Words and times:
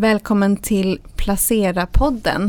Välkommen 0.00 0.56
till 0.56 1.00
Placera-podden. 1.16 2.48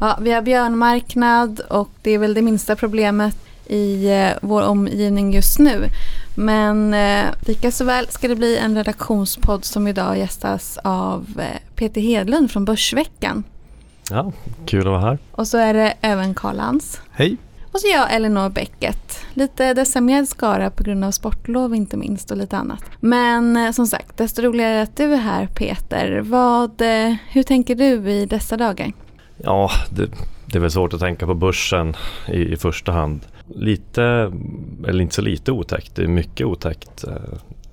Ja, 0.00 0.18
vi 0.20 0.32
har 0.32 0.42
björnmarknad 0.42 1.60
och 1.60 1.90
det 2.02 2.10
är 2.10 2.18
väl 2.18 2.34
det 2.34 2.42
minsta 2.42 2.76
problemet 2.76 3.36
i 3.66 4.10
eh, 4.10 4.30
vår 4.42 4.62
omgivning 4.62 5.32
just 5.32 5.58
nu. 5.58 5.84
Men 6.34 6.94
eh, 6.94 7.24
lika 7.40 7.70
så 7.70 7.84
väl 7.84 8.06
ska 8.08 8.28
det 8.28 8.36
bli 8.36 8.58
en 8.58 8.76
redaktionspodd 8.76 9.64
som 9.64 9.86
idag 9.88 10.18
gästas 10.18 10.78
av 10.84 11.26
eh, 11.38 11.74
Peter 11.74 12.00
Hedlund 12.00 12.50
från 12.50 12.64
Börsveckan. 12.64 13.44
Ja, 14.10 14.32
kul 14.66 14.80
att 14.80 14.86
vara 14.86 15.00
här. 15.00 15.18
Och 15.30 15.48
så 15.48 15.58
är 15.58 15.74
det 15.74 15.94
även 16.00 16.34
Karl 16.34 16.56
Lans. 16.56 17.00
Hej. 17.10 17.36
Och 17.72 17.80
så 17.80 17.88
jag, 17.88 18.14
Elinor 18.14 18.48
Bäcket. 18.48 19.18
Lite 19.34 19.74
decimerad 19.74 20.28
skara 20.28 20.70
på 20.70 20.82
grund 20.82 21.04
av 21.04 21.10
sportlov 21.10 21.74
inte 21.74 21.96
minst 21.96 22.30
och 22.30 22.36
lite 22.36 22.56
annat. 22.56 22.84
Men 23.00 23.56
eh, 23.56 23.70
som 23.70 23.86
sagt, 23.86 24.16
desto 24.16 24.42
roligare 24.42 24.82
att 24.82 24.96
du 24.96 25.12
är 25.12 25.16
här 25.16 25.46
Peter. 25.46 26.20
Vad, 26.20 26.80
eh, 26.80 27.14
hur 27.30 27.42
tänker 27.42 27.74
du 27.74 28.10
i 28.10 28.26
dessa 28.26 28.56
dagar? 28.56 28.92
Ja, 29.36 29.70
det, 29.90 30.10
det 30.46 30.58
är 30.58 30.60
väl 30.60 30.70
svårt 30.70 30.94
att 30.94 31.00
tänka 31.00 31.26
på 31.26 31.34
börsen 31.34 31.96
i, 32.28 32.52
i 32.52 32.56
första 32.56 32.92
hand. 32.92 33.20
Lite, 33.54 34.32
eller 34.88 35.00
inte 35.00 35.14
så 35.14 35.22
lite 35.22 35.52
otäckt, 35.52 35.96
det 35.96 36.02
är 36.02 36.08
mycket 36.08 36.46
otäckt. 36.46 37.04
Eh, 37.04 37.12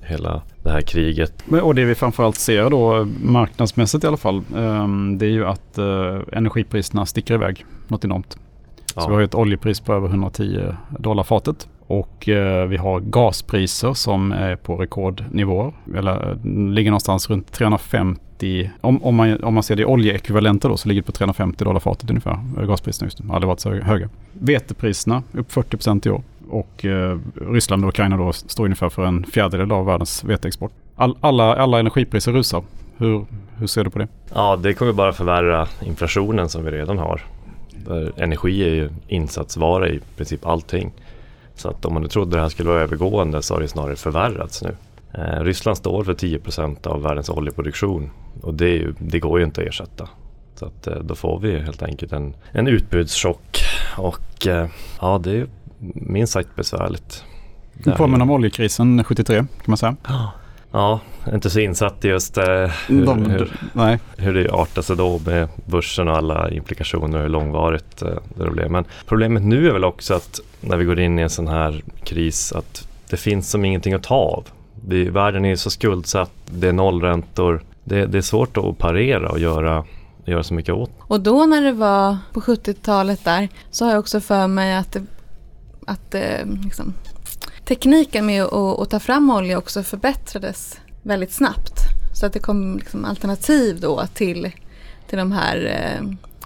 hela 0.01 0.41
det 0.63 0.71
här 0.71 0.81
kriget. 0.81 1.33
Och 1.61 1.75
det 1.75 1.85
vi 1.85 1.95
framförallt 1.95 2.35
ser 2.37 2.69
då 2.69 3.07
marknadsmässigt 3.23 4.03
i 4.03 4.07
alla 4.07 4.17
fall. 4.17 4.43
ehm, 4.55 5.17
Det 5.17 5.25
är 5.25 5.29
ju 5.29 5.45
att 5.45 5.77
eh, 5.77 6.19
energipriserna 6.31 7.05
sticker 7.05 7.33
iväg 7.33 7.65
något 7.87 8.05
enormt. 8.05 8.37
Ja. 8.95 9.01
Så 9.01 9.09
vi 9.09 9.15
har 9.15 9.21
ett 9.21 9.35
oljepris 9.35 9.79
på 9.79 9.93
över 9.93 10.07
110 10.07 10.61
dollar 10.89 11.23
fatet. 11.23 11.67
Och 11.87 12.29
eh, 12.29 12.65
vi 12.67 12.77
har 12.77 12.99
gaspriser 12.99 13.93
som 13.93 14.31
är 14.31 14.55
på 14.55 14.75
rekordnivåer. 14.77 15.73
Eller 15.95 16.29
eh, 16.31 16.51
ligger 16.71 16.91
någonstans 16.91 17.29
runt 17.29 17.51
350. 17.51 18.71
Om, 18.81 19.03
om, 19.03 19.15
man, 19.15 19.43
om 19.43 19.53
man 19.53 19.63
ser 19.63 19.75
det 19.75 19.81
i 19.81 19.85
oljeekvivalenter 19.85 20.69
då 20.69 20.77
så 20.77 20.87
ligger 20.87 21.01
det 21.01 21.05
på 21.05 21.11
350 21.11 21.63
dollar 21.63 21.79
fatet 21.79 22.09
ungefär. 22.09 22.39
eh, 22.59 22.65
Gaspriserna 22.67 23.05
just 23.05 23.23
nu. 23.23 23.33
Aldrig 23.33 23.47
varit 23.47 23.59
så 23.59 23.71
höga. 23.73 24.09
Vetepriserna 24.33 25.23
upp 25.33 25.51
40% 25.51 26.07
i 26.07 26.11
år. 26.11 26.21
Och 26.49 26.85
eh, 26.85 27.17
Ryssland 27.49 27.83
och 27.83 27.89
Ukraina 27.89 28.17
då 28.17 28.33
står 28.33 28.63
ungefär 28.65 28.89
för 28.89 29.05
en 29.05 29.23
fjärdedel 29.23 29.71
av 29.71 29.85
världens 29.85 30.23
veteexport. 30.23 30.71
All, 30.95 31.17
alla, 31.21 31.55
alla 31.55 31.79
energipriser 31.79 32.31
rusar. 32.31 32.63
Hur, 32.97 33.25
hur 33.57 33.67
ser 33.67 33.83
du 33.83 33.89
på 33.89 33.99
det? 33.99 34.07
ja, 34.33 34.55
det 34.55 34.73
kommer 34.73 34.93
bara 34.93 35.13
förvärra 35.13 35.67
inflationen 35.85 36.49
som 36.49 36.65
vi 36.65 36.71
redan 36.71 36.97
har. 36.97 37.21
För 37.85 38.11
energi 38.17 38.63
är 38.63 38.73
ju 38.73 38.89
insatsvara 39.07 39.89
i 39.89 39.99
princip 40.17 40.45
allting. 40.45 40.91
Så 41.55 41.69
att 41.69 41.85
om 41.85 41.93
man 41.93 42.01
nu 42.01 42.07
trodde 42.07 42.37
det 42.37 42.41
här 42.41 42.49
skulle 42.49 42.69
vara 42.69 42.81
övergående 42.81 43.41
så 43.41 43.53
har 43.53 43.61
det 43.61 43.67
snarare 43.67 43.95
förvärrats 43.95 44.63
nu. 44.63 44.75
Eh, 45.13 45.43
Ryssland 45.43 45.77
står 45.77 46.03
för 46.03 46.13
10% 46.13 46.87
av 46.87 47.01
världens 47.01 47.29
oljeproduktion 47.29 48.09
och 48.41 48.53
det, 48.53 48.69
ju, 48.69 48.93
det 48.99 49.19
går 49.19 49.39
ju 49.39 49.45
inte 49.45 49.61
att 49.61 49.67
ersätta. 49.67 50.09
Så 50.55 50.65
att, 50.65 50.87
eh, 50.87 50.95
då 50.95 51.15
får 51.15 51.39
vi 51.39 51.59
helt 51.59 51.83
enkelt 51.83 52.13
en, 52.13 52.35
en 52.51 52.67
utbudschock 52.67 53.61
och 53.97 54.47
eh, 54.47 54.67
ja, 55.01 55.21
det 55.23 55.31
är 55.31 55.47
minst 55.93 56.33
sagt 56.33 56.55
besvärligt. 56.55 57.23
Det 57.73 57.91
påminner 57.91 58.23
om 58.23 58.31
oljekrisen 58.31 59.03
73 59.03 59.37
kan 59.37 59.47
man 59.65 59.77
säga. 59.77 59.95
Ja, 60.75 60.99
inte 61.33 61.49
så 61.49 61.59
insatt 61.59 62.05
i 62.05 62.07
just 62.07 62.37
eh, 62.37 62.45
hur, 62.87 63.05
De, 63.05 63.25
hur, 63.25 63.51
nej, 63.73 63.99
hur 64.17 64.33
det 64.33 64.51
artar 64.51 64.81
sig 64.81 64.95
då 64.95 65.19
med 65.25 65.47
börsen 65.65 66.07
och 66.07 66.17
alla 66.17 66.51
implikationer 66.51 67.17
och 67.17 67.23
hur 67.23 67.29
långvarigt 67.29 68.01
eh, 68.01 68.09
det 68.37 68.51
blev. 68.51 68.71
Men 68.71 68.85
problemet 69.05 69.43
nu 69.43 69.69
är 69.69 69.73
väl 69.73 69.83
också 69.83 70.13
att 70.13 70.39
när 70.61 70.77
vi 70.77 70.85
går 70.85 70.99
in 70.99 71.19
i 71.19 71.21
en 71.21 71.29
sån 71.29 71.47
här 71.47 71.83
kris 72.03 72.51
att 72.51 72.87
det 73.09 73.17
finns 73.17 73.49
som 73.49 73.65
ingenting 73.65 73.93
att 73.93 74.03
ta 74.03 74.15
av. 74.15 74.47
Vi, 74.87 75.09
världen 75.09 75.45
är 75.45 75.49
ju 75.49 75.57
så 75.57 75.69
skuldsatt, 75.69 76.31
det 76.45 76.67
är 76.67 76.73
nollräntor. 76.73 77.63
Det, 77.83 78.05
det 78.05 78.17
är 78.17 78.21
svårt 78.21 78.57
att 78.57 78.77
parera 78.77 79.29
och 79.29 79.39
göra, 79.39 79.83
göra 80.25 80.43
så 80.43 80.53
mycket 80.53 80.73
åt. 80.73 80.91
Och 80.99 81.19
då 81.19 81.45
när 81.45 81.61
det 81.61 81.73
var 81.73 82.17
på 82.33 82.41
70-talet 82.41 83.23
där 83.23 83.49
så 83.71 83.85
har 83.85 83.91
jag 83.91 83.99
också 83.99 84.19
för 84.19 84.47
mig 84.47 84.75
att, 84.75 84.91
det, 84.91 85.05
att 85.87 86.15
eh, 86.15 86.45
liksom, 86.63 86.93
tekniken 87.65 88.25
med 88.25 88.43
att, 88.43 88.79
att 88.79 88.89
ta 88.89 88.99
fram 88.99 89.29
olja 89.29 89.57
också 89.57 89.83
förbättrades 89.83 90.79
väldigt 91.03 91.31
snabbt. 91.31 91.79
Så 92.13 92.25
att 92.25 92.33
det 92.33 92.39
kom 92.39 92.77
liksom 92.77 93.05
alternativ 93.05 93.79
då 93.79 94.07
till, 94.13 94.51
till 95.07 95.17
de 95.17 95.31
här 95.31 95.57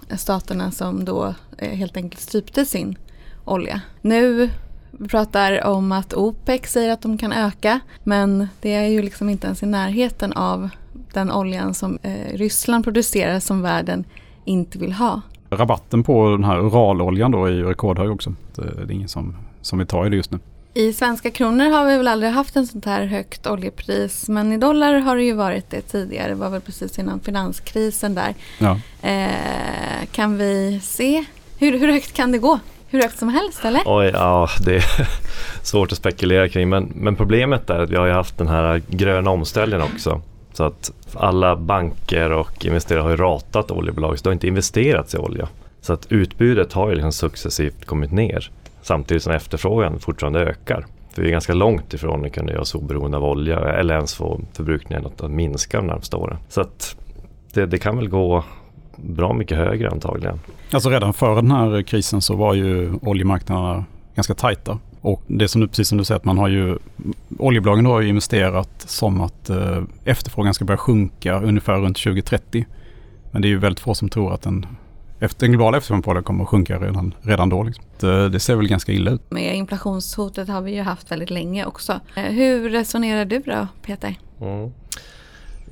eh, 0.08 0.16
staterna 0.16 0.70
som 0.70 1.04
då 1.04 1.34
eh, 1.58 1.70
helt 1.70 1.96
enkelt 1.96 2.20
strypte 2.20 2.64
sin 2.64 2.98
olja. 3.44 3.80
Nu 4.00 4.50
vi 4.90 5.08
pratar 5.08 5.64
om 5.66 5.92
att 5.92 6.14
OPEC 6.14 6.66
säger 6.66 6.92
att 6.92 7.02
de 7.02 7.18
kan 7.18 7.32
öka 7.32 7.80
men 8.04 8.48
det 8.60 8.74
är 8.74 8.86
ju 8.86 9.02
liksom 9.02 9.28
inte 9.28 9.46
ens 9.46 9.62
i 9.62 9.66
närheten 9.66 10.32
av 10.32 10.68
den 11.12 11.32
oljan 11.32 11.74
som 11.74 11.98
eh, 12.02 12.36
Ryssland 12.36 12.84
producerar 12.84 13.40
som 13.40 13.62
världen 13.62 14.04
inte 14.44 14.78
vill 14.78 14.92
ha. 14.92 15.20
rabatten 15.50 16.02
på 16.02 16.30
den 16.30 16.44
här 16.44 16.58
Uraloljan 16.58 17.30
då 17.30 17.44
är 17.44 17.50
ju 17.50 17.64
rekordhög 17.64 18.10
också. 18.10 18.34
Det 18.54 18.62
det 18.62 18.92
är 18.92 18.94
ingen 18.94 19.08
som, 19.08 19.36
som 19.60 19.78
vill 19.78 19.88
ta 19.88 20.06
i 20.06 20.10
det 20.10 20.16
just 20.16 20.30
nu. 20.30 20.38
I 20.74 20.92
svenska 20.92 21.30
kronor 21.30 21.70
har 21.70 21.86
vi 21.86 21.96
väl 21.96 22.08
aldrig 22.08 22.32
haft 22.32 22.56
en 22.56 22.66
sånt 22.66 22.84
här 22.84 23.06
högt 23.06 23.46
oljepris 23.46 24.28
men 24.28 24.52
i 24.52 24.56
dollar 24.56 24.94
har 24.94 25.16
det 25.16 25.22
ju 25.22 25.32
varit 25.32 25.70
det 25.70 25.80
tidigare. 25.80 26.28
Det 26.28 26.34
var 26.34 26.50
väl 26.50 26.60
precis 26.60 26.98
innan 26.98 27.20
finanskrisen 27.20 28.14
där. 28.14 28.34
Ja. 28.58 28.78
Eh, 29.08 30.06
kan 30.12 30.38
vi 30.38 30.80
se, 30.82 31.24
hur, 31.58 31.78
hur 31.78 31.92
högt 31.92 32.12
kan 32.12 32.32
det 32.32 32.38
gå? 32.38 32.58
Hur 32.88 33.02
högt 33.02 33.18
som 33.18 33.28
helst 33.28 33.64
eller? 33.64 33.82
Oj, 33.86 34.10
ja, 34.14 34.48
det 34.64 34.76
är 34.76 34.84
svårt 35.62 35.92
att 35.92 35.98
spekulera 35.98 36.48
kring. 36.48 36.68
Men, 36.68 36.92
men 36.94 37.16
problemet 37.16 37.70
är 37.70 37.78
att 37.78 37.90
vi 37.90 37.96
har 37.96 38.06
ju 38.06 38.12
haft 38.12 38.38
den 38.38 38.48
här 38.48 38.82
gröna 38.88 39.30
omställningen 39.30 39.86
också. 39.94 40.22
Så 40.52 40.64
att 40.64 40.92
alla 41.14 41.56
banker 41.56 42.32
och 42.32 42.64
investerare 42.64 43.02
har 43.02 43.10
ju 43.10 43.16
ratat 43.16 43.70
oljebolag, 43.70 44.18
så 44.18 44.22
det 44.22 44.28
har 44.28 44.32
inte 44.32 44.46
investerats 44.46 45.14
i 45.14 45.18
olja. 45.18 45.48
Så 45.80 45.92
att 45.92 46.12
utbudet 46.12 46.72
har 46.72 46.88
ju 46.88 46.94
liksom 46.94 47.12
successivt 47.12 47.84
kommit 47.84 48.12
ner. 48.12 48.50
Samtidigt 48.82 49.22
som 49.22 49.32
efterfrågan 49.32 49.98
fortfarande 49.98 50.40
ökar. 50.40 50.86
För 51.12 51.22
vi 51.22 51.28
är 51.28 51.32
ganska 51.32 51.54
långt 51.54 51.94
ifrån 51.94 52.24
att 52.24 52.32
kunna 52.32 52.52
göra 52.52 52.60
oss 52.60 52.74
oberoende 52.74 53.16
av 53.16 53.24
olja 53.24 53.58
eller 53.58 53.94
ens 53.94 54.14
få 54.14 54.40
förbrukningen 54.52 55.06
att 55.06 55.30
minska 55.30 55.76
de 55.76 55.86
närmaste 55.86 56.16
åren. 56.16 56.36
Så 56.48 56.60
att 56.60 56.96
det, 57.52 57.66
det 57.66 57.78
kan 57.78 57.96
väl 57.96 58.08
gå 58.08 58.44
bra 58.96 59.32
mycket 59.32 59.56
högre 59.56 59.90
antagligen. 59.90 60.40
Alltså 60.72 60.90
redan 60.90 61.12
före 61.12 61.34
den 61.34 61.50
här 61.50 61.82
krisen 61.82 62.22
så 62.22 62.36
var 62.36 62.54
ju 62.54 62.92
oljemarknaderna 63.02 63.84
ganska 64.14 64.34
tajta. 64.34 64.78
Och 65.00 65.22
det 65.26 65.48
som 65.48 65.60
du, 65.60 65.68
precis 65.68 65.88
som 65.88 65.98
du 65.98 66.04
säger 66.04 66.16
att 66.16 66.24
man 66.24 66.38
har 66.38 66.48
ju 66.48 66.78
Oljebolagen 67.38 67.86
har 67.86 68.00
ju 68.00 68.08
investerat 68.08 68.70
som 68.80 69.20
att 69.20 69.50
eh, 69.50 69.82
efterfrågan 70.04 70.54
ska 70.54 70.64
börja 70.64 70.78
sjunka 70.78 71.40
ungefär 71.40 71.74
runt 71.74 71.96
2030. 71.96 72.66
Men 73.30 73.42
det 73.42 73.48
är 73.48 73.50
ju 73.50 73.58
väldigt 73.58 73.80
få 73.80 73.94
som 73.94 74.08
tror 74.08 74.34
att 74.34 74.42
den, 74.42 74.66
efter, 75.20 75.46
den 75.46 75.52
globala 75.52 75.76
efterfrågan 75.76 76.02
på 76.02 76.10
olja 76.10 76.22
kommer 76.22 76.44
att 76.44 76.50
sjunka 76.50 76.78
redan, 76.78 77.14
redan 77.22 77.48
då. 77.48 77.62
Liksom. 77.62 77.84
Det, 78.00 78.28
det 78.28 78.40
ser 78.40 78.56
väl 78.56 78.68
ganska 78.68 78.92
illa 78.92 79.10
ut. 79.10 79.30
Med 79.30 79.56
inflationshotet 79.56 80.48
har 80.48 80.62
vi 80.62 80.74
ju 80.74 80.82
haft 80.82 81.10
väldigt 81.10 81.30
länge 81.30 81.64
också. 81.66 82.00
Eh, 82.16 82.22
hur 82.22 82.70
resonerar 82.70 83.24
du 83.24 83.38
då 83.38 83.66
Peter? 83.82 84.14
Mm. 84.40 84.72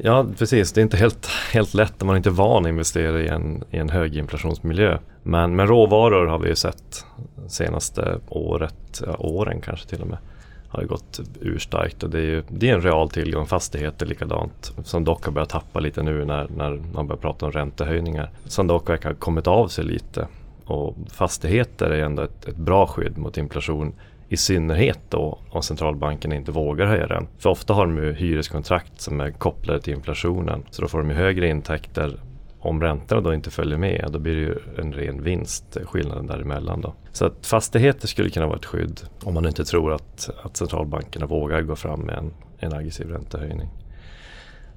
Ja, 0.01 0.27
precis. 0.39 0.73
Det 0.73 0.81
är 0.81 0.83
inte 0.83 0.97
helt, 0.97 1.27
helt 1.53 1.75
lätt 1.75 2.03
om 2.03 2.07
man 2.07 2.17
inte 2.17 2.29
är 2.29 2.33
van 2.33 2.65
att 2.65 2.69
investera 2.69 3.21
i 3.21 3.29
en, 3.29 3.65
i 3.71 3.77
en 3.77 3.91
höginflationsmiljö. 3.91 4.99
Men, 5.23 5.57
men 5.57 5.67
råvaror 5.67 6.27
har 6.27 6.39
vi 6.39 6.49
ju 6.49 6.57
sett 6.57 7.05
senaste 7.49 8.19
året, 8.29 9.03
ja, 9.07 9.17
åren 9.19 9.61
kanske 9.61 9.89
till 9.89 10.01
och 10.01 10.07
med, 10.09 10.19
har 10.69 10.85
gått 10.85 11.21
urstarkt 11.41 12.03
och 12.03 12.11
det 12.11 12.19
är 12.19 12.23
ju 12.23 12.43
det 12.49 12.71
är 12.71 12.75
en 12.75 12.83
real 12.83 13.11
tillgång. 13.11 13.47
Fastigheter 13.47 14.07
likadant, 14.07 14.73
som 14.85 15.05
dock 15.05 15.25
har 15.25 15.33
börjat 15.33 15.49
tappa 15.49 15.81
lite 15.81 16.03
nu 16.03 16.25
när, 16.25 16.49
när 16.57 16.71
man 16.95 17.07
börjar 17.07 17.21
prata 17.21 17.47
om 17.47 17.53
räntehöjningar. 17.53 18.31
Som 18.45 18.67
dock 18.67 18.89
verkar 18.89 19.09
ha 19.09 19.17
kommit 19.17 19.47
av 19.47 19.69
sig 19.69 19.85
lite. 19.85 20.29
Och 20.65 20.97
fastigheter 21.13 21.91
är 21.91 22.03
ändå 22.03 22.23
ett, 22.23 22.49
ett 22.49 22.57
bra 22.57 22.87
skydd 22.87 23.19
mot 23.19 23.39
inflation 23.39 23.93
i 24.29 24.37
synnerhet 24.37 24.99
då 25.09 25.39
om 25.51 25.63
centralbanken 25.63 26.33
inte 26.33 26.53
vågar 26.53 26.87
höja 26.87 27.07
den. 27.07 27.27
För 27.39 27.51
ofta 27.51 27.75
har 27.75 27.87
de 27.87 27.97
ju 27.97 28.13
hyreskontrakt 28.13 29.01
som 29.01 29.21
är 29.21 29.31
kopplade 29.31 29.81
till 29.81 29.95
inflationen. 29.95 30.63
Så 30.71 30.83
då 30.83 30.89
får 30.89 30.99
de 30.99 31.11
ju 31.11 31.17
högre 31.17 31.49
intäkter. 31.49 32.21
Om 32.61 32.83
räntorna 32.83 33.21
då 33.21 33.35
inte 33.35 33.51
följer 33.51 33.79
med, 33.79 34.09
då 34.13 34.19
blir 34.19 34.35
det 34.35 34.41
ju 34.41 34.55
en 34.79 34.93
ren 34.93 35.23
vinst, 35.23 35.77
skillnaden 35.85 36.27
däremellan 36.27 36.81
då. 36.81 36.95
Så 37.13 37.27
att 37.27 37.47
fastigheter 37.47 38.09
skulle 38.09 38.31
kunna 38.31 38.47
vara 38.47 38.57
ett 38.57 38.65
skydd 38.65 39.01
om 39.23 39.35
man 39.35 39.47
inte 39.47 39.65
tror 39.65 39.93
att, 39.93 40.31
att 40.43 40.57
centralbankerna 40.57 41.27
vågar 41.27 41.63
gå 41.63 41.77
fram 41.77 42.01
med 42.01 42.19
en, 42.19 42.33
en 42.59 42.73
aggressiv 42.73 43.09
räntehöjning. 43.09 43.69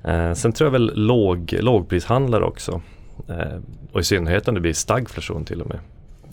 Eh, 0.03 0.33
sen 0.33 0.51
tror 0.51 0.65
jag 0.65 0.71
väl 0.71 0.91
låg, 0.95 1.55
lågprishandlare 1.59 2.43
också. 2.43 2.81
Eh, 3.27 3.59
och 3.91 3.99
i 3.99 4.03
synnerhet 4.03 4.47
om 4.47 4.55
det 4.55 4.61
blir 4.61 4.73
stagflation 4.73 5.45
till 5.45 5.61
och 5.61 5.69
med. 5.69 5.79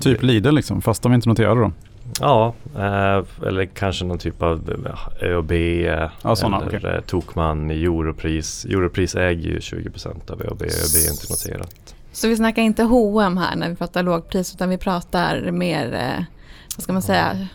Typ 0.01 0.23
Lidl 0.23 0.55
liksom, 0.55 0.83
fast 0.83 1.03
de 1.03 1.15
inte 1.15 1.29
noterade 1.29 1.61
då. 1.61 1.73
Ja, 2.21 2.55
eh, 2.77 3.47
eller 3.47 3.65
kanske 3.65 4.05
någon 4.05 4.19
typ 4.19 4.43
av 4.43 4.81
ja, 4.85 5.27
ÖoB 5.27 5.53
eh, 5.53 6.09
Ja, 6.23 6.37
såna, 6.37 6.57
eller 6.57 6.79
okej. 6.79 6.91
eh, 6.95 7.01
Tokmann 7.01 7.71
i 7.71 7.85
Europris. 7.85 8.65
Europris 8.65 9.15
äger 9.15 9.51
ju 9.51 9.59
20% 9.59 10.31
av 10.31 10.43
ÖoB, 10.43 10.63
ÖoB 10.63 10.95
är 11.07 11.11
inte 11.11 11.27
noterat. 11.33 11.95
Så 12.13 12.29
vi 12.29 12.37
snackar 12.37 12.63
inte 12.63 12.83
H&M 12.83 13.37
här 13.37 13.57
när 13.57 13.69
vi 13.69 13.77
pratar 13.77 14.03
lågpris 14.03 14.55
utan 14.55 14.69
vi 14.69 14.79
pratar 14.79 15.51
mer, 15.51 15.95
eh, 15.95 16.25
vad 16.77 16.83
ska 16.83 16.93
man 16.93 17.03
säga, 17.03 17.49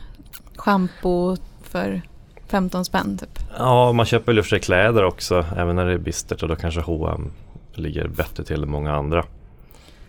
schampo 0.55 1.37
för 1.63 2.01
15 2.47 2.85
spänn 2.85 3.17
typ. 3.17 3.39
Ja, 3.57 3.91
man 3.91 4.05
köper 4.05 4.33
väl 4.33 4.43
för 4.43 4.49
sig 4.49 4.59
kläder 4.59 5.03
också, 5.03 5.45
även 5.57 5.75
när 5.75 5.85
det 5.85 5.93
är 5.93 5.97
bistert 5.97 6.43
och 6.43 6.49
då 6.49 6.55
kanske 6.55 6.81
H&M 6.81 7.31
ligger 7.73 8.07
bättre 8.07 8.43
till 8.43 8.63
än 8.63 8.69
många 8.69 8.95
andra. 8.95 9.25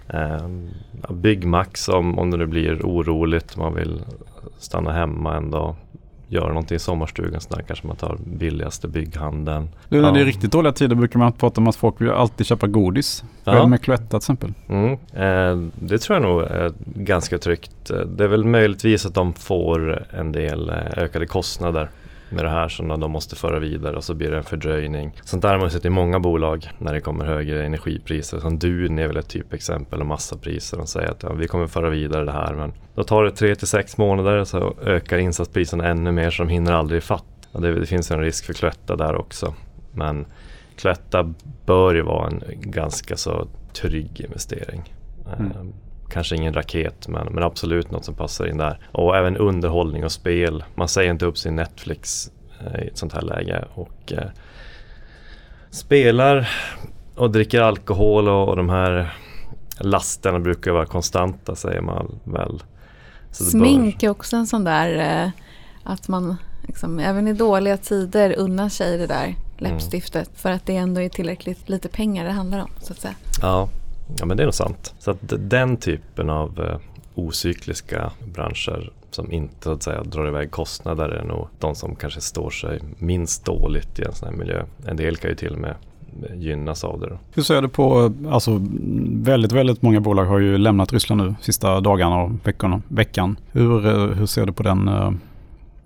Eh, 0.08 0.49
Byggmax 1.11 1.88
om, 1.88 2.19
om 2.19 2.31
det 2.31 2.37
nu 2.37 2.46
blir 2.46 2.82
oroligt, 2.82 3.56
man 3.56 3.75
vill 3.75 4.02
stanna 4.58 4.93
hemma 4.93 5.37
en 5.37 5.50
dag 5.50 5.75
göra 6.29 6.49
någonting 6.49 6.76
i 6.76 6.79
sommarstugan 6.79 7.41
så 7.41 7.55
där 7.55 7.62
kanske 7.62 7.87
man 7.87 7.96
tar 7.96 8.19
billigaste 8.25 8.88
bygghandeln. 8.88 9.69
Nu 9.88 10.00
när 10.00 10.08
ja. 10.08 10.14
det 10.14 10.20
är 10.20 10.25
riktigt 10.25 10.52
dåliga 10.52 10.73
tider 10.73 10.96
brukar 10.96 11.19
man 11.19 11.32
prata 11.32 11.61
om 11.61 11.69
att 11.69 11.76
folk 11.76 12.00
vill 12.00 12.11
alltid 12.11 12.46
köpa 12.46 12.67
godis. 12.67 13.25
Ja. 13.44 13.67
med 13.67 13.82
Cloetta 13.82 14.06
till 14.06 14.17
exempel. 14.17 14.52
Mm. 14.69 14.93
Eh, 14.93 15.70
det 15.75 15.99
tror 15.99 16.17
jag 16.17 16.23
nog 16.23 16.43
är 16.43 16.73
ganska 16.85 17.38
tryggt. 17.38 17.91
Det 18.06 18.25
är 18.25 18.29
väl 18.29 18.44
möjligtvis 18.44 19.06
att 19.06 19.14
de 19.14 19.32
får 19.32 20.06
en 20.11 20.32
del 20.32 20.70
eh, 20.70 20.76
ökade 20.96 21.26
kostnader 21.26 21.88
med 22.30 22.44
det 22.44 22.50
här 22.50 22.68
som 22.68 22.88
de 22.88 23.10
måste 23.10 23.36
föra 23.36 23.58
vidare 23.58 23.96
och 23.96 24.04
så 24.04 24.14
blir 24.14 24.30
det 24.30 24.36
en 24.36 24.44
fördröjning. 24.44 25.20
Sånt 25.24 25.42
där 25.42 25.48
har 25.48 25.58
man 25.58 25.70
sett 25.70 25.84
i 25.84 25.90
många 25.90 26.20
bolag 26.20 26.70
när 26.78 26.92
det 26.92 27.00
kommer 27.00 27.24
högre 27.24 27.64
energipriser. 27.64 28.38
Som 28.38 28.58
Dun 28.58 28.98
är 28.98 29.06
väl 29.06 29.16
ett 29.16 29.28
typexempel 29.28 30.00
och 30.00 30.06
massapriser. 30.06 30.76
De 30.76 30.86
säger 30.86 31.10
att 31.10 31.22
ja, 31.22 31.32
vi 31.32 31.46
kommer 31.46 31.66
föra 31.66 31.90
vidare 31.90 32.24
det 32.24 32.32
här 32.32 32.54
men 32.54 32.72
då 32.94 33.04
tar 33.04 33.24
det 33.24 33.30
tre 33.30 33.54
till 33.54 33.68
sex 33.68 33.98
månader 33.98 34.44
så 34.44 34.74
ökar 34.84 35.18
insatspriserna 35.18 35.88
ännu 35.88 36.12
mer 36.12 36.30
så 36.30 36.42
de 36.42 36.48
hinner 36.48 36.72
aldrig 36.72 36.98
ifatt. 36.98 37.24
Och 37.52 37.62
det, 37.62 37.80
det 37.80 37.86
finns 37.86 38.10
en 38.10 38.20
risk 38.20 38.44
för 38.44 38.52
Cloetta 38.52 38.96
där 38.96 39.16
också. 39.16 39.54
Men 39.92 40.26
Cloetta 40.76 41.34
bör 41.66 41.94
ju 41.94 42.02
vara 42.02 42.26
en 42.26 42.42
ganska 42.60 43.16
så 43.16 43.48
trygg 43.72 44.20
investering. 44.20 44.94
Mm. 45.38 45.72
Kanske 46.14 46.37
ingen 46.37 46.55
raket 46.55 47.08
men, 47.08 47.26
men 47.26 47.44
absolut 47.44 47.90
något 47.90 48.05
som 48.05 48.14
passar 48.14 48.46
in 48.46 48.56
där. 48.56 48.78
Och 48.93 49.16
även 49.16 49.37
underhållning 49.37 50.05
och 50.05 50.12
spel. 50.12 50.64
Man 50.75 50.88
säger 50.88 51.11
inte 51.11 51.26
upp 51.26 51.38
sin 51.38 51.56
Netflix 51.56 52.31
eh, 52.61 52.84
i 52.84 52.88
ett 52.88 52.99
sånt 52.99 53.12
här 53.12 53.22
läge. 53.22 53.64
Och 53.75 54.12
eh, 54.12 54.28
spelar 55.70 56.50
och 57.14 57.31
dricker 57.31 57.61
alkohol 57.61 58.28
och, 58.28 58.49
och 58.49 58.56
de 58.56 58.69
här 58.69 59.16
lasterna 59.78 60.38
brukar 60.38 60.72
vara 60.72 60.87
konstanta 60.87 61.55
säger 61.55 61.81
man 61.81 62.20
väl. 62.25 62.62
Smink 63.31 64.02
är 64.02 64.08
också 64.08 64.37
en 64.37 64.46
sån 64.46 64.64
där 64.64 65.22
eh, 65.25 65.31
att 65.82 66.08
man 66.08 66.37
liksom, 66.62 66.99
även 66.99 67.28
i 67.28 67.32
dåliga 67.32 67.76
tider 67.76 68.34
unnar 68.38 68.69
sig 68.69 68.99
det 68.99 69.06
där 69.06 69.34
läppstiftet 69.58 70.26
mm. 70.28 70.37
för 70.37 70.50
att 70.50 70.67
det 70.67 70.76
ändå 70.76 71.00
är 71.00 71.08
tillräckligt 71.08 71.69
lite 71.69 71.88
pengar 71.88 72.25
det 72.25 72.31
handlar 72.31 72.58
om 72.58 72.70
så 72.81 72.93
att 72.93 73.00
säga. 73.00 73.14
Ja, 73.43 73.69
Ja 74.18 74.26
men 74.26 74.36
det 74.36 74.42
är 74.42 74.46
nog 74.46 74.54
sant. 74.54 74.94
Så 74.98 75.10
att 75.10 75.32
den 75.38 75.76
typen 75.76 76.30
av 76.30 76.60
eh, 76.60 76.78
ocykliska 77.14 78.12
branscher 78.34 78.90
som 79.10 79.32
inte 79.32 79.64
så 79.64 79.72
att 79.72 79.82
säga 79.82 80.02
drar 80.02 80.28
iväg 80.28 80.50
kostnader 80.50 81.08
är 81.08 81.24
nog 81.24 81.48
de 81.58 81.74
som 81.74 81.96
kanske 81.96 82.20
står 82.20 82.50
sig 82.50 82.80
minst 82.98 83.44
dåligt 83.44 83.98
i 83.98 84.02
en 84.02 84.12
sån 84.12 84.28
här 84.28 84.36
miljö. 84.36 84.64
En 84.86 84.96
del 84.96 85.16
kan 85.16 85.30
ju 85.30 85.36
till 85.36 85.52
och 85.52 85.58
med 85.58 85.74
eh, 86.30 86.36
gynnas 86.36 86.84
av 86.84 87.00
det. 87.00 87.08
Då. 87.08 87.18
Hur 87.34 87.42
ser 87.42 87.62
du 87.62 87.68
på, 87.68 88.12
alltså 88.30 88.60
väldigt, 89.10 89.52
väldigt 89.52 89.82
många 89.82 90.00
bolag 90.00 90.24
har 90.24 90.38
ju 90.38 90.58
lämnat 90.58 90.92
Ryssland 90.92 91.22
nu 91.22 91.34
sista 91.40 91.80
dagarna 91.80 92.22
och 92.22 92.30
veckorna, 92.44 92.82
veckan. 92.88 93.36
Hur, 93.52 93.86
eh, 93.86 94.16
hur 94.16 94.26
ser 94.26 94.46
du 94.46 94.52
på 94.52 94.62
den 94.62 94.88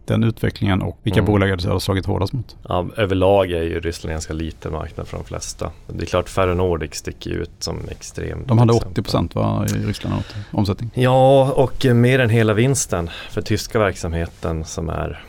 den 0.08 0.24
utvecklingen 0.24 0.82
och 0.82 0.98
vilka 1.02 1.18
mm. 1.18 1.32
bolag 1.32 1.58
det 1.58 1.68
har 1.68 1.78
slagit 1.78 2.06
hårdast 2.06 2.32
mot? 2.32 2.56
Ja, 2.68 2.86
överlag 2.96 3.52
är 3.52 3.62
ju 3.62 3.80
Ryssland 3.80 4.10
en 4.10 4.14
ganska 4.14 4.32
liten 4.32 4.72
marknad 4.72 5.08
för 5.08 5.16
de 5.16 5.24
flesta. 5.24 5.70
Det 5.86 6.02
är 6.02 6.06
klart 6.06 6.28
Ferronordic 6.28 6.94
sticker 6.94 7.30
ut 7.30 7.50
som 7.58 7.78
extremt. 7.90 8.48
De 8.48 8.58
hade 8.58 8.72
80 8.72 9.02
procent 9.02 9.36
i 9.36 9.86
Ryssland 9.86 10.22
omsättning? 10.50 10.90
Ja, 10.94 11.52
och 11.52 11.86
mer 11.94 12.18
än 12.18 12.30
hela 12.30 12.54
vinsten 12.54 13.10
för 13.30 13.42
tyska 13.42 13.78
verksamheten 13.78 14.64
som 14.64 14.88
är 14.88 15.24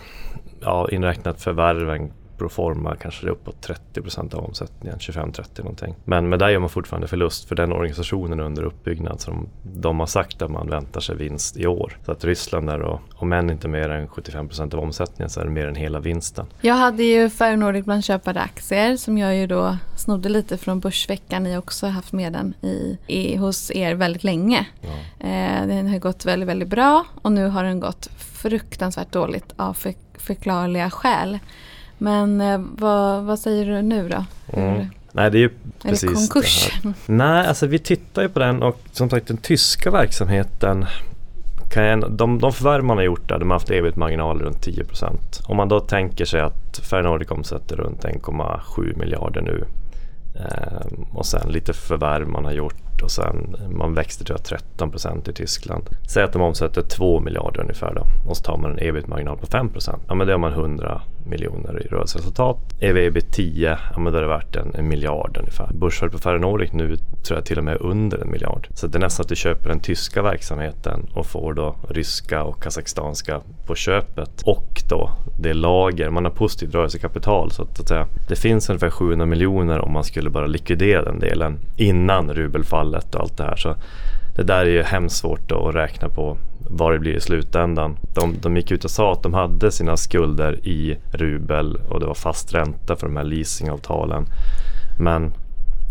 ja, 0.61 0.89
inräknat 0.91 1.41
förvärven 1.41 2.11
proforma 2.39 2.95
kanske 2.95 3.25
det 3.25 3.29
är 3.29 3.31
uppåt 3.31 3.67
30% 3.93 4.35
av 4.35 4.45
omsättningen, 4.45 4.97
25-30 4.97 5.43
någonting. 5.57 5.95
Men, 6.05 6.29
men 6.29 6.39
där 6.39 6.49
gör 6.49 6.59
man 6.59 6.69
fortfarande 6.69 7.07
förlust 7.07 7.47
för 7.47 7.55
den 7.55 7.71
organisationen 7.71 8.39
är 8.39 8.43
under 8.43 8.63
uppbyggnad. 8.63 9.21
Så 9.21 9.31
de, 9.31 9.49
de 9.63 9.99
har 9.99 10.07
sagt 10.07 10.41
att 10.41 10.51
man 10.51 10.69
väntar 10.69 11.01
sig 11.01 11.15
vinst 11.15 11.57
i 11.57 11.67
år. 11.67 11.97
Så 12.05 12.11
att 12.11 12.25
Ryssland 12.25 12.69
är 12.69 12.79
då, 12.79 12.99
om 13.15 13.33
än 13.33 13.49
inte 13.49 13.67
mer 13.67 13.89
än 13.89 14.07
75% 14.07 14.75
av 14.75 14.79
omsättningen 14.79 15.29
så 15.29 15.39
är 15.39 15.45
det 15.45 15.51
mer 15.51 15.67
än 15.67 15.75
hela 15.75 15.99
vinsten. 15.99 16.45
Jag 16.61 16.75
hade 16.75 17.03
ju 17.03 17.29
Ferronordic 17.29 17.85
bland 17.85 18.03
köpade 18.03 18.41
aktier 18.41 18.97
som 18.97 19.17
jag 19.17 19.35
ju 19.35 19.47
då 19.47 19.77
snodde 19.97 20.29
lite 20.29 20.57
från 20.57 20.79
Börsveckan. 20.79 21.43
Ni 21.43 21.51
har 21.51 21.59
också 21.59 21.87
haft 21.87 22.11
med 22.11 22.33
den 22.33 22.53
i, 22.61 22.97
i, 23.07 23.35
hos 23.35 23.71
er 23.71 23.95
väldigt 23.95 24.23
länge. 24.23 24.65
Ja. 24.81 25.27
Eh, 25.27 25.67
den 25.67 25.87
har 25.87 25.99
gått 25.99 26.25
väldigt, 26.25 26.49
väldigt 26.49 26.69
bra 26.69 27.05
och 27.21 27.31
nu 27.31 27.47
har 27.47 27.63
den 27.63 27.79
gått 27.79 28.07
fruktansvärt 28.17 29.11
dåligt 29.11 29.53
av 29.55 29.73
för, 29.73 29.93
förklarliga 30.17 30.89
skäl. 30.89 31.39
Men 32.01 32.41
eh, 32.41 32.61
vad, 32.77 33.23
vad 33.23 33.39
säger 33.39 33.65
du 33.65 33.81
nu 33.81 34.09
då? 34.09 34.25
Mm. 34.59 34.85
Nej 35.11 35.31
det 35.31 35.37
är 35.37 35.39
ju 35.39 35.49
är 35.83 35.89
precis 35.89 36.09
det 36.09 36.15
konkurs? 36.15 36.81
Det 36.83 36.93
Nej, 37.05 37.47
alltså 37.47 37.67
vi 37.67 37.79
tittar 37.79 38.21
ju 38.21 38.29
på 38.29 38.39
den 38.39 38.63
och 38.63 38.79
som 38.91 39.09
sagt 39.09 39.27
den 39.27 39.37
tyska 39.37 39.91
verksamheten 39.91 40.85
kan 41.69 41.83
jag, 41.83 42.11
de, 42.11 42.39
de 42.39 42.53
förvärv 42.53 42.83
man 42.83 42.97
har 42.97 43.03
gjort 43.03 43.29
där, 43.29 43.39
de 43.39 43.49
har 43.49 43.55
haft 43.55 43.71
ebit-marginaler 43.71 44.45
runt 44.45 44.67
10% 44.67 45.09
Om 45.45 45.57
man 45.57 45.69
då 45.69 45.79
tänker 45.79 46.25
sig 46.25 46.41
att 46.41 46.77
Ferronordic 46.89 47.31
omsätter 47.31 47.75
runt 47.75 48.03
1,7 48.03 48.99
miljarder 48.99 49.41
nu 49.41 49.65
eh, 50.35 51.17
och 51.17 51.25
sen 51.25 51.51
lite 51.51 51.73
förvärv 51.73 52.27
man 52.27 52.45
har 52.45 52.51
gjort 52.51 53.01
och 53.03 53.11
sen 53.11 53.55
man 53.69 53.93
växte 53.93 54.23
till 54.23 54.35
13% 54.35 55.29
i 55.29 55.33
Tyskland. 55.33 55.83
Säg 56.07 56.23
att 56.23 56.33
de 56.33 56.41
omsätter 56.41 56.81
2 56.81 57.19
miljarder 57.19 57.61
ungefär 57.61 57.93
då 57.93 58.29
och 58.29 58.37
så 58.37 58.43
tar 58.43 58.57
man 58.57 58.71
en 58.71 58.79
ebit-marginal 58.79 59.37
på 59.37 59.45
5 59.45 59.69
Ja 60.07 60.15
men 60.15 60.27
det 60.27 60.33
har 60.33 60.39
man 60.39 60.51
100 60.51 61.01
miljoner 61.25 61.81
i 61.85 61.87
rörelseresultat. 61.87 62.57
EV-EBIT 62.79 63.31
10, 63.31 63.77
ja 63.93 63.99
men 63.99 64.13
då 64.13 64.19
är 64.19 64.21
det 64.21 64.27
värt 64.27 64.55
en, 64.55 64.75
en 64.75 64.87
miljard 64.87 65.37
ungefär. 65.39 65.69
Börsvärdet 65.73 66.13
på 66.13 66.19
Ferronordic 66.19 66.71
nu 66.73 66.97
tror 66.97 67.37
jag 67.37 67.45
till 67.45 67.57
och 67.57 67.63
med 67.63 67.77
under 67.81 68.17
en 68.17 68.31
miljard. 68.31 68.67
Så 68.73 68.87
det 68.87 68.97
är 68.97 68.99
nästan 68.99 69.23
att 69.23 69.29
du 69.29 69.35
köper 69.35 69.69
den 69.69 69.79
tyska 69.79 70.21
verksamheten 70.21 71.09
och 71.13 71.25
får 71.25 71.53
då 71.53 71.75
ryska 71.89 72.43
och 72.43 72.63
kazakstanska 72.63 73.41
på 73.67 73.75
köpet. 73.75 74.41
Och 74.45 74.81
då 74.89 75.11
det 75.39 75.53
lager, 75.53 76.09
man 76.09 76.25
har 76.25 76.31
positivt 76.31 76.73
rörelsekapital 76.73 77.51
så 77.51 77.63
att, 77.63 77.79
att 77.79 77.87
säga, 77.87 78.07
det 78.27 78.35
finns 78.35 78.69
ungefär 78.69 78.89
700 78.89 79.25
miljoner 79.25 79.79
om 79.79 79.93
man 79.93 80.03
skulle 80.03 80.29
bara 80.29 80.47
likvidera 80.47 81.03
den 81.03 81.19
delen 81.19 81.59
innan 81.77 82.33
rubelfallet 82.33 83.15
och 83.15 83.21
allt 83.21 83.37
det 83.37 83.43
här. 83.43 83.55
Så 83.55 83.75
det 84.35 84.43
där 84.43 84.65
är 84.65 84.69
ju 84.69 84.83
hemskt 84.83 85.15
svårt 85.15 85.51
att 85.51 85.75
räkna 85.75 86.09
på 86.09 86.37
vad 86.69 86.93
det 86.93 86.99
blir 86.99 87.15
i 87.15 87.21
slutändan. 87.21 87.97
De, 88.15 88.35
de 88.41 88.57
gick 88.57 88.71
ut 88.71 88.85
och 88.85 88.91
sa 88.91 89.11
att 89.11 89.23
de 89.23 89.33
hade 89.33 89.71
sina 89.71 89.97
skulder 89.97 90.67
i 90.67 90.97
rubel 91.11 91.75
och 91.89 91.99
det 91.99 92.05
var 92.05 92.13
fast 92.13 92.53
ränta 92.53 92.95
för 92.95 93.07
de 93.07 93.17
här 93.17 93.23
leasingavtalen. 93.23 94.25
Men 94.99 95.33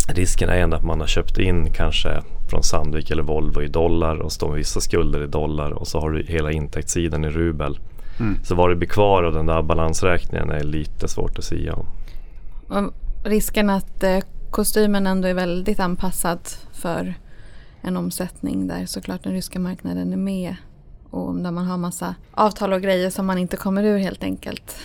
risken 0.08 0.48
är 0.48 0.56
ändå 0.56 0.76
att 0.76 0.84
man 0.84 1.00
har 1.00 1.06
köpt 1.06 1.38
in 1.38 1.72
kanske 1.72 2.22
från 2.50 2.62
Sandvik 2.62 3.10
eller 3.10 3.22
Volvo 3.22 3.62
i 3.62 3.68
dollar 3.68 4.16
och 4.16 4.32
står 4.32 4.48
med 4.48 4.56
vissa 4.56 4.80
skulder 4.80 5.24
i 5.24 5.26
dollar 5.26 5.70
och 5.70 5.88
så 5.88 6.00
har 6.00 6.10
du 6.10 6.22
hela 6.22 6.52
intäktssidan 6.52 7.24
i 7.24 7.30
rubel. 7.30 7.78
Mm. 8.20 8.38
Så 8.44 8.54
vad 8.54 8.70
det 8.70 8.76
blir 8.76 8.88
kvar 8.88 9.22
av 9.22 9.34
den 9.34 9.46
där 9.46 9.62
balansräkningen 9.62 10.50
är 10.50 10.64
lite 10.64 11.08
svårt 11.08 11.38
att 11.38 11.44
säga 11.44 11.74
om. 11.74 12.92
risken 13.24 13.70
att 13.70 14.02
eh, 14.02 14.18
kostymen 14.50 15.06
ändå 15.06 15.28
är 15.28 15.34
väldigt 15.34 15.80
anpassad 15.80 16.38
för 16.72 17.14
en 17.82 17.96
omsättning 17.96 18.66
där 18.66 18.86
såklart 18.86 19.22
den 19.22 19.32
ryska 19.32 19.58
marknaden 19.58 20.12
är 20.12 20.16
med 20.16 20.56
och 21.10 21.34
där 21.34 21.50
man 21.50 21.66
har 21.66 21.76
massa 21.76 22.14
avtal 22.30 22.72
och 22.72 22.82
grejer 22.82 23.10
som 23.10 23.26
man 23.26 23.38
inte 23.38 23.56
kommer 23.56 23.84
ur 23.84 23.98
helt 23.98 24.24
enkelt. 24.24 24.76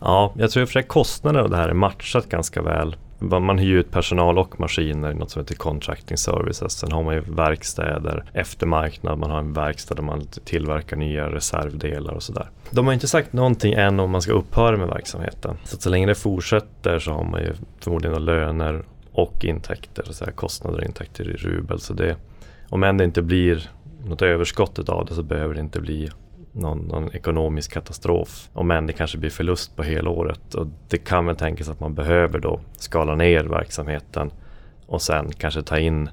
Ja, 0.00 0.32
jag 0.36 0.50
tror 0.50 0.62
i 0.62 0.64
och 0.64 0.68
för 0.68 0.72
sig 0.72 0.82
kostnaderna 0.82 1.44
av 1.44 1.50
det 1.50 1.56
här 1.56 1.68
är 1.68 1.74
matchat 1.74 2.28
ganska 2.28 2.62
väl. 2.62 2.96
Man 3.18 3.58
hyr 3.58 3.76
ut 3.76 3.90
personal 3.90 4.38
och 4.38 4.60
maskiner 4.60 5.10
i 5.10 5.14
något 5.14 5.30
som 5.30 5.42
heter 5.42 5.54
contracting 5.54 6.16
services. 6.16 6.72
Sen 6.72 6.92
har 6.92 7.02
man 7.02 7.14
ju 7.14 7.20
verkstäder, 7.20 8.24
eftermarknad, 8.32 9.18
man 9.18 9.30
har 9.30 9.38
en 9.38 9.52
verkstad 9.52 9.94
där 9.94 10.02
man 10.02 10.26
tillverkar 10.44 10.96
nya 10.96 11.30
reservdelar 11.32 12.12
och 12.12 12.22
sådär. 12.22 12.50
De 12.70 12.86
har 12.86 12.94
inte 12.94 13.08
sagt 13.08 13.32
någonting 13.32 13.72
än 13.72 14.00
om 14.00 14.10
man 14.10 14.22
ska 14.22 14.32
upphöra 14.32 14.76
med 14.76 14.88
verksamheten. 14.88 15.56
Så, 15.64 15.76
så 15.76 15.90
länge 15.90 16.06
det 16.06 16.14
fortsätter 16.14 16.98
så 16.98 17.12
har 17.12 17.24
man 17.24 17.40
ju 17.40 17.54
förmodligen 17.80 18.24
löner 18.24 18.84
och 19.12 19.44
intäkter, 19.44 20.04
så 20.10 20.24
kostnader 20.24 20.78
och 20.78 20.84
intäkter 20.84 21.30
i 21.30 21.32
rubel. 21.32 21.80
Så 21.80 21.92
det, 21.92 22.16
om 22.68 22.82
än 22.82 22.96
det 22.96 23.04
inte 23.04 23.22
blir 23.22 23.70
något 24.04 24.22
överskott 24.22 24.88
av 24.88 25.06
det 25.06 25.14
så 25.14 25.22
behöver 25.22 25.54
det 25.54 25.60
inte 25.60 25.80
bli 25.80 26.10
någon, 26.52 26.78
någon, 26.78 27.14
ekonomisk 27.14 27.72
katastrof. 27.72 28.48
Om 28.52 28.70
än 28.70 28.86
det 28.86 28.92
kanske 28.92 29.18
blir 29.18 29.30
förlust 29.30 29.76
på 29.76 29.82
hela 29.82 30.10
året. 30.10 30.54
Och 30.54 30.66
det 30.88 30.98
kan 30.98 31.26
väl 31.26 31.36
tänkas 31.36 31.68
att 31.68 31.80
man 31.80 31.94
behöver 31.94 32.38
då 32.38 32.60
skala 32.76 33.14
ner 33.14 33.44
verksamheten 33.44 34.30
och 34.86 35.02
sen 35.02 35.32
kanske 35.32 35.62
ta 35.62 35.78
in 35.78 36.08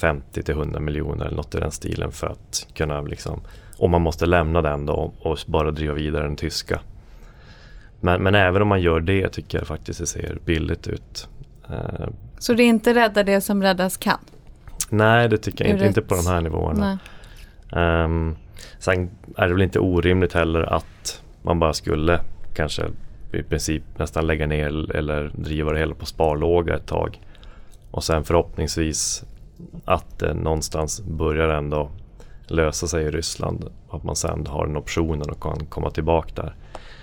50 0.00 0.42
till 0.42 0.54
100 0.54 0.80
miljoner 0.80 1.24
eller 1.24 1.36
något 1.36 1.54
i 1.54 1.60
den 1.60 1.70
stilen 1.70 2.12
för 2.12 2.26
att 2.26 2.66
kunna 2.74 3.00
liksom, 3.00 3.40
om 3.78 3.90
man 3.90 4.02
måste 4.02 4.26
lämna 4.26 4.62
den 4.62 4.86
då 4.86 5.12
och 5.18 5.38
bara 5.46 5.70
driva 5.70 5.94
vidare 5.94 6.22
den 6.22 6.36
tyska. 6.36 6.80
Men, 8.00 8.22
men 8.22 8.34
även 8.34 8.62
om 8.62 8.68
man 8.68 8.80
gör 8.80 9.00
det 9.00 9.28
tycker 9.28 9.58
jag 9.58 9.66
faktiskt 9.66 10.00
det 10.00 10.06
ser 10.06 10.38
billigt 10.44 10.86
ut. 10.86 11.28
Eh, 11.70 12.08
så 12.38 12.54
det 12.54 12.62
är 12.62 12.66
inte 12.66 12.94
rädda 12.94 13.22
det 13.22 13.40
som 13.40 13.62
räddas 13.62 13.96
kan? 13.96 14.18
Nej, 14.90 15.28
det 15.28 15.38
tycker 15.38 15.64
jag 15.64 15.72
inte. 15.72 15.86
Inte 15.86 16.02
på 16.02 16.14
de 16.14 16.26
här 16.26 16.40
nivåerna. 16.40 16.98
Um, 17.72 18.36
sen 18.78 19.10
är 19.36 19.48
det 19.48 19.54
väl 19.54 19.62
inte 19.62 19.78
orimligt 19.78 20.32
heller 20.32 20.62
att 20.62 21.22
man 21.42 21.58
bara 21.58 21.72
skulle 21.72 22.20
kanske 22.54 22.82
i 23.32 23.42
princip 23.42 23.82
nästan 23.96 24.26
lägga 24.26 24.46
ner 24.46 24.96
eller 24.96 25.30
driva 25.34 25.72
det 25.72 25.78
hela 25.78 25.94
på 25.94 26.06
sparlåga 26.06 26.76
ett 26.76 26.86
tag. 26.86 27.20
Och 27.90 28.04
sen 28.04 28.24
förhoppningsvis 28.24 29.24
att 29.84 30.18
det 30.18 30.34
någonstans 30.34 31.00
börjar 31.00 31.48
ändå 31.48 31.90
lösa 32.46 32.86
sig 32.86 33.04
i 33.04 33.10
Ryssland. 33.10 33.64
Att 33.90 34.04
man 34.04 34.16
sen 34.16 34.46
har 34.46 34.66
den 34.66 34.76
optionen 34.76 35.30
och 35.30 35.42
kan 35.42 35.66
komma 35.66 35.90
tillbaka 35.90 36.42
där. 36.42 36.54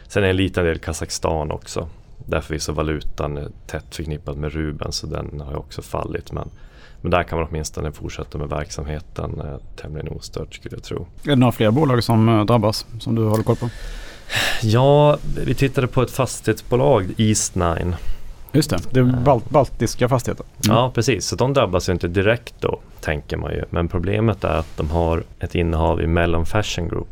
Sen 0.08 0.24
är 0.24 0.28
en 0.28 0.38
liten 0.38 0.66
del 0.66 0.80
Kazakstan 0.80 1.52
också. 1.52 1.88
Därför 2.26 2.56
är 2.56 2.60
så 2.60 2.74
valutan 2.74 3.54
tätt 3.68 3.96
förknippad 3.96 4.38
med 4.38 4.54
rubeln 4.54 4.92
så 4.92 5.08
den 5.08 5.42
har 5.42 5.52
ju 5.52 5.58
också 5.58 5.82
fallit. 5.82 6.32
Men, 6.32 6.50
men 7.04 7.12
där 7.12 7.24
kan 7.24 7.40
man 7.40 7.48
åtminstone 7.50 7.92
fortsätta 7.92 8.38
med 8.38 8.50
verksamheten 8.50 9.42
eh, 9.42 9.58
tämligen 9.76 10.08
ostört 10.08 10.54
skulle 10.54 10.76
jag 10.76 10.84
tro. 10.84 11.08
Är 11.24 11.30
det 11.30 11.36
några 11.36 11.52
fler 11.52 11.72
bolag 11.72 12.04
som 12.04 12.30
eh, 12.30 12.46
drabbas 12.46 12.86
som 13.00 13.16
du 13.16 13.24
håller 13.24 13.44
koll 13.44 13.56
på? 13.56 13.70
Ja, 14.62 15.18
vi 15.46 15.54
tittade 15.54 15.88
på 15.88 16.02
ett 16.02 16.12
fastighetsbolag, 16.12 17.14
East 17.18 17.56
Nine. 17.56 17.96
Just 18.52 18.70
det, 18.70 18.80
det 18.92 19.00
är 19.00 19.04
balt 19.04 19.50
baltiska 19.50 20.10
fastigheter. 20.10 20.46
Mm. 20.66 20.78
Ja, 20.78 20.92
precis. 20.96 21.26
Så 21.26 21.36
de 21.36 21.54
drabbas 21.54 21.90
ju 21.90 21.94
inte 21.94 22.08
direkt 22.08 22.56
då, 22.60 22.80
tänker 23.02 23.38
man 23.38 23.52
ju. 23.52 23.64
Men 23.70 23.88
problemet 23.88 24.44
är 24.44 24.58
att 24.58 24.78
de 24.78 24.90
har 24.90 25.24
ett 25.40 25.56
innehav 25.56 26.02
i 26.02 26.08
Mellon 26.08 26.46
Fashion 26.46 26.88
Group. 26.88 27.08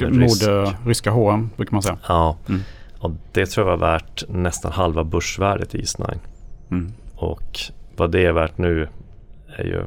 Mode, 0.00 0.76
ryska 0.86 1.10
H&M 1.10 1.50
brukar 1.56 1.72
man 1.72 1.82
säga. 1.82 1.98
Ja, 2.08 2.36
mm. 2.48 2.62
och 2.98 3.10
det 3.32 3.46
tror 3.46 3.68
jag 3.68 3.76
var 3.76 3.88
värt 3.88 4.24
nästan 4.28 4.72
halva 4.72 5.04
börsvärdet 5.04 5.74
i 5.74 5.78
Eastnine. 5.78 6.20
Mm. 6.70 6.92
Och 7.16 7.58
vad 7.96 8.10
det 8.10 8.26
är 8.26 8.32
värt 8.32 8.58
nu 8.58 8.88
är 9.56 9.64
ju 9.64 9.82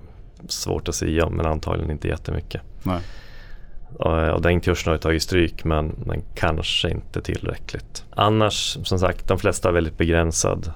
svårt 0.47 0.87
att 0.87 0.95
säga 0.95 1.29
men 1.29 1.45
antagligen 1.45 1.91
inte 1.91 2.07
jättemycket. 2.07 2.61
Nej. 2.83 3.01
Och, 3.99 4.29
och 4.29 4.41
den 4.41 4.61
kursen 4.61 4.89
har 4.89 4.95
ju 4.95 4.99
tagit 4.99 5.23
stryk 5.23 5.63
men, 5.63 5.95
men 6.05 6.23
kanske 6.35 6.89
inte 6.89 7.21
tillräckligt. 7.21 8.05
Annars 8.09 8.77
som 8.83 8.99
sagt 8.99 9.27
de 9.27 9.39
flesta 9.39 9.67
har 9.67 9.73
väldigt 9.73 9.97
begränsad 9.97 10.71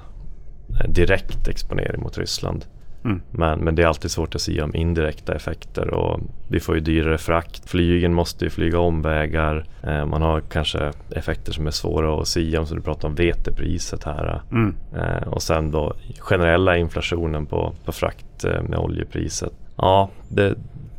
eh, 0.79 0.89
direkt 0.89 1.47
exponering 1.47 2.01
mot 2.01 2.17
Ryssland. 2.17 2.65
Mm. 3.05 3.21
Men, 3.31 3.59
men 3.59 3.75
det 3.75 3.83
är 3.83 3.87
alltid 3.87 4.11
svårt 4.11 4.35
att 4.35 4.41
säga 4.41 4.63
om 4.63 4.75
indirekta 4.75 5.35
effekter 5.35 5.93
och 5.93 6.19
vi 6.49 6.59
får 6.59 6.75
ju 6.75 6.81
dyrare 6.81 7.17
frakt. 7.17 7.69
Flygen 7.69 8.13
måste 8.13 8.45
ju 8.45 8.49
flyga 8.49 8.79
omvägar. 8.79 9.65
Eh, 9.83 10.05
man 10.05 10.21
har 10.21 10.41
kanske 10.41 10.91
effekter 11.15 11.53
som 11.53 11.67
är 11.67 11.71
svåra 11.71 12.21
att 12.21 12.27
säga 12.27 12.59
om. 12.59 12.65
Så 12.65 12.75
du 12.75 12.81
pratar 12.81 13.07
om 13.07 13.15
vetepriset 13.15 14.03
här. 14.03 14.41
Mm. 14.51 14.75
Eh, 14.95 15.27
och 15.27 15.41
sen 15.41 15.71
då 15.71 15.93
generella 16.19 16.77
inflationen 16.77 17.45
på, 17.45 17.73
på 17.85 17.91
frakt 17.91 18.43
eh, 18.43 18.61
med 18.61 18.79
oljepriset. 18.79 19.53
Ja, 19.75 20.09
det, 20.29 20.55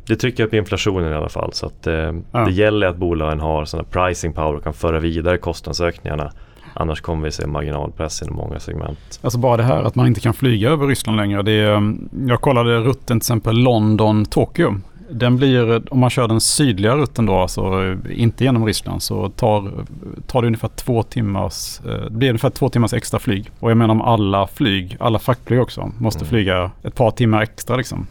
det 0.07 0.15
trycker 0.15 0.43
upp 0.43 0.53
inflationen 0.53 1.11
i 1.11 1.15
alla 1.15 1.29
fall. 1.29 1.53
Så 1.53 1.65
att, 1.65 1.87
eh, 1.87 2.13
ja. 2.31 2.45
det 2.45 2.51
gäller 2.51 2.87
att 2.87 2.97
bolagen 2.97 3.39
har 3.39 3.65
sådana 3.65 3.87
pricing 3.89 4.33
power 4.33 4.55
och 4.55 4.63
kan 4.63 4.73
föra 4.73 4.99
vidare 4.99 5.37
kostnadsökningarna 5.37 6.31
Annars 6.79 7.01
kommer 7.01 7.23
vi 7.23 7.31
se 7.31 7.47
marginalpress 7.47 8.21
inom 8.21 8.35
många 8.35 8.59
segment. 8.59 9.19
Alltså 9.21 9.39
bara 9.39 9.57
det 9.57 9.63
här 9.63 9.83
att 9.83 9.95
man 9.95 10.07
inte 10.07 10.19
kan 10.21 10.33
flyga 10.33 10.69
över 10.69 10.87
Ryssland 10.87 11.17
längre. 11.17 11.41
Det 11.41 11.51
är, 11.51 11.75
mm, 11.75 12.09
jag 12.27 12.41
kollade 12.41 12.79
rutten 12.79 13.05
till 13.05 13.17
exempel 13.17 13.57
London-Tokyo. 13.57 14.75
Den 15.09 15.37
blir, 15.37 15.93
om 15.93 15.99
man 15.99 16.09
kör 16.09 16.27
den 16.27 16.41
sydliga 16.41 16.95
rutten 16.95 17.25
då, 17.25 17.35
alltså 17.35 17.95
inte 18.09 18.43
genom 18.43 18.65
Ryssland, 18.65 19.03
så 19.03 19.29
tar, 19.29 19.71
tar 20.27 20.41
det 20.41 20.47
ungefär 20.47 20.67
två 20.67 21.03
timmars, 21.03 21.79
eh, 21.85 21.91
det 21.91 22.11
blir 22.11 22.29
ungefär 22.29 22.49
två 22.49 22.69
timmars 22.69 22.93
extra 22.93 23.19
flyg. 23.19 23.51
Och 23.59 23.71
jag 23.71 23.77
menar 23.77 23.91
om 23.91 24.01
alla 24.01 24.47
flyg, 24.47 24.97
alla 24.99 25.19
fraktflyg 25.19 25.61
också, 25.61 25.91
måste 25.97 26.19
mm. 26.19 26.29
flyga 26.29 26.71
ett 26.83 26.95
par 26.95 27.11
timmar 27.11 27.41
extra 27.41 27.75
liksom. 27.75 28.07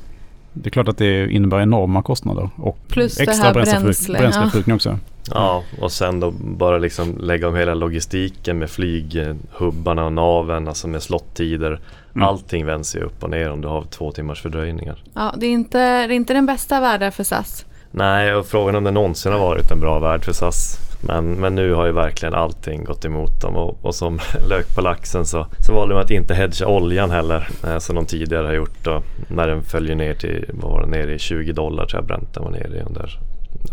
Det 0.62 0.68
är 0.68 0.70
klart 0.70 0.88
att 0.88 0.98
det 0.98 1.30
innebär 1.30 1.60
enorma 1.60 2.02
kostnader 2.02 2.50
och 2.56 2.78
Plus 2.88 3.20
extra 3.20 3.52
bränsleförbrukning 3.52 4.16
bränsle, 4.16 4.74
också. 4.74 4.98
Ja, 5.30 5.62
och 5.80 5.92
sen 5.92 6.20
då 6.20 6.30
bara 6.30 6.78
liksom 6.78 7.18
lägga 7.20 7.48
om 7.48 7.54
hela 7.54 7.74
logistiken 7.74 8.58
med 8.58 8.70
flyghubbarna 8.70 10.04
och 10.04 10.12
naven, 10.12 10.68
alltså 10.68 10.88
med 10.88 11.02
slottider. 11.02 11.80
Mm. 12.14 12.28
Allting 12.28 12.66
vänds 12.66 12.96
ju 12.96 13.00
upp 13.00 13.22
och 13.22 13.30
ner 13.30 13.50
om 13.50 13.60
du 13.60 13.68
har 13.68 13.82
två 13.82 14.12
timmars 14.12 14.42
fördröjningar. 14.42 15.02
Ja, 15.14 15.34
det 15.36 15.46
är 15.46 15.50
inte, 15.50 15.78
det 15.78 16.14
är 16.14 16.16
inte 16.16 16.34
den 16.34 16.46
bästa 16.46 16.80
världen 16.80 17.12
för 17.12 17.24
SAS. 17.24 17.66
Nej, 17.90 18.34
och 18.34 18.46
frågan 18.46 18.74
om 18.76 18.84
det 18.84 18.90
någonsin 18.90 19.32
har 19.32 19.38
varit 19.38 19.70
en 19.70 19.80
bra 19.80 19.98
värld 19.98 20.24
för 20.24 20.32
SAS. 20.32 20.85
Men, 21.00 21.32
men 21.32 21.54
nu 21.54 21.72
har 21.72 21.86
ju 21.86 21.92
verkligen 21.92 22.34
allting 22.34 22.84
gått 22.84 23.04
emot 23.04 23.40
dem 23.40 23.56
och, 23.56 23.78
och 23.82 23.94
som 23.94 24.20
lök 24.48 24.74
på 24.74 24.80
laxen 24.80 25.26
så, 25.26 25.46
så 25.66 25.74
valde 25.74 25.94
de 25.94 26.00
att 26.00 26.10
inte 26.10 26.34
hedga 26.34 26.66
oljan 26.66 27.10
heller 27.10 27.48
eh, 27.64 27.78
som 27.78 27.96
de 27.96 28.06
tidigare 28.06 28.46
har 28.46 28.54
gjort. 28.54 28.84
Då, 28.84 29.02
när 29.28 29.48
den 29.48 29.62
följer 29.62 29.94
ner 29.94 30.14
till, 30.14 30.50
var 30.52 30.86
nere 30.86 31.14
i 31.14 31.18
20 31.18 31.52
dollar 31.52 31.86
tror 31.86 32.02
jag 32.02 32.06
Brenten 32.06 32.42
var 32.42 32.50
nere 32.50 32.76
i 32.76 32.80
under 32.80 33.18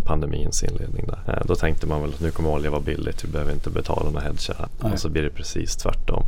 pandemins 0.05 0.63
inledning. 0.63 1.05
Där. 1.07 1.33
Eh, 1.33 1.45
då 1.45 1.55
tänkte 1.55 1.87
man 1.87 2.01
väl 2.01 2.09
att 2.09 2.21
nu 2.21 2.31
kommer 2.31 2.49
olja 2.49 2.71
vara 2.71 2.81
billigt, 2.81 3.23
vi 3.23 3.27
behöver 3.27 3.53
inte 3.53 3.69
betala 3.69 4.09
några 4.09 4.21
hedgar. 4.21 4.67
Och 4.79 4.99
så 4.99 5.09
blir 5.09 5.23
det 5.23 5.29
precis 5.29 5.75
tvärtom. 5.75 6.23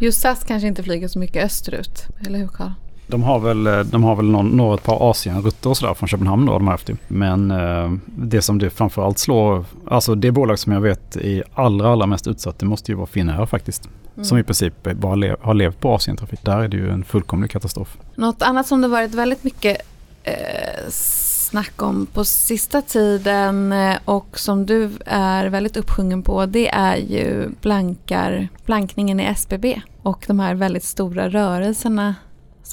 Just 0.00 0.20
SAS 0.20 0.44
kanske 0.44 0.68
inte 0.68 0.82
flyger 0.82 1.08
så 1.08 1.18
mycket 1.18 1.44
österut, 1.44 2.06
eller 2.26 2.38
hur 2.38 2.48
Carl? 2.48 2.70
De 3.06 3.22
har 3.22 3.38
väl, 3.38 3.66
eh, 3.66 3.80
de 3.80 4.04
har 4.04 4.16
väl 4.16 4.30
någon, 4.30 4.48
några 4.48 4.74
ett 4.74 4.82
par 4.82 5.10
Asienrutter 5.10 5.70
och 5.70 5.76
sådär 5.76 5.94
från 5.94 6.08
Köpenhamn 6.08 6.46
då 6.46 6.52
de 6.52 6.66
har 6.66 6.74
haft 6.74 6.86
det. 6.86 6.96
Men 7.08 7.50
eh, 7.50 7.92
det 8.06 8.42
som 8.42 8.58
det 8.58 8.70
framförallt 8.70 9.18
slår, 9.18 9.64
alltså 9.86 10.14
det 10.14 10.30
bolag 10.30 10.58
som 10.58 10.72
jag 10.72 10.80
vet 10.80 11.16
är 11.16 11.44
allra, 11.54 11.92
allra 11.92 12.06
mest 12.06 12.26
utsatt 12.26 12.58
det 12.58 12.66
måste 12.66 12.92
ju 12.92 12.96
vara 12.96 13.06
Finnair 13.06 13.46
faktiskt. 13.46 13.88
Mm. 14.14 14.24
Som 14.24 14.38
i 14.38 14.42
princip 14.42 14.82
bara 14.82 15.14
lev, 15.14 15.36
har 15.40 15.54
levt 15.54 15.80
på 15.80 15.94
Asientrafik. 15.94 16.42
Där 16.42 16.58
är 16.58 16.68
det 16.68 16.76
ju 16.76 16.90
en 16.90 17.04
fullkomlig 17.04 17.50
katastrof. 17.50 17.96
Något 18.14 18.42
annat 18.42 18.66
som 18.66 18.80
det 18.80 18.88
varit 18.88 19.14
väldigt 19.14 19.44
mycket 19.44 19.76
eh, 20.22 20.90
snack 20.90 21.82
om 21.82 22.06
på 22.06 22.24
sista 22.24 22.82
tiden 22.82 23.72
eh, 23.72 23.96
och 24.04 24.38
som 24.38 24.66
du 24.66 24.90
är 25.06 25.46
väldigt 25.46 25.76
uppsjungen 25.76 26.22
på 26.22 26.46
det 26.46 26.68
är 26.68 26.96
ju 26.96 27.48
blankar, 27.60 28.48
blankningen 28.66 29.20
i 29.20 29.24
SBB 29.24 29.80
och 30.02 30.24
de 30.26 30.40
här 30.40 30.54
väldigt 30.54 30.84
stora 30.84 31.28
rörelserna 31.28 32.14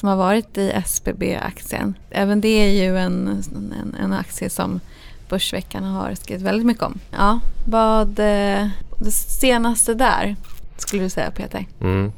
som 0.02 0.08
har 0.08 0.16
varit 0.16 0.58
i 0.58 0.70
SBB-aktien. 0.70 1.94
Även 2.10 2.40
det 2.40 2.48
är 2.48 2.84
ju 2.84 2.98
en, 2.98 3.42
en, 3.80 3.96
en 4.02 4.12
aktie 4.12 4.50
som 4.50 4.80
Börsveckan 5.28 5.84
har 5.84 6.14
skrivit 6.14 6.42
väldigt 6.42 6.66
mycket 6.66 6.82
om. 6.82 6.98
Ja, 7.10 7.40
vad 7.66 8.08
eh, 8.08 8.68
det 8.98 9.10
senaste 9.12 9.94
där 9.94 10.36
skulle 10.76 11.02
du 11.02 11.08
säga 11.08 11.30
Peter? 11.30 11.66
Mm. 11.80 12.12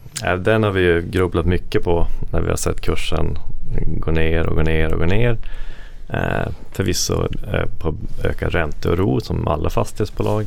Den 0.44 0.62
har 0.62 0.70
vi 0.70 0.80
ju 0.80 1.02
grubblat 1.10 1.46
mycket 1.46 1.84
på 1.84 2.06
när 2.32 2.40
vi 2.40 2.48
har 2.48 2.56
sett 2.56 2.80
kursen 2.80 3.38
gå 3.86 4.10
ner 4.10 4.46
och 4.46 4.56
gå 4.56 4.62
ner 4.62 4.92
och 4.92 4.98
gå 4.98 5.06
ner. 5.06 5.38
Eh, 6.08 6.52
förvisso 6.72 7.28
eh, 7.52 7.66
på 7.80 7.94
ökad 8.24 8.52
ränteoro 8.52 9.20
som 9.20 9.48
alla 9.48 9.70
fastighetsbolag 9.70 10.46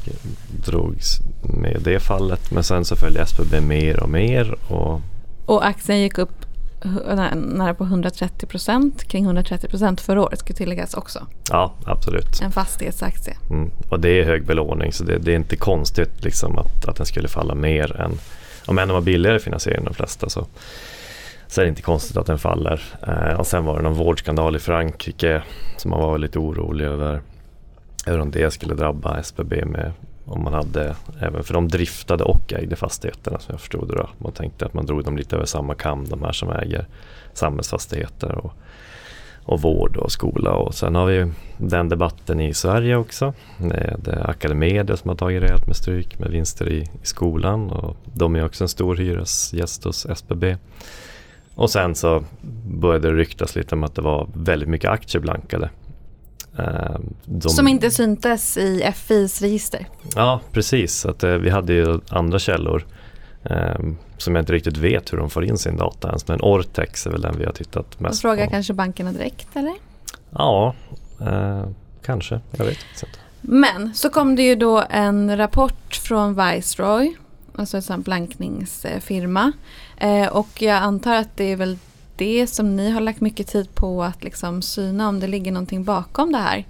drogs 0.65 1.19
med 1.41 1.81
det 1.83 1.99
fallet. 1.99 2.51
Men 2.51 2.63
sen 2.63 2.85
så 2.85 2.95
följde 2.95 3.21
SBB 3.21 3.61
mer 3.61 4.03
och 4.03 4.09
mer. 4.09 4.55
Och, 4.67 5.01
och 5.45 5.65
aktien 5.67 5.99
gick 5.99 6.17
upp 6.17 6.46
nära 7.35 7.73
på 7.73 7.83
130 7.83 8.47
procent, 8.47 9.03
kring 9.03 9.25
130 9.25 9.69
procent 9.69 10.01
förra 10.01 10.21
året 10.21 10.39
ska 10.39 10.53
tilläggas 10.53 10.93
också. 10.93 11.27
Ja, 11.49 11.73
absolut. 11.85 12.41
En 12.41 12.51
fastighetsaktie. 12.51 13.37
Mm. 13.49 13.71
Och 13.89 13.99
det 13.99 14.09
är 14.09 14.25
hög 14.25 14.45
belåning 14.45 14.93
så 14.93 15.03
det, 15.03 15.17
det, 15.17 15.31
är 15.31 15.35
inte 15.35 15.55
konstigt 15.55 16.23
liksom 16.23 16.57
att, 16.57 16.85
att 16.85 16.95
den 16.95 17.05
skulle 17.05 17.27
falla 17.27 17.55
mer 17.55 18.01
än, 18.01 18.11
om 18.65 18.79
än 18.79 18.87
de 18.87 18.93
har 18.93 19.01
billigare 19.01 19.39
finansiering 19.39 19.79
än 19.79 19.85
de 19.85 19.93
flesta 19.93 20.29
så 20.29 20.47
så 21.47 21.61
är 21.61 21.65
det 21.65 21.69
inte 21.69 21.81
konstigt 21.81 22.17
att 22.17 22.25
den 22.25 22.39
faller. 22.39 22.81
Eh, 23.07 23.39
och 23.39 23.47
sen 23.47 23.65
var 23.65 23.77
det 23.77 23.83
någon 23.83 23.93
vårdskandal 23.93 24.55
i 24.55 24.59
Frankrike 24.59 25.41
som 25.77 25.91
man 25.91 25.99
var 25.99 26.17
lite 26.17 26.39
orolig 26.39 26.85
över. 26.85 27.21
Hur 28.05 28.19
om 28.19 28.31
det 28.31 28.51
skulle 28.51 28.75
drabba 28.75 29.19
SBB 29.19 29.65
med 29.65 29.91
om 30.27 30.43
man 30.43 30.53
hade, 30.53 30.95
även 31.19 31.43
för 31.43 31.53
de 31.53 31.67
driftade 31.67 32.23
och 32.23 32.53
ägde 32.53 32.75
fastigheterna 32.75 33.39
som 33.39 33.53
jag 33.53 33.59
förstod 33.59 33.87
det 33.87 33.95
då. 33.95 34.09
Man 34.17 34.31
tänkte 34.31 34.65
att 34.65 34.73
man 34.73 34.85
drog 34.85 35.03
dem 35.03 35.17
lite 35.17 35.35
över 35.35 35.45
samma 35.45 35.75
kam, 35.75 36.05
de 36.05 36.23
här 36.23 36.31
som 36.31 36.49
äger 36.49 36.85
samhällsfastigheter 37.33 38.35
och, 38.35 38.53
och 39.43 39.61
vård 39.61 39.97
och 39.97 40.11
skola. 40.11 40.51
Och 40.51 40.75
sen 40.75 40.95
har 40.95 41.05
vi 41.05 41.31
den 41.57 41.89
debatten 41.89 42.39
i 42.39 42.53
Sverige 42.53 42.95
också. 42.95 43.33
Det 43.57 43.97
eh, 44.07 44.17
är 44.17 44.29
Academedia 44.29 44.97
som 44.97 45.09
har 45.09 45.15
tagit 45.15 45.43
rejält 45.43 45.67
med 45.67 45.75
stryk 45.75 46.19
med 46.19 46.31
vinster 46.31 46.69
i, 46.69 46.79
i 46.81 47.05
skolan 47.05 47.69
och 47.69 47.97
de 48.03 48.35
är 48.35 48.45
också 48.45 48.63
en 48.63 48.69
stor 48.69 48.95
hyresgäst 48.95 49.83
hos 49.83 50.05
SBB. 50.05 50.55
Och 51.55 51.69
sen 51.69 51.95
så 51.95 52.23
började 52.67 53.07
det 53.09 53.17
ryktas 53.17 53.55
lite 53.55 53.75
om 53.75 53.83
att 53.83 53.95
det 53.95 54.01
var 54.01 54.27
väldigt 54.33 54.69
mycket 54.69 54.91
aktier 54.91 55.21
blankade. 55.21 55.69
Ehm, 56.57 57.13
de... 57.25 57.49
Som 57.49 57.67
inte 57.67 57.91
syntes 57.91 58.57
i 58.57 58.91
FIs 58.95 59.41
register? 59.41 59.87
Ja, 60.15 60.39
precis. 60.51 61.05
Att, 61.05 61.23
eh, 61.23 61.31
vi 61.31 61.49
hade 61.49 61.73
ju 61.73 61.99
andra 62.09 62.39
källor 62.39 62.85
eh, 63.43 63.79
som 64.17 64.35
jag 64.35 64.41
inte 64.41 64.53
riktigt 64.53 64.77
vet 64.77 65.13
hur 65.13 65.17
de 65.17 65.29
får 65.29 65.45
in 65.45 65.57
sin 65.57 65.77
data 65.77 66.07
ens. 66.07 66.27
Men 66.27 66.41
Ortex 66.41 67.07
är 67.07 67.11
väl 67.11 67.21
den 67.21 67.37
vi 67.37 67.45
har 67.45 67.53
tittat 67.53 67.99
mest 67.99 68.21
på. 68.21 68.27
Frågar 68.27 68.45
på. 68.45 68.51
kanske 68.51 68.73
bankerna 68.73 69.11
direkt 69.11 69.55
eller? 69.55 69.73
Ja, 70.29 70.75
eh, 71.21 71.65
kanske. 72.05 72.39
Jag 72.51 72.65
vet 72.65 72.77
inte. 72.93 73.07
Men 73.41 73.93
så 73.93 74.09
kom 74.09 74.35
det 74.35 74.43
ju 74.43 74.55
då 74.55 74.83
en 74.89 75.37
rapport 75.37 75.95
från 75.95 76.35
Viceroy 76.35 77.15
alltså 77.57 77.93
en 77.93 78.01
blankningsfirma. 78.01 79.51
Eh, 79.97 80.27
och 80.27 80.61
jag 80.61 80.77
antar 80.77 81.15
att 81.15 81.37
det 81.37 81.51
är 81.51 81.55
väl 81.55 81.77
det 82.17 82.47
som 82.47 82.75
ni 82.75 82.89
har 82.89 83.01
lagt 83.01 83.21
mycket 83.21 83.47
tid 83.47 83.75
på 83.75 84.03
att 84.03 84.23
liksom 84.23 84.61
syna 84.61 85.09
om 85.09 85.19
det 85.19 85.27
ligger 85.27 85.51
någonting 85.51 85.83
bakom 85.83 86.31
det 86.31 86.37
här. 86.37 86.65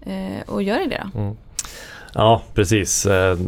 Eh, 0.00 0.42
och 0.46 0.62
gör 0.62 0.78
det 0.78 0.86
det 0.86 1.06
då? 1.12 1.20
Mm. 1.20 1.36
Ja, 2.14 2.42
precis. 2.54 3.06
Eh, 3.06 3.38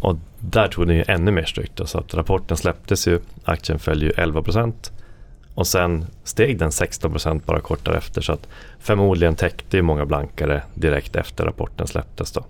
och 0.00 0.16
där 0.38 0.68
tog 0.68 0.86
det 0.86 0.94
ju 0.94 1.04
ännu 1.08 1.30
mer 1.30 1.44
strykt. 1.44 1.80
Så 1.84 1.98
att 1.98 2.14
rapporten 2.14 2.56
släpptes 2.56 3.08
ju, 3.08 3.20
aktien 3.44 3.78
föll 3.78 4.02
ju 4.02 4.10
11 4.10 4.42
procent. 4.42 4.92
och 5.54 5.66
sen 5.66 6.06
steg 6.24 6.58
den 6.58 6.72
16 6.72 7.10
procent 7.10 7.46
bara 7.46 7.60
kort 7.60 7.84
därefter 7.84 8.20
så 8.20 8.32
att 8.32 8.48
förmodligen 8.78 9.34
täckte 9.34 9.76
ju 9.76 9.82
många 9.82 10.06
blankare 10.06 10.62
direkt 10.74 11.16
efter 11.16 11.44
rapporten 11.44 11.86
släpptes. 11.86 12.32
Då. 12.32 12.44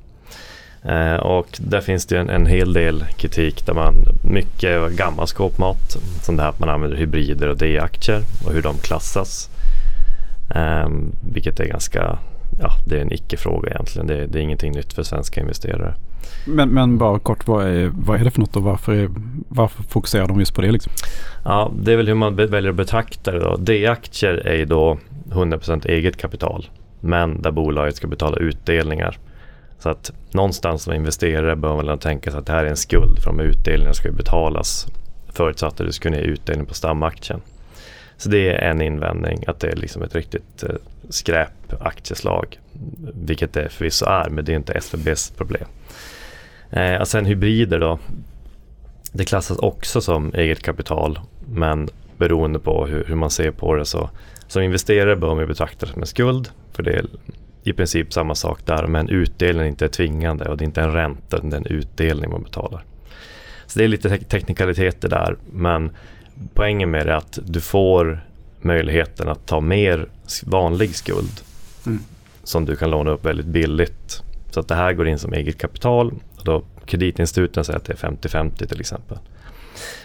Eh, 0.83 1.17
och 1.17 1.59
där 1.61 1.81
finns 1.81 2.07
det 2.07 2.19
en, 2.19 2.31
en 2.31 2.47
hel 2.47 2.73
del 2.73 3.05
kritik 3.17 3.67
där 3.67 3.75
man, 3.75 3.95
mycket 4.23 4.93
gammal 4.93 5.27
skåpmat, 5.27 5.97
som 6.23 6.37
det 6.37 6.43
här 6.43 6.51
att 6.51 6.61
man 6.61 6.69
använder 6.69 6.97
hybrider 6.97 7.49
och 7.49 7.57
D-aktier 7.57 8.23
och 8.47 8.53
hur 8.53 8.63
de 8.63 8.75
klassas. 8.77 9.51
Eh, 10.55 10.89
vilket 11.33 11.61
är 11.61 11.65
ganska, 11.65 12.19
ja 12.61 12.71
det 12.87 12.97
är 12.97 13.01
en 13.01 13.13
icke-fråga 13.13 13.71
egentligen, 13.71 14.07
det, 14.07 14.27
det 14.27 14.39
är 14.39 14.43
ingenting 14.43 14.73
nytt 14.73 14.93
för 14.93 15.03
svenska 15.03 15.41
investerare. 15.41 15.95
Men, 16.47 16.69
men 16.69 16.99
bara 16.99 17.19
kort, 17.19 17.47
vad 17.47 17.67
är, 17.67 17.91
vad 17.95 18.21
är 18.21 18.25
det 18.25 18.31
för 18.31 18.41
något 18.41 18.57
och 18.57 18.63
varför, 18.63 18.93
är, 18.93 19.09
varför 19.49 19.83
fokuserar 19.83 20.29
de 20.29 20.39
just 20.39 20.55
på 20.55 20.61
det? 20.61 20.73
Liksom? 20.73 20.93
Ja, 21.45 21.73
det 21.81 21.93
är 21.93 21.97
väl 21.97 22.09
hur 22.09 22.15
man 22.15 22.37
väljer 22.37 22.71
att 22.71 22.77
betrakta 22.77 23.33
det. 23.33 23.39
Då. 23.39 23.57
D-aktier 23.57 24.35
är 24.35 24.55
ju 24.55 24.65
då 24.65 24.99
100% 25.31 25.89
eget 25.89 26.17
kapital 26.17 26.67
men 27.01 27.43
där 27.43 27.51
bolaget 27.51 27.97
ska 27.97 28.07
betala 28.07 28.37
utdelningar. 28.37 29.19
Så 29.79 29.89
att 29.89 30.13
någonstans 30.31 30.83
som 30.83 30.93
investerare 30.93 31.57
bör 31.57 31.83
man 31.83 31.99
tänka 31.99 32.31
sig 32.31 32.39
att 32.39 32.47
det 32.47 32.53
här 32.53 32.65
är 32.65 32.71
en 32.71 32.77
skuld 32.77 33.19
för 33.19 33.31
de 33.31 33.41
utdelningarna 33.41 33.95
ska 33.95 34.13
betalas 34.13 34.87
förutsatt 35.29 35.81
att 35.81 35.87
du 35.87 35.93
ska 35.93 36.09
ge 36.09 36.21
utdelning 36.21 36.67
på 36.67 36.75
stamaktien. 36.75 37.41
Så 38.17 38.29
det 38.29 38.49
är 38.49 38.71
en 38.71 38.83
invändning 38.83 39.45
att 39.47 39.61
det 39.61 39.69
är 39.69 39.77
liksom 39.77 40.03
ett 40.03 40.15
riktigt 40.15 40.63
eh, 40.63 40.75
skräpaktieslag. 41.09 42.59
Vilket 43.15 43.53
det 43.53 43.69
förvisso 43.69 44.07
är, 44.07 44.31
men 44.31 44.45
det 44.45 44.53
är 44.53 44.57
inte 44.57 44.73
SVBs 44.73 45.31
problem. 45.31 45.65
Eh, 46.71 47.01
och 47.01 47.09
sen 47.09 47.25
hybrider 47.25 47.79
då. 47.79 47.99
Det 49.13 49.25
klassas 49.25 49.59
också 49.59 50.01
som 50.01 50.35
eget 50.35 50.63
kapital 50.63 51.19
men 51.49 51.89
beroende 52.17 52.59
på 52.59 52.87
hur, 52.87 53.05
hur 53.05 53.15
man 53.15 53.31
ser 53.31 53.51
på 53.51 53.75
det 53.75 53.85
så 53.85 54.11
som 54.47 54.63
investerare 54.63 55.17
bör 55.17 55.35
man 55.35 55.47
betrakta 55.47 55.87
det 55.87 55.93
som 55.93 56.03
en 56.03 56.07
skuld 56.07 56.49
för 56.73 56.83
det 56.83 57.07
i 57.69 57.73
princip 57.73 58.13
samma 58.13 58.35
sak 58.35 58.67
där 58.67 58.87
men 58.87 59.09
utdelningen 59.09 59.69
inte 59.69 59.85
är 59.85 59.89
tvingande 59.89 60.45
och 60.45 60.57
det 60.57 60.65
är 60.65 60.67
inte 60.67 60.81
en 60.81 60.93
ränta 60.93 61.37
utan 61.37 61.51
det 61.51 61.57
är 61.57 61.61
en 61.61 61.67
utdelning 61.67 62.31
man 62.31 62.43
betalar. 62.43 62.85
Så 63.67 63.79
det 63.79 63.85
är 63.85 63.89
lite 63.89 64.09
te 64.09 64.25
teknikaliteter 64.25 65.09
där 65.09 65.37
men 65.53 65.91
poängen 66.55 66.91
med 66.91 67.07
det 67.07 67.13
är 67.13 67.17
att 67.17 67.39
du 67.43 67.61
får 67.61 68.21
möjligheten 68.61 69.29
att 69.29 69.47
ta 69.47 69.61
mer 69.61 70.07
vanlig 70.45 70.95
skuld 70.95 71.41
mm. 71.87 71.99
som 72.43 72.65
du 72.65 72.77
kan 72.77 72.91
låna 72.91 73.11
upp 73.11 73.25
väldigt 73.25 73.47
billigt. 73.47 74.23
Så 74.51 74.61
att 74.61 74.69
det 74.69 74.75
här 74.75 74.93
går 74.93 75.09
in 75.09 75.19
som 75.19 75.33
eget 75.33 75.59
kapital 75.59 76.13
då 76.43 76.63
kreditinstituten 76.87 77.65
säger 77.65 77.79
att 77.79 77.85
det 77.85 77.93
är 77.93 78.09
50-50 78.11 78.67
till 78.67 78.81
exempel. 78.81 79.19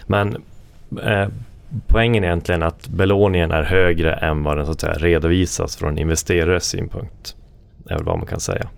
Men 0.06 0.42
eh, 1.02 1.28
poängen 1.86 2.24
är 2.24 2.28
egentligen 2.28 2.62
att 2.62 2.88
belåningen 2.88 3.50
är 3.50 3.62
högre 3.62 4.14
än 4.14 4.42
vad 4.42 4.56
den 4.56 4.66
så 4.66 4.72
att 4.72 4.80
säga, 4.80 4.92
redovisas 4.92 5.76
från 5.76 5.98
investerares 5.98 6.64
synpunkt. 6.64 7.36
Är 7.88 7.94
väl 7.94 8.04
vad 8.04 8.18
man 8.18 8.26
kan 8.26 8.40
säga. 8.40 8.68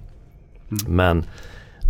Mm. 0.71 0.97
Men 0.97 1.25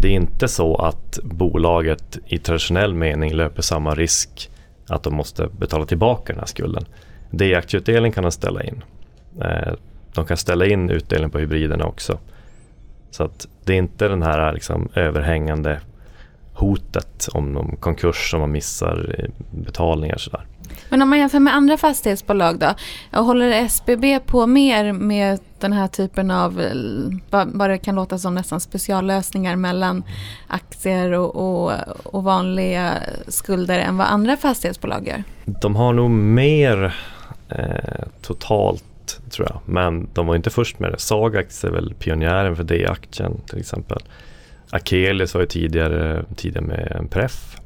det 0.01 0.09
är 0.09 0.13
inte 0.13 0.49
så 0.49 0.77
att 0.77 1.19
bolaget 1.23 2.19
i 2.27 2.39
traditionell 2.39 2.95
mening 2.95 3.35
löper 3.35 3.63
samma 3.63 3.95
risk 3.95 4.51
att 4.89 5.03
de 5.03 5.15
måste 5.15 5.49
betala 5.59 5.87
tillbaka 5.87 6.33
den 6.33 6.41
här 6.41 6.47
skulden. 6.47 6.85
D-aktieutdelning 7.31 8.13
kan 8.13 8.23
de 8.23 8.33
ställa 8.33 8.63
in. 8.63 8.85
Eh, 9.41 9.73
de 10.15 10.25
kan 10.25 10.37
ställa 10.37 10.67
in 10.67 10.91
utdelning 10.91 11.31
på 11.31 11.39
hybriderna 11.39 11.87
också. 11.87 12.19
Så 13.11 13.25
att 13.25 13.49
det 13.65 13.73
är 13.73 13.79
inte 13.79 14.09
den 14.09 14.23
här 14.23 14.53
liksom 14.53 14.89
överhängande 14.95 15.81
hotet 16.57 17.29
om 17.33 17.53
någon 17.53 17.77
konkurs 17.77 18.31
som 18.31 18.41
man 18.41 18.53
missar 18.53 19.29
betalningar. 19.51 20.19
Sådär. 20.19 20.47
Men 20.89 21.03
om 21.03 21.09
man 21.11 21.19
jämför 21.19 21.39
med 21.39 21.55
andra 21.55 21.77
fastighetsbolag 21.77 22.59
då? 22.59 22.75
Håller 23.21 23.51
SBB 23.51 24.21
på 24.27 24.47
mer 24.47 24.93
med 24.93 25.41
den 25.59 25.73
här 25.73 25.89
typen 25.89 26.31
av, 26.31 26.63
vad 27.31 27.71
det 27.71 27.79
kan 27.79 27.95
låta 27.95 28.19
som 28.19 28.35
nästan 28.35 28.61
speciallösningar 28.61 29.57
mellan 29.57 30.05
aktier 30.47 31.13
och, 31.13 31.37
och, 31.37 31.73
och 32.03 32.25
vanliga 32.25 32.93
skulder 33.29 33.79
än 33.79 33.97
vad 33.97 34.07
andra 34.07 34.37
fastighetsbolag 34.37 35.09
gör? 35.09 35.25
De 35.45 35.77
har 35.77 35.93
nog 35.93 36.11
mer 36.11 36.97
eh, 37.49 38.07
totalt 38.23 38.83
tror 39.31 39.49
jag. 39.51 39.61
Men 39.65 40.09
de 40.13 40.27
var 40.27 40.37
inte 40.37 40.51
först 40.51 40.79
med 40.79 40.93
det. 40.93 40.99
Sagax 40.99 41.65
är 41.65 41.71
väl 41.71 41.95
pionjären 41.95 42.57
för 42.57 42.65
D-aktien 42.65 43.41
till 43.47 43.59
exempel. 43.59 44.03
Akelius 44.71 45.35
var 45.35 45.41
ju 45.41 45.47
tidigare, 45.47 46.25
tidigare 46.37 46.67
med 46.67 46.93
en 47.01 47.09
pref. 47.09 47.61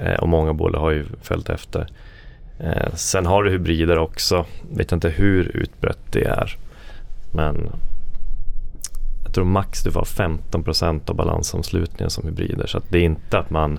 Eh, 0.00 0.14
och 0.14 0.28
många 0.28 0.52
bolag 0.52 0.80
har 0.80 0.90
ju 0.90 1.04
följt 1.22 1.48
efter. 1.48 1.86
Eh, 2.58 2.94
sen 2.94 3.26
har 3.26 3.42
du 3.42 3.50
hybrider 3.50 3.98
också. 3.98 4.46
Vet 4.70 4.92
inte 4.92 5.08
hur 5.08 5.56
utbrett 5.56 6.12
det 6.12 6.24
är. 6.24 6.56
Men 7.32 7.70
jag 9.24 9.34
tror 9.34 9.44
max 9.44 9.82
du 9.82 9.90
får 9.90 10.04
15% 10.04 11.10
av 11.10 11.16
balansomslutningen 11.16 12.10
som 12.10 12.24
hybrider. 12.24 12.66
Så 12.66 12.80
det 12.88 12.98
är 12.98 13.02
inte 13.02 13.38
att 13.38 13.50
man 13.50 13.78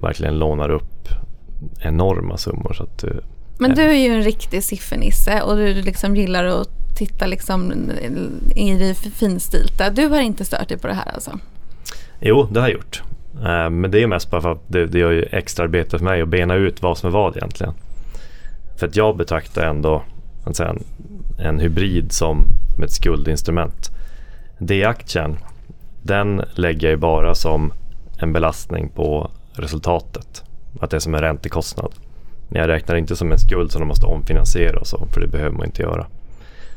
verkligen 0.00 0.38
lånar 0.38 0.70
upp 0.70 1.08
enorma 1.80 2.36
summor. 2.36 2.72
Så 2.72 2.82
att 2.82 2.98
du 2.98 3.20
men 3.60 3.74
du 3.74 3.82
är 3.82 3.94
ju 3.94 4.14
en 4.14 4.22
riktig 4.22 4.64
siffernisse 4.64 5.42
och 5.42 5.56
du 5.56 5.74
liksom 5.74 6.16
gillar 6.16 6.44
att 6.44 6.96
titta 6.96 7.26
liksom 7.26 7.72
i 8.54 8.74
det 8.74 8.94
finstilta. 8.94 9.90
Du 9.90 10.06
har 10.06 10.20
inte 10.20 10.44
stört 10.44 10.68
dig 10.68 10.78
på 10.78 10.86
det 10.86 10.94
här 10.94 11.12
alltså? 11.14 11.38
Jo, 12.20 12.48
det 12.50 12.60
har 12.60 12.68
jag 12.68 12.74
gjort. 12.74 13.02
Eh, 13.34 13.70
men 13.70 13.90
det 13.90 14.02
är 14.02 14.06
mest 14.06 14.30
bara 14.30 14.40
för 14.40 14.52
att 14.52 14.62
det, 14.68 14.86
det 14.86 14.98
gör 14.98 15.10
ju 15.10 15.22
extra 15.22 15.64
arbete 15.64 15.98
för 15.98 16.04
mig 16.04 16.22
att 16.22 16.28
bena 16.28 16.54
ut 16.54 16.82
vad 16.82 16.98
som 16.98 17.08
är 17.08 17.12
vad 17.12 17.36
egentligen. 17.36 17.74
För 18.78 18.86
att 18.86 18.96
jag 18.96 19.16
betraktar 19.16 19.62
ändå 19.62 20.02
en, 20.60 20.84
en 21.38 21.60
hybrid 21.60 22.12
som, 22.12 22.44
som 22.74 22.82
ett 22.84 22.92
skuldinstrument. 22.92 23.90
D-aktien, 24.58 25.36
den 26.02 26.42
lägger 26.54 26.88
jag 26.88 26.90
ju 26.90 26.96
bara 26.96 27.34
som 27.34 27.72
en 28.18 28.32
belastning 28.32 28.88
på 28.88 29.30
resultatet. 29.52 30.44
Att 30.80 30.90
det 30.90 30.96
är 30.96 31.00
som 31.00 31.14
en 31.14 31.20
räntekostnad. 31.20 31.92
Men 32.48 32.60
jag 32.60 32.68
räknar 32.68 32.96
inte 32.96 33.16
som 33.16 33.32
en 33.32 33.38
skuld 33.38 33.72
som 33.72 33.80
de 33.80 33.88
måste 33.88 34.06
omfinansiera 34.06 34.78
och 34.78 34.86
så, 34.86 35.06
för 35.12 35.20
det 35.20 35.26
behöver 35.26 35.56
man 35.56 35.66
inte 35.66 35.82
göra. 35.82 36.06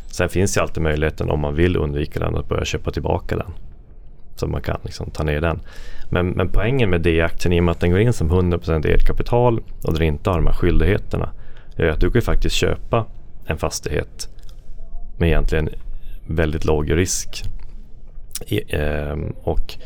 Sen 0.08 0.30
finns 0.30 0.58
ju 0.58 0.62
alltid 0.62 0.84
möjligheten 0.84 1.30
om 1.30 1.40
man 1.40 1.56
vill 1.56 1.78
undvika 1.78 2.20
den 2.20 2.38
att 2.38 2.50
börja 2.50 2.66
köpa 2.66 2.92
tillbaka 2.92 3.38
den. 3.38 3.52
Så 4.36 4.48
man 4.48 4.62
kan 4.62 4.78
liksom 4.84 5.10
ta 5.10 5.24
ner 5.24 5.42
den. 5.42 5.60
Men, 6.10 6.30
men 6.30 6.50
poängen 6.50 6.90
med 6.90 7.02
D-aktien 7.02 7.54
i 7.54 7.60
och 7.60 7.64
med 7.64 7.72
att 7.72 7.80
den 7.80 7.92
går 7.92 8.00
in 8.00 8.14
som 8.14 8.32
100% 8.32 8.88
eget 8.88 9.08
kapital 9.08 9.62
och 9.84 9.94
den 9.94 10.04
inte 10.04 10.30
har 10.30 10.38
de 10.38 10.48
här 10.48 10.54
skyldigheterna 10.54 11.30
är 11.76 11.88
att 11.88 12.00
du 12.00 12.12
kan 12.12 12.22
faktiskt 12.22 12.56
köpa 12.56 13.06
en 13.46 13.58
fastighet 13.58 14.30
med 15.18 15.30
egentligen 15.30 15.70
väldigt 16.28 16.66
låg 16.66 16.92
risk. 16.92 17.44
I, 18.48 18.76
eh, 18.76 19.18
och 19.44 19.78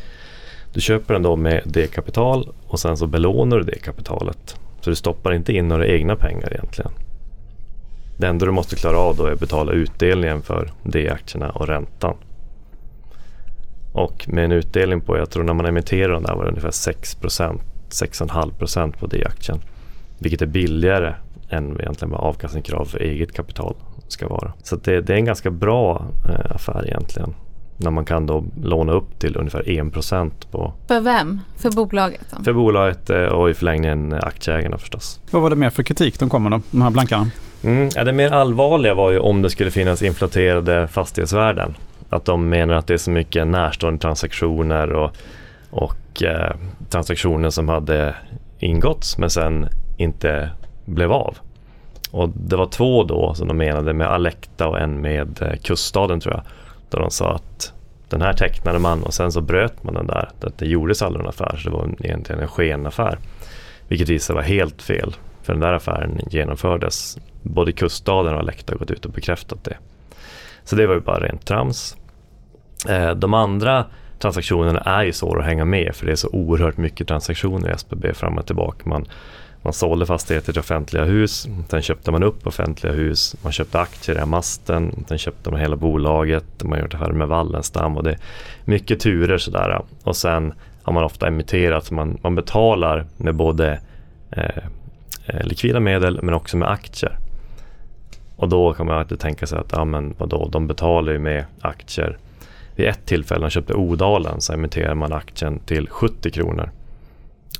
du 0.72 0.80
köper 0.80 1.14
den 1.14 1.22
då 1.22 1.36
med 1.36 1.62
det 1.64 1.86
kapital 1.86 2.52
och 2.66 2.80
sen 2.80 2.96
så 2.96 3.06
belånar 3.06 3.56
du 3.56 3.62
det 3.62 3.78
kapitalet. 3.78 4.56
Så 4.80 4.90
du 4.90 4.96
stoppar 4.96 5.32
inte 5.32 5.52
in 5.52 5.68
några 5.68 5.86
egna 5.86 6.16
pengar 6.16 6.52
egentligen. 6.52 6.92
Det 8.16 8.26
enda 8.26 8.46
du 8.46 8.52
måste 8.52 8.76
klara 8.76 8.98
av 8.98 9.16
då 9.16 9.26
är 9.26 9.32
att 9.32 9.40
betala 9.40 9.72
utdelningen 9.72 10.42
för 10.42 10.70
D-aktierna 10.82 11.50
och 11.50 11.66
räntan. 11.66 12.16
Och 13.96 14.28
med 14.28 14.44
en 14.44 14.52
utdelning 14.52 15.00
på, 15.00 15.16
jag 15.16 15.30
tror 15.30 15.44
när 15.44 15.54
man 15.54 15.66
emitterar 15.66 16.12
den 16.12 16.22
där 16.22 16.34
var 16.34 16.44
det 16.44 16.48
ungefär 16.48 16.70
6% 16.70 17.60
6,5% 17.90 18.98
på 18.98 19.06
D-aktien. 19.06 19.60
Vilket 20.18 20.42
är 20.42 20.46
billigare 20.46 21.14
än 21.48 21.80
egentligen 21.80 22.10
vad 22.10 22.20
avkastningskrav 22.20 22.84
för 22.84 22.98
eget 22.98 23.32
kapital 23.32 23.74
ska 24.08 24.28
vara. 24.28 24.52
Så 24.62 24.76
det, 24.76 25.00
det, 25.00 25.12
är 25.12 25.16
en 25.16 25.24
ganska 25.24 25.50
bra 25.50 26.06
eh, 26.28 26.54
affär 26.54 26.84
egentligen. 26.86 27.34
När 27.76 27.90
man 27.90 28.04
kan 28.04 28.26
då 28.26 28.44
låna 28.62 28.92
upp 28.92 29.18
till 29.18 29.36
ungefär 29.36 29.62
1% 29.62 30.30
på... 30.50 30.72
För 30.88 31.00
vem? 31.00 31.40
För 31.56 31.70
bolaget? 31.70 32.26
Då? 32.30 32.44
För 32.44 32.52
bolaget 32.52 33.10
eh, 33.10 33.22
och 33.22 33.50
i 33.50 33.54
förlängningen 33.54 34.12
aktieägarna 34.12 34.78
förstås. 34.78 35.20
Vad 35.30 35.42
var 35.42 35.50
det 35.50 35.56
mer 35.56 35.70
för 35.70 35.82
kritik 35.82 36.18
de 36.18 36.28
kom 36.28 36.42
med 36.42 36.52
då, 36.52 36.60
de 36.70 36.82
här 36.82 36.90
blankarna? 36.90 37.30
Mm, 37.62 37.88
ja, 37.94 38.04
det 38.04 38.12
mer 38.12 38.30
allvarliga 38.30 38.94
var 38.94 39.10
ju 39.10 39.18
om 39.18 39.42
det 39.42 39.50
skulle 39.50 39.70
finnas 39.70 40.02
inflaterade 40.02 40.88
fastighetsvärden. 40.88 41.74
Att 42.08 42.24
de 42.24 42.48
menar 42.48 42.74
att 42.74 42.86
det 42.86 42.94
är 42.94 42.98
så 42.98 43.10
mycket 43.10 43.46
närstående 43.46 44.00
transaktioner 44.00 44.92
och, 44.92 45.16
och 45.70 46.22
eh, 46.22 46.56
transaktioner 46.88 47.50
som 47.50 47.68
hade 47.68 48.14
ingåtts 48.58 49.18
men 49.18 49.30
sen 49.30 49.68
inte 49.96 50.50
blev 50.84 51.12
av. 51.12 51.38
Och 52.10 52.28
det 52.28 52.56
var 52.56 52.66
två 52.66 53.04
då 53.04 53.34
som 53.34 53.48
de 53.48 53.56
menade 53.56 53.92
med 53.92 54.06
Alekta 54.06 54.68
och 54.68 54.80
en 54.80 55.00
med 55.00 55.42
eh, 55.42 55.56
Kuststaden 55.62 56.20
tror 56.20 56.34
jag. 56.34 56.42
Där 56.90 57.00
de 57.00 57.10
sa 57.10 57.34
att 57.34 57.72
den 58.08 58.22
här 58.22 58.32
tecknade 58.32 58.78
man 58.78 59.02
och 59.02 59.14
sen 59.14 59.32
så 59.32 59.40
bröt 59.40 59.82
man 59.82 59.94
den 59.94 60.06
där. 60.06 60.28
Att 60.40 60.58
det 60.58 60.66
gjordes 60.66 61.02
aldrig 61.02 61.22
någon 61.22 61.28
affär 61.28 61.56
så 61.56 61.70
det 61.70 61.76
var 61.76 61.88
egentligen 62.00 62.42
en 62.42 62.48
skenaffär. 62.48 63.18
Vilket 63.88 64.08
visade 64.08 64.36
var 64.36 64.42
helt 64.42 64.82
fel. 64.82 65.16
För 65.42 65.52
den 65.52 65.60
där 65.60 65.72
affären 65.72 66.20
genomfördes. 66.30 67.18
Både 67.42 67.72
Kuststaden 67.72 68.34
och 68.34 68.40
Alekta 68.40 68.72
har 68.72 68.78
gått 68.78 68.90
ut 68.90 69.04
och 69.04 69.10
bekräftat 69.10 69.64
det. 69.64 69.76
Så 70.66 70.76
det 70.76 70.86
var 70.86 70.94
ju 70.94 71.00
bara 71.00 71.20
rent 71.20 71.46
trams. 71.46 71.96
Eh, 72.88 73.10
de 73.10 73.34
andra 73.34 73.84
transaktionerna 74.18 74.80
är 74.80 75.04
ju 75.04 75.12
svåra 75.12 75.40
att 75.40 75.46
hänga 75.46 75.64
med 75.64 75.94
för 75.94 76.06
det 76.06 76.12
är 76.12 76.16
så 76.16 76.28
oerhört 76.28 76.76
mycket 76.76 77.08
transaktioner 77.08 77.70
i 77.70 77.72
SBB 77.72 78.14
fram 78.14 78.38
och 78.38 78.46
tillbaka. 78.46 78.88
Man 78.88 79.06
Man 79.62 79.72
sålde 79.72 80.06
fastigheter 80.06 80.52
till 80.52 80.60
offentliga 80.60 81.04
hus, 81.04 81.48
sen 81.68 81.82
köpte 81.82 82.10
man 82.10 82.22
upp 82.22 82.46
offentliga 82.46 82.92
hus, 82.92 83.36
man 83.42 83.52
köpte 83.52 83.80
aktier 83.80 84.22
i 84.22 84.26
Masten, 84.26 85.04
sen 85.08 85.18
köpte 85.18 85.50
man 85.50 85.60
hela 85.60 85.76
bolaget, 85.76 86.64
man 86.64 86.80
gjorde 86.80 86.96
affärer 86.96 87.12
med 87.12 87.28
Wallenstam 87.28 87.96
och 87.96 88.04
det 88.04 88.10
är 88.10 88.18
mycket 88.64 89.00
turer 89.00 89.38
sådär. 89.38 89.82
Och 90.04 90.16
sen 90.16 90.54
har 90.82 90.92
man 90.92 91.04
ofta 91.04 91.26
emitterat, 91.26 91.90
man, 91.90 92.18
man 92.22 92.34
betalar 92.34 93.06
med 93.16 93.34
både 93.34 93.80
eh, 94.30 94.62
eh 95.26 95.42
likvida 95.42 95.80
medel 95.80 96.22
men 96.22 96.34
också 96.34 96.56
med 96.56 96.68
aktier. 96.70 97.18
Och 98.36 98.48
då 98.48 98.72
kan 98.72 98.86
man 98.86 98.98
alltid 98.98 99.20
tänka 99.20 99.46
sig 99.46 99.58
att 99.58 99.72
ja, 99.72 99.84
men 99.84 100.14
vadå, 100.18 100.48
de 100.52 100.66
betalar 100.66 101.12
ju 101.12 101.18
med 101.18 101.44
aktier. 101.60 102.18
Vid 102.74 102.86
ett 102.86 103.06
tillfälle 103.06 103.40
när 103.40 103.46
de 103.46 103.50
köpte 103.50 103.74
Odalen 103.74 104.40
så 104.40 104.52
emitterade 104.52 104.94
man 104.94 105.12
aktien 105.12 105.58
till 105.58 105.88
70 105.88 106.30
kronor. 106.30 106.70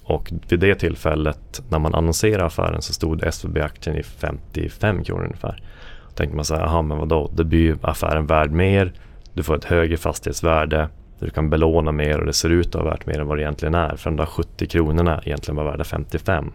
Och 0.04 0.32
vid 0.48 0.60
det 0.60 0.74
tillfället 0.74 1.62
när 1.68 1.78
man 1.78 1.94
annonserade 1.94 2.44
affären 2.44 2.82
så 2.82 2.92
stod 2.92 3.24
SVB-aktien 3.32 3.96
i 3.96 4.02
55 4.02 5.04
kronor 5.04 5.24
ungefär. 5.24 5.62
Då 6.08 6.14
tänkte 6.14 6.36
man 6.36 6.44
så 6.44 6.54
här, 6.54 6.62
jaha 6.62 6.82
men 6.82 6.98
vadå, 6.98 7.30
det 7.34 7.44
blir 7.44 7.60
ju 7.60 7.76
affären 7.82 8.26
värd 8.26 8.50
mer, 8.50 8.92
du 9.32 9.42
får 9.42 9.56
ett 9.56 9.64
högre 9.64 9.96
fastighetsvärde, 9.96 10.88
du 11.18 11.30
kan 11.30 11.50
belåna 11.50 11.92
mer 11.92 12.20
och 12.20 12.26
det 12.26 12.32
ser 12.32 12.50
ut 12.50 12.66
att 12.66 12.74
vara 12.74 12.90
värt 12.90 13.06
mer 13.06 13.20
än 13.20 13.26
vad 13.26 13.38
det 13.38 13.42
egentligen 13.42 13.74
är. 13.74 13.96
För 13.96 14.10
de 14.10 14.16
där 14.16 14.26
70 14.26 14.66
kronorna 14.66 15.22
egentligen 15.24 15.56
var 15.56 15.64
värda 15.64 15.84
55. 15.84 16.52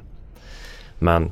Men 0.99 1.31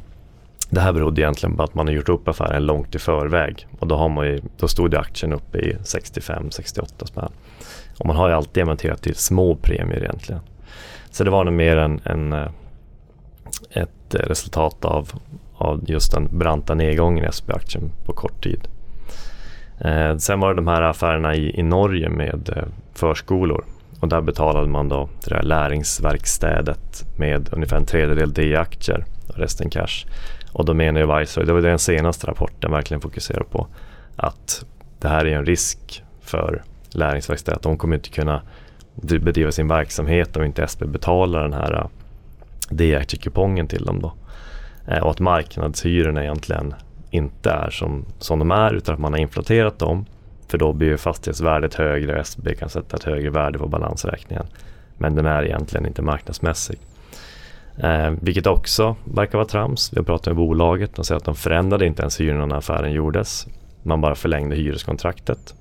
det 0.70 0.80
här 0.80 0.94
berodde 0.94 1.22
egentligen 1.22 1.58
på 1.58 1.64
att 1.64 1.74
man 1.74 1.88
har 1.88 1.94
gjort 1.94 2.10
upp 2.10 2.28
affären 2.28 2.66
långt 2.66 2.96
i 2.96 3.00
förväg 3.00 3.68
och 3.80 3.88
då, 3.88 3.96
har 3.96 4.10
man 4.10 4.26
ju, 4.26 4.42
då 4.58 4.68
stod 4.68 4.94
ju 4.94 5.00
aktien 5.00 5.34
uppe 5.34 5.58
i 5.58 5.74
65-68 5.74 7.06
spänn. 7.06 7.32
Och 8.00 8.06
man 8.06 8.16
har 8.16 8.30
ju 8.30 8.36
alltid 8.36 8.64
emitterat 8.64 9.02
till 9.02 9.16
små 9.16 9.56
premier 9.56 10.04
egentligen. 10.04 10.42
Så 11.12 11.24
det 11.24 11.30
var 11.30 11.44
nog 11.44 11.54
mer 11.54 11.78
en, 11.78 12.02
en 12.04 12.34
eh, 12.34 12.48
ett 13.72 14.16
resultat 14.16 14.86
av, 14.86 15.12
av 15.56 15.84
just 15.88 16.12
den 16.12 16.38
branta 16.38 16.76
nedgången 16.76 17.26
i 17.26 17.28
SB-aktien 17.28 17.92
på 18.06 18.14
kort 18.14 18.44
tid. 18.44 18.68
Eh, 19.80 20.18
sen 20.18 20.40
var 20.40 20.50
det 20.50 20.56
de 20.56 20.68
här 20.68 20.82
affärerna 20.82 21.36
i, 21.36 21.60
i 21.60 21.64
Norge 21.64 22.10
med 22.10 22.50
eh, 22.56 22.64
förskolor 22.94 23.66
och 24.00 24.08
där 24.08 24.22
betalade 24.22 24.68
man 24.68 24.90
då 24.90 25.10
det 25.24 25.36
där 25.36 25.42
läringsverkstädet 25.42 27.06
med 27.18 27.50
ungefär 27.52 27.78
en 27.78 27.86
tredjedel 27.86 28.34
D-aktier 28.34 29.06
och 29.28 29.38
resten 29.38 29.70
cash. 29.70 30.06
Och 30.54 30.66
då 30.66 30.74
menar 30.74 31.02
ju 31.02 31.20
Viceroy, 31.20 31.48
det 31.48 31.54
var 31.54 31.62
den 31.62 31.80
senaste 31.80 32.28
rapporten 32.28 32.72
verkligen 32.72 33.02
fokuserar 33.02 33.44
på, 33.44 33.68
att 34.16 34.66
det 35.00 35.08
här 35.08 35.26
är 35.26 35.38
en 35.38 35.46
risk 35.46 36.04
för 36.22 36.64
läringsverkstäder. 36.90 37.60
De 37.62 37.78
kommer 37.78 37.96
inte 37.96 38.10
kunna 38.10 38.42
bedriva 38.96 39.52
sin 39.52 39.68
verksamhet 39.68 40.38
om 40.38 40.44
inte 40.44 40.64
SB 40.64 40.86
betalar 40.86 41.42
den 41.42 41.54
här 41.54 41.74
äh, 41.74 41.88
D-aktiekupongen 42.70 43.68
till 43.68 43.86
dem. 43.86 44.02
Då. 44.02 44.14
Äh, 44.88 45.04
och 45.04 45.12
att 45.12 45.20
marknadshyrorna 45.20 46.24
egentligen 46.24 46.74
inte 47.10 47.52
är 47.52 47.70
som, 47.70 48.06
som 48.20 48.40
de 48.40 48.52
är 48.52 48.74
utan 48.74 48.96
att 48.96 49.02
man 49.02 49.14
har 49.14 49.20
inflaterat 49.20 49.80
dem. 49.80 50.06
För 50.48 50.58
då 50.58 50.74
blir 50.74 50.98
fastighetsvärdet 50.98 51.74
högre 51.74 52.14
och 52.14 52.20
SB 52.20 52.56
kan 52.56 52.70
sätta 52.70 52.98
ett 52.98 53.04
högre 53.04 53.30
värde 53.30 53.60
på 53.60 53.68
balansräkningen. 53.68 54.46
Men 54.98 55.16
den 55.16 55.26
är 55.26 55.44
egentligen 55.44 55.86
inte 55.86 56.02
marknadsmässig. 56.02 56.80
Eh, 57.84 58.12
vilket 58.22 58.48
också 58.48 58.96
verkar 59.04 59.38
vara 59.38 59.48
trams. 59.48 59.92
Jag 59.96 60.06
pratade 60.06 60.36
med 60.36 60.48
bolaget. 60.48 60.96
De 60.96 61.06
säger 61.06 61.18
att 61.18 61.26
de 61.26 61.36
förändrade 61.36 61.86
inte 61.86 62.02
ens 62.02 62.20
hyrorna 62.20 62.46
när 62.46 62.56
affären 62.56 62.92
gjordes. 62.92 63.48
Man 63.84 64.02
bara 64.02 64.15
förlängde 64.15 64.56
hyreskontraktet. 64.56 65.54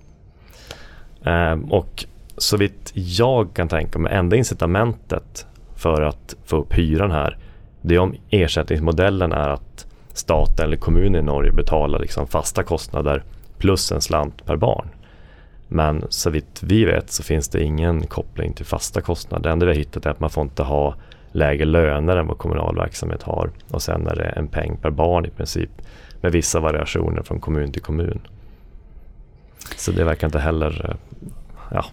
Eh, 1.24 1.58
och 1.70 2.04
så 2.36 2.56
vitt 2.56 2.92
jag 2.94 3.54
kan 3.54 3.68
tänka 3.68 3.98
mig, 3.98 4.12
enda 4.12 4.36
incitamentet 4.36 5.46
för 5.76 6.02
att 6.02 6.36
få 6.44 6.56
upp 6.56 6.72
hyran 6.72 7.10
här, 7.10 7.38
det 7.80 7.94
är 7.94 7.98
om 7.98 8.14
ersättningsmodellen 8.30 9.32
är 9.32 9.48
att 9.48 9.86
staten 10.12 10.64
eller 10.64 10.76
kommunen 10.76 11.14
i 11.14 11.22
Norge 11.22 11.52
betalar 11.52 11.98
liksom 11.98 12.26
fasta 12.26 12.62
kostnader 12.62 13.22
plus 13.58 13.92
en 13.92 14.00
slant 14.00 14.46
per 14.46 14.56
barn. 14.56 14.88
Men 15.68 16.04
så 16.08 16.30
vitt 16.30 16.62
vi 16.62 16.84
vet 16.84 17.10
så 17.10 17.22
finns 17.22 17.48
det 17.48 17.62
ingen 17.62 18.06
koppling 18.06 18.52
till 18.52 18.66
fasta 18.66 19.00
kostnader. 19.00 19.42
Det 19.42 19.50
enda 19.50 19.66
vi 19.66 19.72
har 19.72 19.78
hittat 19.78 20.06
är 20.06 20.10
att 20.10 20.20
man 20.20 20.30
får 20.30 20.42
inte 20.42 20.62
ha 20.62 20.94
lägre 21.38 21.64
löner 21.64 22.16
än 22.16 22.26
vad 22.26 22.38
kommunal 22.38 22.76
verksamhet 22.76 23.22
har. 23.22 23.50
Och 23.70 23.82
sen 23.82 24.06
är 24.06 24.16
det 24.16 24.24
en 24.24 24.48
peng 24.48 24.76
per 24.82 24.90
barn 24.90 25.26
i 25.26 25.30
princip 25.30 25.70
med 26.20 26.32
vissa 26.32 26.60
variationer 26.60 27.22
från 27.22 27.40
kommun 27.40 27.72
till 27.72 27.82
kommun. 27.82 28.20
Så 29.76 29.92
det 29.92 30.04
verkar 30.04 30.26
inte 30.26 30.38
heller, 30.38 30.90
eh, 30.90 30.96
ja, 31.70 31.84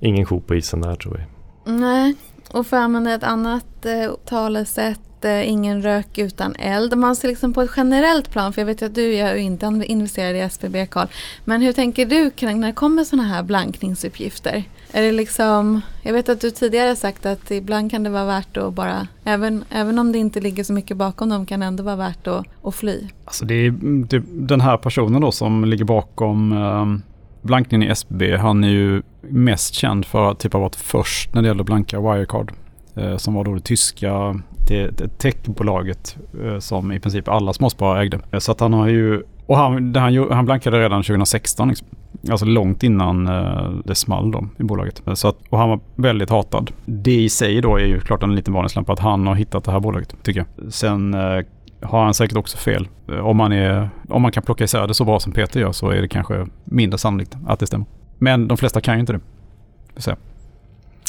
ingen 0.00 0.24
ko 0.24 0.40
på 0.40 0.54
isen 0.54 0.80
där 0.80 0.94
tror 0.94 1.12
vi. 1.14 1.22
Nej, 1.72 2.14
och 2.50 2.66
för 2.66 2.76
att 2.76 2.82
använda 2.82 3.14
ett 3.14 3.22
annat 3.22 3.86
eh, 3.86 4.12
talesätt 4.24 5.00
eh, 5.24 5.50
ingen 5.50 5.82
rök 5.82 6.18
utan 6.18 6.54
eld. 6.58 6.92
Om 6.92 7.00
man 7.00 7.16
ser 7.16 7.28
liksom 7.28 7.52
på 7.52 7.62
ett 7.62 7.70
generellt 7.76 8.30
plan, 8.30 8.52
för 8.52 8.60
jag 8.60 8.66
vet 8.66 8.82
att 8.82 8.94
du 8.94 9.14
är 9.14 9.34
inte 9.34 9.66
investerad 9.86 10.36
i 10.36 10.40
SBB 10.40 10.86
Karl. 10.86 11.06
Men 11.44 11.62
hur 11.62 11.72
tänker 11.72 12.06
du 12.06 12.30
kring 12.30 12.60
när 12.60 12.68
det 12.68 12.74
kommer 12.74 13.04
sådana 13.04 13.28
här 13.28 13.42
blankningsuppgifter? 13.42 14.64
Är 14.92 15.02
det 15.02 15.12
liksom, 15.12 15.80
jag 16.02 16.12
vet 16.12 16.28
att 16.28 16.40
du 16.40 16.50
tidigare 16.50 16.96
sagt 16.96 17.26
att 17.26 17.50
ibland 17.50 17.90
kan 17.90 18.02
det 18.02 18.10
vara 18.10 18.24
värt 18.24 18.56
att 18.56 18.72
bara, 18.72 19.06
även, 19.24 19.64
även 19.70 19.98
om 19.98 20.12
det 20.12 20.18
inte 20.18 20.40
ligger 20.40 20.64
så 20.64 20.72
mycket 20.72 20.96
bakom 20.96 21.28
dem, 21.28 21.46
kan 21.46 21.60
det 21.60 21.66
ändå 21.66 21.82
vara 21.82 21.96
värt 21.96 22.26
att, 22.26 22.46
att 22.62 22.74
fly. 22.74 23.08
Alltså 23.24 23.44
det 23.44 23.54
är, 23.54 23.70
det, 24.06 24.22
den 24.32 24.60
här 24.60 24.76
personen 24.76 25.20
då 25.20 25.32
som 25.32 25.64
ligger 25.64 25.84
bakom 25.84 26.52
um, 26.52 27.02
blankningen 27.42 27.88
i 27.88 27.90
SBB, 27.90 28.36
han 28.36 28.64
är 28.64 28.68
ju 28.68 29.02
mest 29.20 29.74
känd 29.74 30.06
för 30.06 30.30
att 30.30 30.38
typ 30.38 30.52
ha 30.52 30.60
varit 30.60 30.76
först 30.76 31.34
när 31.34 31.42
det 31.42 31.48
gäller 31.48 31.64
blanka 31.64 32.00
Wirecard. 32.00 32.52
Eh, 32.96 33.16
som 33.16 33.34
var 33.34 33.44
då 33.44 33.54
det 33.54 33.60
tyska 33.60 34.40
det, 34.68 34.98
det 34.98 35.18
techbolaget 35.18 36.16
eh, 36.44 36.58
som 36.58 36.92
i 36.92 37.00
princip 37.00 37.28
alla 37.28 37.52
småsparare 37.52 38.02
ägde. 38.02 38.20
Eh, 38.30 38.38
så 38.38 38.52
att 38.52 38.60
han 38.60 38.72
har 38.72 38.88
ju, 38.88 39.22
och 39.46 39.56
han, 39.56 39.94
han, 39.96 40.32
han 40.32 40.44
blankade 40.44 40.80
redan 40.80 41.02
2016. 41.02 41.68
Liksom. 41.68 41.86
Alltså 42.30 42.46
långt 42.46 42.82
innan 42.82 43.24
det 43.84 43.94
small 43.94 44.30
då 44.30 44.48
i 44.58 44.62
bolaget. 44.62 45.02
Så 45.14 45.28
att, 45.28 45.36
och 45.50 45.58
han 45.58 45.68
var 45.68 45.80
väldigt 45.94 46.30
hatad. 46.30 46.70
Det 46.84 47.14
i 47.14 47.28
sig 47.28 47.60
då 47.60 47.76
är 47.76 47.84
ju 47.84 48.00
klart 48.00 48.22
en 48.22 48.34
liten 48.34 48.54
varningslampa 48.54 48.92
att 48.92 48.98
han 48.98 49.26
har 49.26 49.34
hittat 49.34 49.64
det 49.64 49.72
här 49.72 49.80
bolaget, 49.80 50.16
tycker 50.22 50.46
jag. 50.56 50.72
Sen 50.72 51.14
har 51.82 52.04
han 52.04 52.14
säkert 52.14 52.36
också 52.36 52.58
fel. 52.58 52.88
Om, 53.22 53.36
man 53.36 53.52
är, 53.52 53.90
om 54.08 54.22
man 54.22 54.32
kan 54.32 54.42
plocka 54.42 54.64
isär 54.64 54.86
det 54.86 54.94
så 54.94 55.04
bra 55.04 55.20
som 55.20 55.32
Peter 55.32 55.60
gör 55.60 55.72
så 55.72 55.90
är 55.90 56.02
det 56.02 56.08
kanske 56.08 56.46
mindre 56.64 56.98
sannolikt 56.98 57.36
att 57.46 57.58
det 57.58 57.66
stämmer. 57.66 57.86
Men 58.18 58.48
de 58.48 58.56
flesta 58.56 58.80
kan 58.80 58.94
ju 58.94 59.00
inte 59.00 59.12
det. 59.12 59.20
Så. 59.96 60.10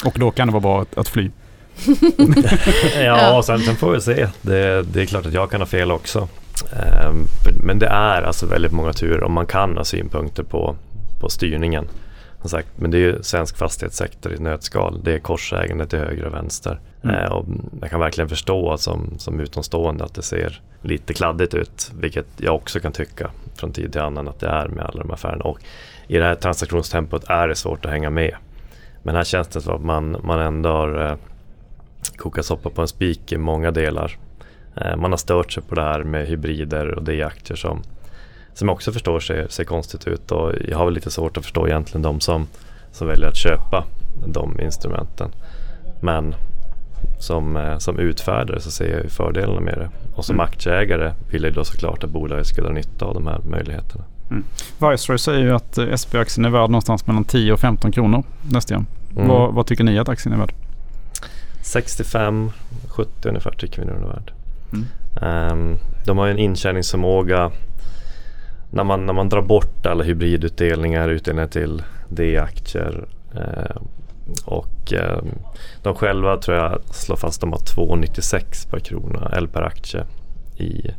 Och 0.06 0.16
då 0.20 0.32
kan 0.32 0.48
det 0.48 0.54
vara 0.54 0.62
bra 0.62 0.82
att, 0.82 0.98
att 0.98 1.08
fly 1.08 1.30
ja, 2.96 3.42
sen, 3.46 3.60
sen 3.60 3.76
får 3.76 3.92
vi 3.92 4.02
se. 4.02 4.28
Det, 4.42 4.82
det, 4.82 5.02
är 5.02 5.06
klart 5.06 5.26
att 5.26 5.34
jag 5.34 5.52
kan 5.52 5.62
ha 5.62 5.66
fel 5.66 5.92
också. 5.92 6.28
Um, 7.10 7.28
men 7.66 7.80
det 7.80 7.88
är 7.88 8.22
alltså 8.22 8.46
väldigt 8.46 8.72
många 8.72 8.94
turer 8.94 9.24
om 9.24 9.34
man 9.34 9.46
kan 9.46 9.78
ha 9.78 9.84
synpunkter 9.84 10.44
på 10.44 10.76
på 11.20 11.30
styrningen. 11.30 11.88
Som 12.42 12.50
sagt, 12.50 12.68
men 12.76 12.92
det 12.92 12.98
är 12.98 13.00
ju 13.00 13.24
svensk 13.24 13.58
fastighetssektor 13.58 14.34
i 14.34 14.40
nötskal. 14.40 15.02
Det 15.04 15.14
är 15.14 15.20
korsägande 15.20 15.86
till 15.88 16.00
höger 16.00 16.26
och 16.26 16.34
vänster. 16.34 16.80
Mm. 17.04 17.16
Eh, 17.16 17.32
och 17.32 17.46
jag 17.82 17.90
kan 17.90 18.00
verkligen 18.00 18.30
förstå 18.30 18.78
som, 18.78 19.16
som 19.18 19.40
utomstående 19.40 20.04
att 20.04 20.14
det 20.14 20.22
ser 20.22 20.62
lite 20.82 21.14
kladdigt 21.14 21.54
ut. 21.54 21.92
Vilket 22.00 22.26
jag 22.38 22.56
också 22.56 22.80
kan 22.80 22.92
tycka 22.92 23.30
från 23.56 23.72
tid 23.72 23.92
till 23.92 24.02
annan 24.02 24.28
att 24.28 24.40
det 24.40 24.48
är 24.48 24.68
med 24.68 24.86
alla 24.86 25.04
de 25.04 25.12
affärerna. 25.12 25.44
Och 25.44 25.60
i 26.08 26.18
det 26.18 26.24
här 26.24 26.36
transaktionstempot 26.36 27.24
är 27.30 27.48
det 27.48 27.56
svårt 27.56 27.86
att 27.86 27.92
hänga 27.92 28.10
med. 28.10 28.36
Men 29.04 29.16
här 29.16 29.24
känns 29.24 29.48
det 29.48 29.62
som 29.62 29.76
att 29.76 29.84
man, 29.84 30.18
man 30.24 30.40
ändå 30.40 30.70
har 30.70 31.18
kokat 32.18 32.46
soppa 32.46 32.70
på 32.70 32.82
en 32.82 32.88
spik 32.88 33.32
i 33.32 33.38
många 33.38 33.72
delar. 33.72 34.18
Eh, 34.76 34.96
man 34.96 35.12
har 35.12 35.18
stört 35.18 35.52
sig 35.52 35.64
på 35.64 35.76
det 35.76 35.82
här 35.82 36.04
med 36.04 36.28
hybrider 36.28 36.88
och 36.88 37.04
det 37.04 37.22
är 37.22 37.26
aktier 37.26 37.58
som 37.58 37.82
som 38.56 38.68
jag 38.68 38.76
också 38.76 38.92
förstår 38.92 39.20
ser, 39.20 39.48
ser 39.50 39.64
konstigt 39.64 40.08
ut 40.08 40.32
och 40.32 40.54
jag 40.68 40.78
har 40.78 40.86
väl 40.86 40.94
lite 40.94 41.12
svårt 41.12 41.38
att 41.38 41.44
förstå 41.44 41.68
egentligen 41.68 42.02
de 42.02 42.20
som, 42.20 42.48
som 42.92 43.08
väljer 43.08 43.28
att 43.28 43.38
köpa 43.38 43.84
de 44.28 44.60
instrumenten. 44.62 45.32
Men 46.02 46.36
som, 47.20 47.58
eh, 47.58 47.78
som 47.78 48.00
utfärdare 48.00 48.60
så 48.60 48.72
ser 48.72 49.02
jag 49.02 49.12
fördelarna 49.12 49.60
med 49.60 49.78
det. 49.78 49.90
Och 50.16 50.26
som 50.26 50.36
mm. 50.36 50.44
aktieägare 50.44 51.14
vill 51.32 51.44
jag 51.44 51.54
då 51.54 51.64
såklart 51.64 52.04
att 52.04 52.10
bolaget 52.10 52.48
ska 52.48 52.62
dra 52.62 52.70
nytta 52.70 53.06
av 53.06 53.14
de 53.14 53.28
här 53.28 53.40
möjligheterna. 53.50 54.04
Mm. 54.30 54.44
Viceroy 54.80 55.18
säger 55.18 55.40
ju 55.40 55.56
att 55.56 55.78
eh, 55.78 55.94
SB-aktien 55.94 56.46
är 56.46 56.50
värd 56.50 56.70
någonstans 56.70 57.08
mellan 57.08 57.24
10 57.24 57.54
och 57.54 57.60
15 57.60 57.92
kronor 57.92 58.24
nästa 58.52 58.76
år. 58.76 58.86
Mm. 59.16 59.28
Vad, 59.28 59.54
vad, 59.54 59.68
tycker 59.68 59.84
ni 59.84 60.00
att 60.00 60.10
aktien 60.10 60.34
är 60.34 60.38
värd? 60.38 60.54
65-70 61.66 62.52
ungefär 63.24 63.52
tycker 63.52 63.82
vi 63.82 63.88
nu 63.88 63.94
den 63.94 64.04
är 64.04 64.08
värd. 64.08 64.32
Mm. 64.74 65.52
Um, 65.52 65.78
de 66.06 66.18
har 66.18 66.26
ju 66.26 66.32
en 66.32 66.40
intjäningsförmåga 66.40 67.52
när 68.70 68.84
man, 68.84 69.06
när 69.06 69.14
man 69.14 69.30
drar 69.30 69.42
bort 69.42 69.86
alla 69.86 70.04
hybridutdelningar, 70.04 71.10
utdelningar 71.10 71.48
till 71.48 71.84
D-aktier 72.10 73.06
eh, 73.36 73.82
och 74.46 74.94
eh, 74.94 75.20
de 75.84 75.96
själva 75.96 76.38
tror 76.38 76.58
jag 76.58 76.82
slår 76.92 77.16
fast 77.16 77.38
att 77.38 77.42
de 77.42 77.52
har 77.52 77.60
2,96 77.60 78.70
per 78.70 78.80
krona 78.80 79.30
eller 79.34 79.48
per 79.48 79.62
aktie 79.62 80.06
i 80.58 80.92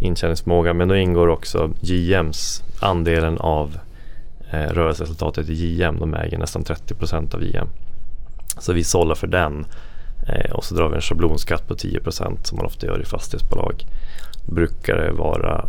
intjäningsförmåga. 0.00 0.74
Men 0.74 0.88
då 0.88 0.96
ingår 0.96 1.28
också 1.28 1.70
JMs 1.80 2.62
andelen 2.80 3.38
av 3.38 3.78
eh, 4.50 4.68
rörelseresultatet 4.70 5.48
i 5.48 5.54
JM. 5.54 5.98
De 5.98 6.14
äger 6.14 6.38
nästan 6.38 6.64
30 6.64 6.94
procent 6.94 7.34
av 7.34 7.44
JM. 7.44 7.68
Så 8.58 8.72
vi 8.72 8.84
sållar 8.84 9.14
för 9.14 9.26
den 9.26 9.66
Eh, 10.28 10.50
och 10.50 10.64
så 10.64 10.74
drar 10.74 10.88
vi 10.88 10.94
en 10.94 11.00
schablonskatt 11.00 11.68
på 11.68 11.74
10% 11.74 12.36
som 12.42 12.56
man 12.56 12.66
ofta 12.66 12.86
gör 12.86 13.00
i 13.00 13.04
fastighetsbolag. 13.04 13.84
Brukar 14.46 14.96
det 14.96 15.12
vara, 15.12 15.68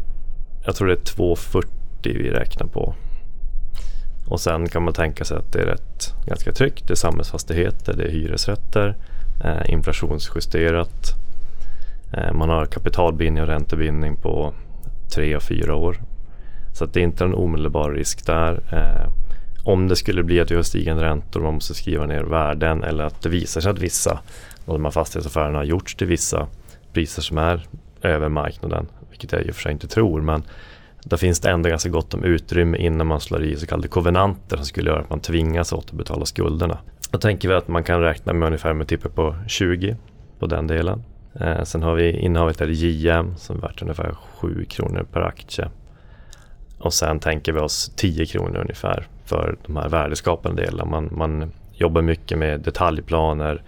jag 0.65 0.75
tror 0.75 0.87
det 0.87 0.93
är 0.93 1.15
2,40 1.17 1.65
vi 2.03 2.29
räknar 2.29 2.67
på. 2.67 2.95
Och 4.27 4.39
sen 4.39 4.69
kan 4.69 4.83
man 4.83 4.93
tänka 4.93 5.25
sig 5.25 5.37
att 5.37 5.53
det 5.53 5.61
är 5.61 5.65
rätt 5.65 6.13
ganska 6.25 6.51
tryggt. 6.51 6.87
Det 6.87 6.93
är 6.93 6.95
samhällsfastigheter, 6.95 7.93
det 7.93 8.03
är 8.03 8.11
hyresrätter, 8.11 8.95
eh, 9.43 9.73
inflationsjusterat. 9.73 11.15
Eh, 12.13 12.33
man 12.33 12.49
har 12.49 12.65
kapitalbindning 12.65 13.43
och 13.43 13.49
räntebindning 13.49 14.15
på 14.15 14.53
tre 15.15 15.35
och 15.35 15.43
fyra 15.43 15.75
år. 15.75 15.97
Så 16.73 16.83
att 16.83 16.93
det 16.93 16.99
är 16.99 17.03
inte 17.03 17.23
en 17.23 17.33
omedelbar 17.33 17.91
risk 17.91 18.25
där. 18.25 18.61
Eh, 18.71 19.11
om 19.63 19.87
det 19.87 19.95
skulle 19.95 20.23
bli 20.23 20.39
att 20.39 20.51
vi 20.51 20.55
har 20.55 20.63
stigande 20.63 21.03
räntor 21.03 21.39
och 21.39 21.45
man 21.45 21.53
måste 21.53 21.73
skriva 21.73 22.05
ner 22.05 22.23
värden 22.23 22.83
eller 22.83 23.03
att 23.03 23.21
det 23.21 23.29
visar 23.29 23.61
sig 23.61 23.71
att 23.71 23.79
vissa 23.79 24.19
och 24.69 24.75
de 24.75 24.83
här 24.85 24.91
fastighetsaffärerna 24.91 25.57
har 25.57 25.65
gjorts 25.65 25.95
till 25.95 26.07
vissa 26.07 26.47
priser 26.93 27.21
som 27.21 27.37
är 27.37 27.67
över 28.01 28.29
marknaden, 28.29 28.87
vilket 29.09 29.31
jag 29.31 29.41
i 29.41 29.51
och 29.51 29.55
för 29.55 29.61
sig 29.61 29.71
inte 29.71 29.87
tror. 29.87 30.21
Men 30.21 30.43
där 31.03 31.17
finns 31.17 31.39
det 31.39 31.49
ändå 31.49 31.69
ganska 31.69 31.89
gott 31.89 32.13
om 32.13 32.23
utrymme 32.23 32.77
innan 32.77 33.07
man 33.07 33.21
slår 33.21 33.43
i 33.43 33.55
så 33.55 33.67
kallade 33.67 33.87
kovenanter 33.87 34.57
som 34.57 34.65
skulle 34.65 34.89
göra 34.89 34.99
att 34.99 35.09
man 35.09 35.19
tvingas 35.19 35.73
återbetala 35.73 36.25
skulderna. 36.25 36.77
Då 37.11 37.19
tänker 37.19 37.47
vi 37.47 37.53
att 37.53 37.67
man 37.67 37.83
kan 37.83 38.01
räkna 38.01 38.33
med 38.33 38.45
ungefär 38.45 38.73
med 38.73 38.87
typ 38.87 39.15
på 39.15 39.35
20 39.47 39.97
på 40.39 40.47
den 40.47 40.67
delen. 40.67 41.03
Eh, 41.39 41.63
sen 41.63 41.83
har 41.83 41.95
vi 41.95 42.11
innehavet 42.11 42.61
i 42.61 42.71
JM 42.71 43.35
som 43.37 43.57
är 43.57 43.61
värt 43.61 43.81
ungefär 43.81 44.15
7 44.35 44.65
kronor 44.65 45.05
per 45.13 45.21
aktie. 45.21 45.69
Och 46.79 46.93
sen 46.93 47.19
tänker 47.19 47.53
vi 47.53 47.59
oss 47.59 47.91
10 47.95 48.25
kronor 48.25 48.57
ungefär 48.57 49.07
för 49.25 49.57
de 49.65 49.77
här 49.77 49.89
värdeskapande 49.89 50.61
delarna. 50.61 50.91
Man, 50.91 51.09
man 51.11 51.51
jobbar 51.73 52.01
mycket 52.01 52.37
med 52.37 52.61
detaljplaner, 52.61 53.61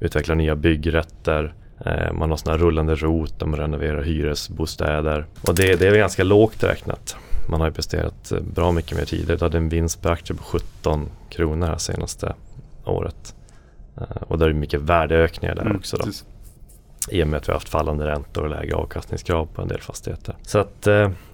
utvecklar 0.00 0.34
nya 0.34 0.56
byggrätter, 0.56 1.54
eh, 1.86 2.12
man 2.12 2.30
har 2.30 2.36
sådana 2.36 2.58
rullande 2.58 2.94
rot 2.94 3.46
man 3.46 3.56
renoverar 3.56 4.02
hyresbostäder. 4.02 5.26
Och 5.40 5.54
det, 5.54 5.76
det 5.76 5.88
är 5.88 5.96
ganska 5.96 6.24
lågt 6.24 6.62
räknat. 6.62 7.16
Man 7.48 7.60
har 7.60 7.68
ju 7.68 7.72
presterat 7.72 8.32
eh, 8.32 8.40
bra 8.40 8.72
mycket 8.72 8.98
mer 8.98 9.04
tidigare. 9.04 9.36
Det 9.36 9.44
hade 9.44 9.58
en 9.58 9.68
vinst 9.68 10.02
per 10.02 10.10
aktie 10.10 10.36
på 10.36 10.42
17 10.42 11.08
kronor 11.28 11.66
här 11.66 11.78
senaste 11.78 12.34
året. 12.84 13.34
Eh, 13.96 14.22
och 14.28 14.38
där 14.38 14.46
är 14.46 14.50
det 14.52 14.58
mycket 14.58 14.80
värdeökningar 14.80 15.54
där 15.54 15.62
mm, 15.62 15.76
också. 15.76 15.96
Då. 15.96 16.10
I 17.10 17.22
och 17.22 17.28
med 17.28 17.36
att 17.36 17.48
vi 17.48 17.52
har 17.52 17.56
haft 17.56 17.68
fallande 17.68 18.06
räntor 18.06 18.42
och 18.42 18.50
lägre 18.50 18.74
avkastningskrav 18.74 19.48
på 19.54 19.62
en 19.62 19.68
del 19.68 19.80
fastigheter. 19.80 20.36
Så 20.42 20.58
att 20.58 20.88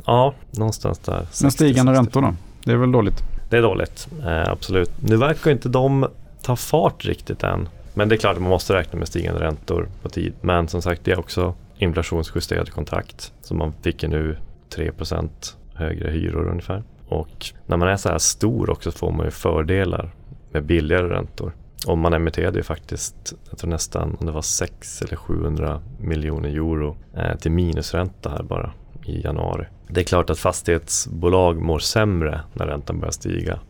ja, 0.06 0.34
någonstans 0.50 0.98
där. 0.98 1.26
Men 1.42 1.50
stigande 1.50 1.92
räntor 1.92 2.22
då? 2.22 2.34
Det 2.64 2.72
är 2.72 2.76
väl 2.76 2.92
dåligt? 2.92 3.22
Det 3.50 3.56
är 3.56 3.62
dåligt, 3.62 4.08
absolut. 4.46 4.90
Nu 5.02 5.16
verkar 5.16 5.50
inte 5.50 5.68
de 5.68 6.06
ta 6.42 6.56
fart 6.56 7.04
riktigt 7.04 7.42
än. 7.42 7.68
Men 8.00 8.08
det 8.08 8.14
är 8.14 8.16
klart 8.16 8.36
att 8.36 8.42
man 8.42 8.50
måste 8.50 8.74
räkna 8.74 8.98
med 8.98 9.08
stigande 9.08 9.40
räntor 9.40 9.88
på 10.02 10.08
tid. 10.08 10.34
Men 10.40 10.68
som 10.68 10.82
sagt, 10.82 11.04
det 11.04 11.12
är 11.12 11.18
också 11.18 11.54
inflationsjusterade 11.78 12.70
kontrakt. 12.70 13.32
Så 13.42 13.54
man 13.54 13.72
fick 13.82 14.02
ju 14.02 14.08
nu 14.08 14.36
3% 14.76 15.28
högre 15.74 16.10
hyror 16.10 16.48
ungefär. 16.48 16.82
Och 17.08 17.46
när 17.66 17.76
man 17.76 17.88
är 17.88 17.96
så 17.96 18.08
här 18.08 18.18
stor 18.18 18.70
också 18.70 18.90
får 18.90 19.12
man 19.12 19.26
ju 19.26 19.30
fördelar 19.30 20.14
med 20.52 20.64
billigare 20.64 21.08
räntor. 21.08 21.52
Och 21.86 21.98
man 21.98 22.12
emitterade 22.12 22.58
ju 22.58 22.62
faktiskt, 22.62 23.34
jag 23.50 23.58
tror 23.58 23.70
nästan 23.70 24.16
om 24.20 24.26
det 24.26 24.32
var 24.32 24.42
6 24.42 25.02
eller 25.02 25.16
700 25.16 25.80
miljoner 25.98 26.48
euro 26.48 26.96
eh, 27.16 27.36
till 27.36 27.52
minusränta 27.52 28.30
här 28.30 28.42
bara 28.42 28.72
i 29.04 29.20
januari. 29.20 29.66
Det 29.88 30.00
är 30.00 30.04
klart 30.04 30.30
att 30.30 30.38
fastighetsbolag 30.38 31.62
mår 31.62 31.78
sämre 31.78 32.40
när 32.52 32.66
räntan 32.66 33.00
börjar 33.00 33.12
stiga. 33.12 33.60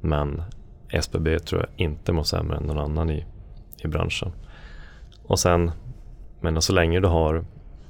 Men 0.00 0.42
SBB 0.88 1.38
tror 1.38 1.60
jag 1.60 1.86
inte 1.86 2.12
mår 2.12 2.22
sämre 2.22 2.56
än 2.56 2.62
någon 2.62 2.78
annan 2.78 3.10
i 3.10 3.24
i 3.84 3.88
branschen. 3.88 4.32
Och 5.26 5.38
sen, 5.38 5.70
men 6.40 6.62
så 6.62 6.72
länge 6.72 7.00
du 7.00 7.08
har 7.08 7.44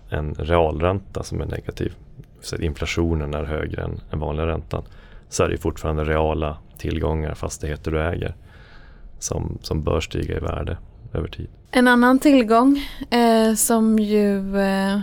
en 0.08 0.34
realränta 0.34 1.22
som 1.22 1.40
är 1.40 1.46
negativ, 1.46 1.92
så 2.40 2.56
inflationen 2.56 3.34
är 3.34 3.44
högre 3.44 3.82
än 3.82 4.00
den 4.10 4.18
vanliga 4.18 4.46
räntan, 4.46 4.82
så 5.28 5.44
är 5.44 5.48
det 5.48 5.58
fortfarande 5.58 6.04
reala 6.04 6.56
tillgångar, 6.78 7.34
fastigheter 7.34 7.90
du 7.90 8.02
äger, 8.02 8.34
som, 9.18 9.58
som 9.62 9.82
bör 9.82 10.00
stiga 10.00 10.36
i 10.36 10.40
värde 10.40 10.76
över 11.12 11.28
tid. 11.28 11.48
En 11.70 11.88
annan 11.88 12.18
tillgång 12.18 12.80
eh, 13.10 13.54
som, 13.54 13.98
ju, 13.98 14.58
eh, 14.60 15.00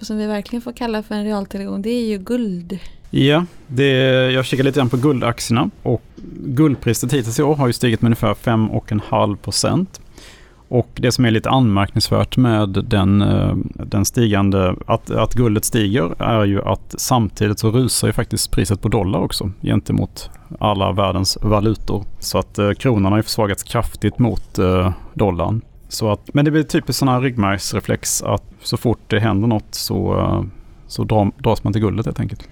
som 0.00 0.16
vi 0.16 0.26
verkligen 0.26 0.62
får 0.62 0.72
kalla 0.72 1.02
för 1.02 1.14
en 1.14 1.24
realtillgång, 1.24 1.82
det 1.82 1.90
är 1.90 2.06
ju 2.06 2.18
guld. 2.18 2.78
Ja, 3.10 3.44
det, 3.66 3.90
jag 4.32 4.44
kikar 4.44 4.64
lite 4.64 4.78
grann 4.78 4.88
på 4.88 4.96
guldaktierna 4.96 5.70
och 5.82 6.02
guldpriset 6.44 7.12
hittills 7.12 7.38
i 7.38 7.42
år 7.42 7.54
har 7.54 7.66
ju 7.66 7.72
stigit 7.72 8.02
med 8.02 8.08
ungefär 8.08 8.34
5,5 8.34 9.36
procent. 9.36 10.00
Och 10.70 10.88
det 10.94 11.12
som 11.12 11.24
är 11.24 11.30
lite 11.30 11.50
anmärkningsvärt 11.50 12.36
med 12.36 12.68
den, 12.68 13.22
eh, 13.22 13.54
den 13.74 14.04
stigande, 14.04 14.74
att, 14.86 15.10
att 15.10 15.34
guldet 15.34 15.64
stiger 15.64 16.22
är 16.22 16.44
ju 16.44 16.62
att 16.62 16.94
samtidigt 16.98 17.58
så 17.58 17.70
rusar 17.70 18.08
ju 18.08 18.12
faktiskt 18.12 18.50
priset 18.50 18.82
på 18.82 18.88
dollar 18.88 19.18
också 19.18 19.50
gentemot 19.62 20.30
alla 20.58 20.92
världens 20.92 21.38
valutor. 21.42 22.04
Så 22.18 22.38
att 22.38 22.58
eh, 22.58 22.72
kronan 22.72 23.12
har 23.12 23.18
ju 23.18 23.22
försvagats 23.22 23.62
kraftigt 23.62 24.18
mot 24.18 24.58
eh, 24.58 24.92
dollarn. 25.14 25.60
Så 25.88 26.12
att, 26.12 26.34
men 26.34 26.44
det 26.44 26.50
blir 26.50 26.62
typiskt 26.62 26.98
sån 26.98 27.08
här 27.08 27.20
ryggmärgsreflex 27.20 28.22
att 28.22 28.44
så 28.62 28.76
fort 28.76 29.00
det 29.06 29.20
händer 29.20 29.48
något 29.48 29.74
så, 29.74 30.44
så 30.86 31.30
dras 31.38 31.64
man 31.64 31.72
till 31.72 31.82
guldet 31.82 32.06
helt 32.06 32.20
enkelt. 32.20 32.48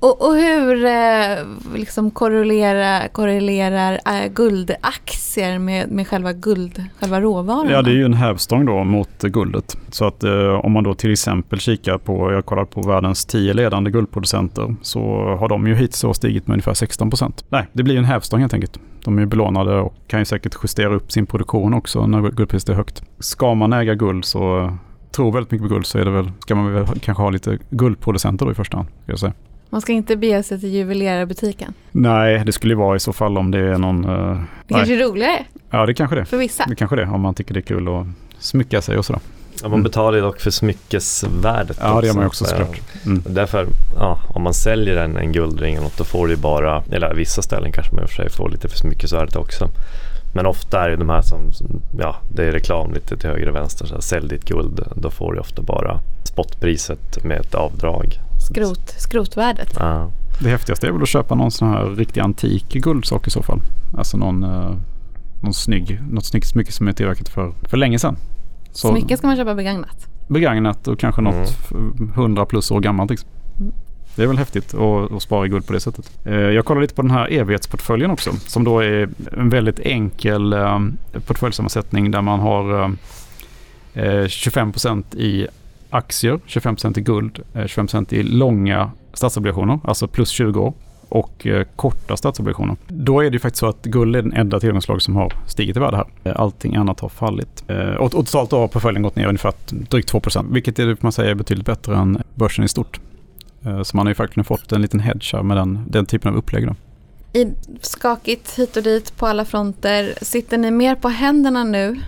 Och, 0.00 0.26
och 0.26 0.34
hur 0.34 0.84
eh, 0.84 1.74
liksom 1.74 2.10
korrelerar, 2.10 3.08
korrelerar 3.08 4.00
äh, 4.06 4.32
guldaktier 4.32 5.58
med, 5.58 5.90
med 5.90 6.08
själva 6.08 6.32
guld, 6.32 6.84
själva 7.00 7.20
råvaran? 7.20 7.68
Ja, 7.70 7.82
det 7.82 7.90
är 7.90 7.94
ju 7.94 8.04
en 8.04 8.14
hävstång 8.14 8.66
då 8.66 8.84
mot 8.84 9.22
guldet. 9.22 9.76
Så 9.90 10.04
att 10.04 10.24
eh, 10.24 10.64
om 10.64 10.72
man 10.72 10.84
då 10.84 10.94
till 10.94 11.12
exempel 11.12 11.60
kikar 11.60 11.98
på, 11.98 12.32
jag 12.32 12.46
kollar 12.46 12.64
på 12.64 12.82
världens 12.82 13.26
tio 13.26 13.52
ledande 13.54 13.90
guldproducenter, 13.90 14.76
så 14.82 15.00
har 15.40 15.48
de 15.48 15.66
ju 15.66 15.74
hittills 15.74 16.16
stigit 16.16 16.46
med 16.46 16.54
ungefär 16.54 16.74
16 16.74 17.10
procent. 17.10 17.44
Nej, 17.48 17.66
det 17.72 17.82
blir 17.82 17.94
ju 17.94 17.98
en 17.98 18.04
hävstång 18.04 18.40
helt 18.40 18.54
enkelt. 18.54 18.80
De 19.04 19.16
är 19.16 19.20
ju 19.20 19.26
belånade 19.26 19.80
och 19.80 19.94
kan 20.06 20.18
ju 20.18 20.24
säkert 20.24 20.56
justera 20.62 20.94
upp 20.94 21.12
sin 21.12 21.26
produktion 21.26 21.74
också 21.74 22.06
när 22.06 22.30
guldpriset 22.30 22.68
är 22.68 22.74
högt. 22.74 23.02
Ska 23.18 23.54
man 23.54 23.72
äga 23.72 23.94
guld 23.94 24.24
så 24.24 24.72
tror 25.10 25.32
väldigt 25.32 25.50
mycket 25.50 25.68
på 25.68 25.74
guld 25.74 25.86
så 25.86 25.98
är 25.98 26.04
det 26.04 26.10
väl, 26.10 26.30
ska 26.40 26.54
man 26.54 26.72
väl 26.72 26.86
kanske 26.86 27.22
ha 27.22 27.30
lite 27.30 27.58
guldproducenter 27.70 28.46
då 28.46 28.52
i 28.52 28.54
första 28.54 28.76
hand. 28.76 28.88
Ska 29.02 29.12
jag 29.12 29.18
säga. 29.18 29.32
Man 29.70 29.80
ska 29.80 29.92
inte 29.92 30.16
bege 30.16 30.42
sig 30.42 30.60
till 30.60 30.68
juvelerarbutiken? 30.68 31.74
Nej, 31.92 32.42
det 32.46 32.52
skulle 32.52 32.74
vara 32.74 32.96
i 32.96 33.00
så 33.00 33.12
fall 33.12 33.38
om 33.38 33.50
det 33.50 33.58
är 33.58 33.78
någon... 33.78 34.04
Uh, 34.04 34.40
det 34.66 34.74
kanske 34.74 34.94
är 34.94 35.08
roligare? 35.08 35.44
Ja, 35.70 35.86
det 35.86 35.94
kanske 35.94 36.16
det. 36.16 36.24
För 36.24 36.36
vissa? 36.36 36.64
Det 36.68 36.74
kanske 36.74 36.96
det, 36.96 37.06
om 37.06 37.20
man 37.20 37.34
tycker 37.34 37.54
det 37.54 37.60
är 37.60 37.62
kul 37.62 37.88
att 37.88 38.06
smycka 38.38 38.82
sig 38.82 38.98
och 38.98 39.04
sådär. 39.04 39.22
Ja, 39.62 39.68
man 39.68 39.82
betalar 39.82 40.16
ju 40.16 40.22
dock 40.22 40.40
för 40.40 40.50
smyckesvärdet. 40.50 41.78
Ja, 41.80 41.88
också, 41.88 42.00
det 42.00 42.06
gör 42.06 42.14
man 42.14 42.26
också 42.26 42.44
såklart. 42.44 42.80
Mm. 43.06 43.22
Därför, 43.26 43.66
ja, 43.96 44.18
om 44.28 44.42
man 44.42 44.54
säljer 44.54 44.96
en, 44.96 45.16
en 45.16 45.32
guldring 45.32 45.74
eller 45.74 45.84
något, 45.84 45.98
då 45.98 46.04
får 46.04 46.26
du 46.26 46.32
ju 46.32 46.38
bara, 46.38 46.82
eller 46.92 47.14
vissa 47.14 47.42
ställen 47.42 47.72
kanske 47.72 47.94
man 47.94 48.02
i 48.02 48.06
och 48.06 48.10
för 48.10 48.16
sig 48.16 48.30
får 48.30 48.50
lite 48.50 48.68
för 48.68 48.76
smyckesvärdet 48.78 49.36
också. 49.36 49.68
Men 50.34 50.46
ofta 50.46 50.84
är 50.84 50.90
det 50.90 50.96
de 50.96 51.08
här 51.08 51.22
som, 51.22 51.38
ja, 51.98 52.16
det 52.34 52.44
är 52.44 52.52
reklam 52.52 52.92
lite 52.92 53.16
till 53.16 53.30
höger 53.30 53.48
och 53.48 53.54
vänster. 53.54 53.86
Så 53.86 53.94
här, 53.94 54.00
sälj 54.00 54.28
ditt 54.28 54.44
guld, 54.44 54.80
då 54.96 55.10
får 55.10 55.34
du 55.34 55.40
ofta 55.40 55.62
bara 55.62 56.00
spotpriset 56.24 57.24
med 57.24 57.40
ett 57.40 57.54
avdrag. 57.54 58.20
Skrot, 58.50 58.94
skrotvärdet. 58.98 59.76
Ja. 59.78 60.10
Det 60.42 60.48
häftigaste 60.48 60.86
är 60.86 60.92
väl 60.92 61.02
att 61.02 61.08
köpa 61.08 61.34
någon 61.34 61.50
sån 61.50 61.68
här 61.68 61.84
riktig 61.84 62.20
antik 62.20 62.72
guldsak 62.72 63.26
i 63.26 63.30
så 63.30 63.42
fall. 63.42 63.60
Alltså 63.98 64.16
någon, 64.16 64.44
uh, 64.44 64.76
någon 65.40 65.54
snygg, 65.54 66.00
något 66.10 66.24
snyggt 66.24 66.46
smycke 66.46 66.72
som 66.72 66.88
är 66.88 66.92
tillverkat 66.92 67.28
för, 67.28 67.52
för 67.62 67.76
länge 67.76 67.98
sedan. 67.98 68.16
Så, 68.72 68.88
Smycke 68.88 69.16
ska 69.16 69.26
man 69.26 69.36
köpa 69.36 69.54
begagnat? 69.54 70.08
Begagnat 70.28 70.88
och 70.88 70.98
kanske 70.98 71.22
något 71.22 71.70
mm. 71.70 72.12
100 72.14 72.46
plus 72.46 72.70
år 72.70 72.80
gammalt. 72.80 73.10
Liksom. 73.10 73.28
Mm. 73.58 73.72
Det 74.16 74.22
är 74.22 74.26
väl 74.26 74.38
häftigt 74.38 74.74
att, 74.74 75.12
att 75.12 75.22
spara 75.22 75.46
i 75.46 75.48
guld 75.48 75.66
på 75.66 75.72
det 75.72 75.80
sättet. 75.80 76.10
Uh, 76.26 76.34
jag 76.34 76.64
kollar 76.64 76.80
lite 76.80 76.94
på 76.94 77.02
den 77.02 77.10
här 77.10 77.32
evighetsportföljen 77.32 78.10
också. 78.10 78.30
Som 78.32 78.64
då 78.64 78.80
är 78.80 79.08
en 79.32 79.48
väldigt 79.48 79.80
enkel 79.80 80.54
uh, 80.54 80.80
portföljsammansättning 81.26 82.10
där 82.10 82.22
man 82.22 82.40
har 82.40 82.96
25% 83.94 85.16
i 85.16 85.48
aktier, 85.90 86.40
25% 86.46 86.98
i 86.98 87.00
guld, 87.00 87.38
eh, 87.54 87.64
25% 87.64 88.12
i 88.12 88.22
långa 88.22 88.90
statsobligationer, 89.14 89.80
alltså 89.84 90.08
plus 90.08 90.30
20 90.30 90.60
år 90.60 90.72
och 91.08 91.46
eh, 91.46 91.66
korta 91.76 92.16
statsobligationer. 92.16 92.76
Då 92.88 93.20
är 93.20 93.24
det 93.30 93.34
ju 93.34 93.38
faktiskt 93.38 93.60
så 93.60 93.66
att 93.66 93.82
guld 93.82 94.16
är 94.16 94.22
den 94.22 94.32
enda 94.32 94.60
tillgångslag 94.60 95.02
som 95.02 95.16
har 95.16 95.32
stigit 95.46 95.76
i 95.76 95.80
värde 95.80 95.96
här. 95.96 96.06
Eh, 96.24 96.40
allting 96.40 96.76
annat 96.76 97.00
har 97.00 97.08
fallit. 97.08 97.64
Och, 97.98 98.04
och 98.04 98.26
totalt 98.26 98.52
har 98.52 98.68
portföljen 98.68 99.02
gått 99.02 99.16
ner 99.16 99.26
ungefär 99.26 99.52
drygt 99.70 100.12
2%, 100.12 100.46
vilket 100.52 100.78
är, 100.78 100.96
man 101.00 101.12
säger 101.12 101.30
är 101.30 101.34
betydligt 101.34 101.66
bättre 101.66 101.96
än 101.96 102.22
börsen 102.34 102.64
i 102.64 102.68
stort. 102.68 103.00
Så 103.82 103.96
man 103.96 104.06
har 104.06 104.10
ju 104.10 104.14
faktiskt 104.14 104.46
fått 104.46 104.72
en 104.72 104.82
liten 104.82 105.00
hedge 105.00 105.34
här 105.34 105.42
med 105.42 105.56
den, 105.56 105.84
den 105.88 106.06
typen 106.06 106.32
av 106.32 106.38
upplägg. 106.38 106.66
Då. 106.66 106.74
I 107.32 107.52
skakigt 107.80 108.58
hit 108.58 108.76
och 108.76 108.82
dit 108.82 109.16
på 109.16 109.26
alla 109.26 109.44
fronter. 109.44 110.14
Sitter 110.22 110.58
ni 110.58 110.70
mer 110.70 110.94
på 110.94 111.08
händerna 111.08 111.64
nu 111.64 112.00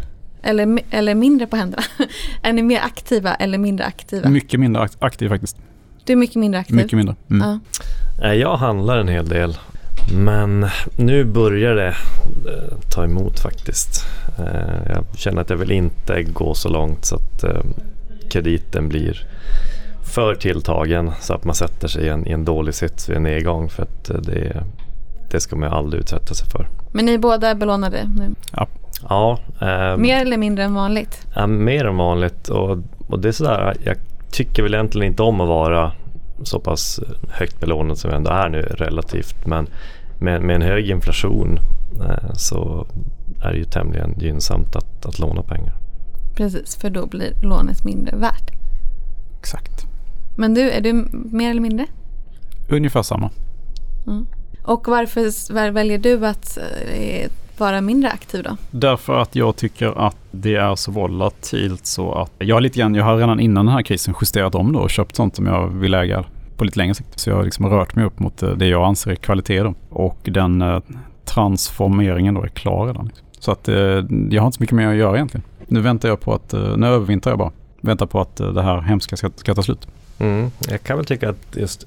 eller, 0.43 0.79
eller 0.91 1.15
mindre 1.15 1.47
på 1.47 1.57
händerna? 1.57 1.83
är 2.43 2.53
ni 2.53 2.63
mer 2.63 2.81
aktiva 2.81 3.35
eller 3.35 3.59
mindre 3.59 3.87
aktiva? 3.87 4.29
Mycket 4.29 4.61
mindre 4.61 4.89
aktiv 4.99 5.29
faktiskt. 5.29 5.57
Du 6.05 6.13
är 6.13 6.17
mycket 6.17 6.37
mindre 6.37 6.61
aktiv? 6.61 6.77
Mycket 6.77 6.93
mindre. 6.93 7.15
Mm. 7.31 7.61
Ja. 8.21 8.35
Jag 8.35 8.57
handlar 8.57 8.99
en 8.99 9.09
hel 9.09 9.29
del 9.29 9.57
Men 10.15 10.67
nu 10.97 11.25
börjar 11.25 11.75
det 11.75 11.89
eh, 11.89 12.79
ta 12.95 13.05
emot 13.05 13.41
faktiskt. 13.41 14.07
Eh, 14.39 14.93
jag 14.93 15.05
känner 15.17 15.43
att 15.43 15.51
jag 15.51 15.57
vill 15.57 15.71
inte 15.73 16.23
gå 16.23 16.55
så 16.55 16.69
långt 16.69 17.05
så 17.05 17.15
att 17.15 17.45
eh, 17.45 17.63
krediten 18.31 18.89
blir 18.89 19.27
för 20.15 20.35
tilltagen 20.35 21.11
så 21.21 21.35
att 21.35 21.45
man 21.45 21.55
sätter 21.55 21.89
sig 21.89 22.05
i 22.05 22.09
en, 22.09 22.27
i 22.27 22.31
en 22.31 22.45
dålig 22.45 22.75
sits 22.75 23.09
vid 23.09 23.17
en 23.17 23.23
nedgång. 23.23 23.69
För 23.69 23.83
att 23.83 24.11
eh, 24.11 24.17
det, 24.17 24.65
det 25.31 25.41
ska 25.41 25.57
man 25.57 25.69
ju 25.69 25.75
aldrig 25.75 26.01
utsätta 26.03 26.35
sig 26.35 26.49
för. 26.49 26.69
Men 26.93 27.05
ni 27.05 27.15
är 27.15 27.19
båda 27.19 27.55
belånade 27.55 28.11
nu? 28.17 28.35
Ja, 28.53 28.69
eh, 29.11 29.97
Mer 29.97 30.21
eller 30.21 30.37
mindre 30.37 30.65
än 30.65 30.75
vanligt? 30.75 31.27
Ja, 31.35 31.47
mer 31.47 31.85
än 31.85 31.97
vanligt 31.97 32.49
och, 32.49 32.79
och 33.07 33.19
det 33.19 33.29
är 33.29 33.33
sådär, 33.33 33.77
jag 33.85 33.97
tycker 34.31 34.63
väl 34.63 34.75
egentligen 34.75 35.07
inte 35.07 35.23
om 35.23 35.41
att 35.41 35.49
vara 35.49 35.93
så 36.43 36.61
pass 36.61 37.01
högt 37.31 37.61
belånad 37.61 37.99
som 37.99 38.11
jag 38.11 38.17
ändå 38.17 38.31
är 38.31 38.49
nu 38.49 38.61
relativt. 38.61 39.47
Men 39.47 39.67
med, 40.19 40.43
med 40.43 40.57
en 40.57 40.63
hög 40.63 40.91
inflation 40.91 41.59
eh, 42.01 42.33
så 42.35 42.87
är 43.43 43.53
det 43.53 43.59
ju 43.59 43.65
tämligen 43.65 44.15
gynnsamt 44.19 44.77
att, 44.77 45.07
att 45.07 45.19
låna 45.19 45.43
pengar. 45.43 45.75
Precis, 46.35 46.77
för 46.77 46.91
då 46.91 47.07
blir 47.07 47.33
lånet 47.43 47.85
mindre 47.85 48.17
värt. 48.17 48.51
Exakt. 49.39 49.87
Men 50.37 50.55
du, 50.55 50.71
är 50.71 50.81
du 50.81 50.93
mer 51.13 51.51
eller 51.51 51.61
mindre? 51.61 51.87
Ungefär 52.69 53.03
samma. 53.03 53.31
Och 54.63 54.89
varför 54.89 55.71
väljer 55.71 55.99
du 55.99 56.27
att 56.27 56.59
eh, 56.93 57.31
vara 57.59 57.81
mindre 57.81 58.11
aktiv 58.11 58.43
då? 58.43 58.57
Därför 58.71 59.19
att 59.19 59.37
jag 59.37 59.57
tycker 59.57 60.07
att 60.07 60.17
det 60.31 60.55
är 60.55 60.75
så 60.75 60.93
volatilt 60.93 61.87
så 61.87 62.15
att 62.15 62.33
jag 62.39 62.63
lite 62.63 62.79
grann, 62.79 62.95
jag 62.95 63.05
har 63.05 63.17
redan 63.17 63.41
innan 63.41 63.67
den 63.67 63.75
här 63.75 63.83
krisen 63.83 64.15
justerat 64.21 64.55
om 64.55 64.73
då 64.73 64.81
och 64.81 64.91
köpt 64.91 65.17
sånt 65.17 65.37
som 65.37 65.47
jag 65.47 65.67
vill 65.67 65.95
äga 65.95 66.25
på 66.57 66.65
lite 66.65 66.79
längre 66.79 66.95
sikt. 66.95 67.21
Så 67.21 67.31
jag 67.31 67.37
har 67.37 67.45
liksom 67.45 67.67
rört 67.67 67.95
mig 67.95 68.05
upp 68.05 68.19
mot 68.19 68.43
eh, 68.43 68.51
det 68.51 68.67
jag 68.67 68.85
anser 68.85 69.11
är 69.11 69.15
kvalitet 69.15 69.61
då. 69.61 69.75
Och 69.91 70.19
den 70.23 70.63
eh, 70.63 70.81
transformeringen 71.25 72.35
då 72.35 72.43
är 72.43 72.49
klar 72.49 72.87
redan. 72.87 73.07
Liksom. 73.07 73.27
Så 73.39 73.53
att 73.53 73.69
eh, 73.69 73.77
jag 74.31 74.43
har 74.43 74.47
inte 74.47 74.57
så 74.57 74.63
mycket 74.63 74.77
mer 74.77 74.89
att 74.89 74.97
göra 74.97 75.17
egentligen. 75.17 75.45
Nu 75.67 75.81
väntar 75.81 76.09
jag 76.09 76.21
på 76.21 76.35
att, 76.35 76.55
eh, 76.55 76.77
nu 76.77 76.87
övervintrar 76.87 77.33
jag 77.33 77.39
bara. 77.39 77.51
Väntar 77.81 78.07
på 78.07 78.21
att 78.21 78.37
det 78.37 78.63
här 78.63 78.81
hemska 78.81 79.17
ska, 79.17 79.31
ska 79.37 79.55
ta 79.55 79.63
slut. 79.63 79.89
Mm. 80.19 80.51
Jag 80.69 80.83
kan 80.83 80.97
väl 80.97 81.07
tycka 81.07 81.31
att 81.31 81.57
just 81.57 81.87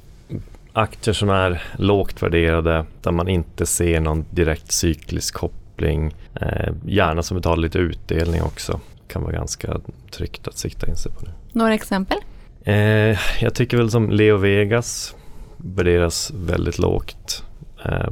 aktier 0.75 1.13
som 1.13 1.29
är 1.29 1.63
lågt 1.77 2.23
värderade 2.23 2.85
där 3.01 3.11
man 3.11 3.27
inte 3.27 3.65
ser 3.65 3.99
någon 3.99 4.25
direkt 4.31 4.71
cyklisk 4.71 5.33
koppling, 5.33 6.15
eh, 6.41 6.73
gärna 6.85 7.23
som 7.23 7.37
betalar 7.37 7.61
lite 7.61 7.77
utdelning 7.77 8.43
också, 8.43 8.79
kan 9.07 9.21
vara 9.21 9.33
ganska 9.33 9.79
tryggt 10.11 10.47
att 10.47 10.57
sikta 10.57 10.87
in 10.87 10.95
sig 10.95 11.11
på 11.11 11.21
nu. 11.21 11.31
Några 11.51 11.73
exempel? 11.73 12.17
Eh, 12.63 13.17
jag 13.39 13.53
tycker 13.53 13.77
väl 13.77 13.91
som 13.91 14.11
Leo 14.11 14.37
Vegas 14.37 15.15
värderas 15.57 16.31
väldigt 16.35 16.79
lågt. 16.79 17.43
Eh, 17.85 18.09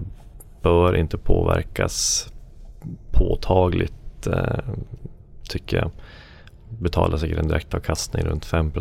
bör 0.61 0.95
inte 0.95 1.17
påverkas 1.17 2.27
påtagligt 3.11 4.27
eh, 4.27 4.59
tycker 5.49 5.77
jag. 5.77 5.91
Betalar 6.69 7.17
säkert 7.17 7.39
en 7.39 7.47
direktavkastning 7.47 8.23
runt 8.25 8.45
5 8.45 8.71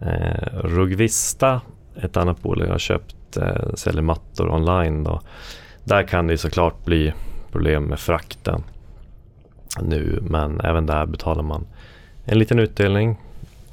eh, 0.00 0.08
Rugvista, 0.52 1.60
ett 1.96 2.16
annat 2.16 2.42
bolag 2.42 2.66
jag 2.66 2.72
har 2.72 2.78
köpt, 2.78 3.36
eh, 3.36 3.74
säljer 3.74 4.02
mattor 4.02 4.50
online. 4.50 5.04
Då. 5.04 5.20
Där 5.84 6.02
kan 6.02 6.26
det 6.26 6.38
såklart 6.38 6.84
bli 6.84 7.12
problem 7.52 7.84
med 7.84 8.00
frakten 8.00 8.62
nu 9.80 10.18
men 10.22 10.60
även 10.60 10.86
där 10.86 11.06
betalar 11.06 11.42
man 11.42 11.66
en 12.24 12.38
liten 12.38 12.58
utdelning 12.58 13.16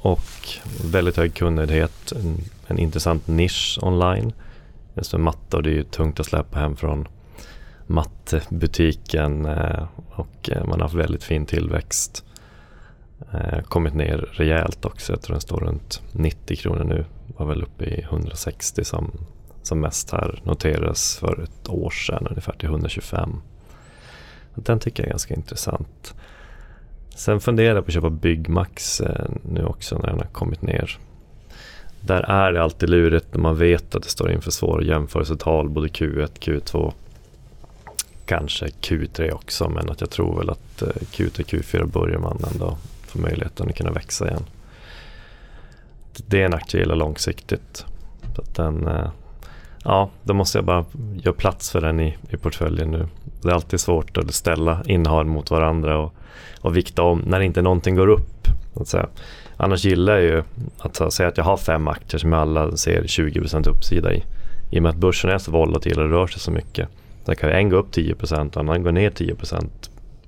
och 0.00 0.48
väldigt 0.84 1.16
hög 1.16 1.34
kundnöjdhet. 1.34 2.12
En, 2.12 2.36
en 2.66 2.78
intressant 2.78 3.26
nisch 3.26 3.78
online. 3.82 4.32
Just 4.94 5.12
med 5.12 5.20
mattor, 5.20 5.62
det 5.62 5.70
är 5.70 5.74
ju 5.74 5.84
tungt 5.84 6.20
att 6.20 6.26
släpa 6.26 6.58
hem 6.58 6.76
från 6.76 7.08
mattbutiken 7.86 9.46
eh, 9.46 9.86
och 10.10 10.50
eh, 10.50 10.64
man 10.64 10.80
har 10.80 10.80
haft 10.80 10.94
väldigt 10.94 11.24
fin 11.24 11.46
tillväxt. 11.46 12.24
Eh, 13.32 13.62
kommit 13.62 13.94
ner 13.94 14.28
rejält 14.32 14.84
också. 14.84 15.12
Jag 15.12 15.22
tror 15.22 15.34
den 15.34 15.40
står 15.40 15.60
runt 15.60 16.02
90 16.12 16.56
kronor 16.56 16.84
nu. 16.84 17.04
Var 17.36 17.46
väl 17.46 17.62
uppe 17.62 17.84
i 17.84 18.00
160 18.00 18.84
som, 18.84 19.10
som 19.62 19.80
mest 19.80 20.10
här. 20.10 20.40
Noterades 20.44 21.16
för 21.16 21.42
ett 21.42 21.68
år 21.68 21.90
sedan 21.90 22.26
ungefär 22.30 22.52
till 22.52 22.68
125. 22.68 23.40
Den 24.54 24.78
tycker 24.78 25.02
jag 25.02 25.06
är 25.06 25.10
ganska 25.10 25.34
intressant. 25.34 26.14
Sen 27.14 27.40
funderar 27.40 27.74
jag 27.74 27.84
på 27.84 27.88
att 27.88 27.94
köpa 27.94 28.10
Byggmax 28.10 29.00
eh, 29.00 29.30
nu 29.42 29.64
också 29.64 29.98
när 29.98 30.06
den 30.06 30.18
har 30.18 30.26
kommit 30.26 30.62
ner. 30.62 30.98
Där 32.00 32.22
är 32.22 32.52
det 32.52 32.62
alltid 32.62 32.90
lurigt 32.90 33.26
när 33.32 33.40
man 33.40 33.58
vet 33.58 33.94
att 33.94 34.02
det 34.02 34.08
står 34.08 34.30
inför 34.30 34.50
svåra 34.50 34.82
jämförelsetal 34.82 35.68
både 35.68 35.88
Q1, 35.88 36.28
Q2, 36.40 36.92
kanske 38.26 38.66
Q3 38.66 39.30
också 39.30 39.68
men 39.68 39.90
att 39.90 40.00
jag 40.00 40.10
tror 40.10 40.38
väl 40.38 40.50
att 40.50 40.82
eh, 40.82 40.88
Q3, 40.88 41.44
Q4 41.44 41.84
börjar 41.86 42.18
man 42.18 42.44
ändå 42.52 42.78
få 43.10 43.18
möjligheten 43.18 43.68
att 43.68 43.76
kunna 43.76 43.90
växa 43.90 44.28
igen. 44.28 44.44
Det 46.26 46.40
är 46.40 46.46
en 46.46 46.54
aktie 46.54 46.80
jag 46.80 46.84
gillar 46.84 46.96
långsiktigt. 46.96 47.86
Så 48.34 48.42
att 48.42 48.54
den, 48.54 48.86
eh, 48.86 49.10
ja, 49.84 50.10
då 50.22 50.34
måste 50.34 50.58
jag 50.58 50.64
bara 50.64 50.84
göra 51.22 51.34
plats 51.34 51.70
för 51.70 51.80
den 51.80 52.00
i, 52.00 52.16
i 52.30 52.36
portföljen 52.36 52.90
nu. 52.90 53.06
Det 53.42 53.48
är 53.48 53.52
alltid 53.52 53.80
svårt 53.80 54.16
att 54.16 54.34
ställa 54.34 54.82
innehav 54.86 55.26
mot 55.26 55.50
varandra 55.50 55.98
och, 55.98 56.14
och 56.60 56.76
vikta 56.76 57.02
om 57.02 57.22
när 57.26 57.40
inte 57.40 57.62
någonting 57.62 57.96
går 57.96 58.08
upp. 58.08 58.48
Så 58.74 58.82
att 58.82 58.88
säga. 58.88 59.06
Annars 59.56 59.84
gillar 59.84 60.12
jag 60.16 60.22
ju 60.22 60.42
att 60.78 61.12
säga 61.12 61.28
att 61.28 61.36
jag 61.36 61.44
har 61.44 61.56
fem 61.56 61.88
aktier 61.88 62.18
som 62.18 62.32
jag 62.32 62.40
alla 62.40 62.76
ser 62.76 63.02
20% 63.02 63.68
uppsida 63.68 64.14
i. 64.14 64.24
I 64.70 64.78
och 64.78 64.82
med 64.82 64.90
att 64.90 64.96
börsen 64.96 65.30
är 65.30 65.38
så 65.38 65.50
volatil 65.50 66.00
och 66.00 66.10
rör 66.10 66.26
sig 66.26 66.40
så 66.40 66.50
mycket. 66.50 66.88
Där 67.24 67.34
kan 67.34 67.50
en 67.50 67.68
gå 67.68 67.76
upp 67.76 67.94
10% 67.94 68.22
och 68.22 68.56
en 68.56 68.68
annan 68.68 68.82
gå 68.82 68.90
ner 68.90 69.10
10% 69.10 69.66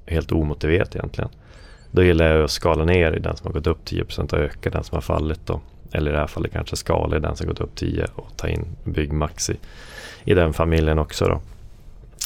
helt 0.07 0.33
omotiverat 0.33 0.97
egentligen. 0.97 1.31
Då 1.91 2.03
gillar 2.03 2.27
jag 2.27 2.45
att 2.45 2.51
skala 2.51 2.85
ner 2.85 3.13
i 3.13 3.19
den 3.19 3.37
som 3.37 3.47
har 3.47 3.53
gått 3.53 3.67
upp 3.67 3.85
10% 3.85 4.33
och 4.33 4.39
öka 4.39 4.71
den 4.71 4.85
som 4.85 4.97
har 4.97 5.03
fallit. 5.03 5.41
Då. 5.47 5.61
Eller 5.93 6.11
i 6.11 6.15
det 6.15 6.21
här 6.21 6.27
fallet 6.27 6.53
kanske 6.53 6.77
skala 6.77 7.17
i 7.17 7.21
den 7.21 7.37
som 7.37 7.47
gått 7.47 7.61
upp 7.61 7.75
10 7.75 8.07
och 8.15 8.37
ta 8.37 8.49
in 8.49 8.67
Byggmax 8.85 9.51
i, 9.51 9.57
i 10.25 10.35
den 10.35 10.53
familjen 10.53 10.99
också. 10.99 11.25
Då. 11.25 11.41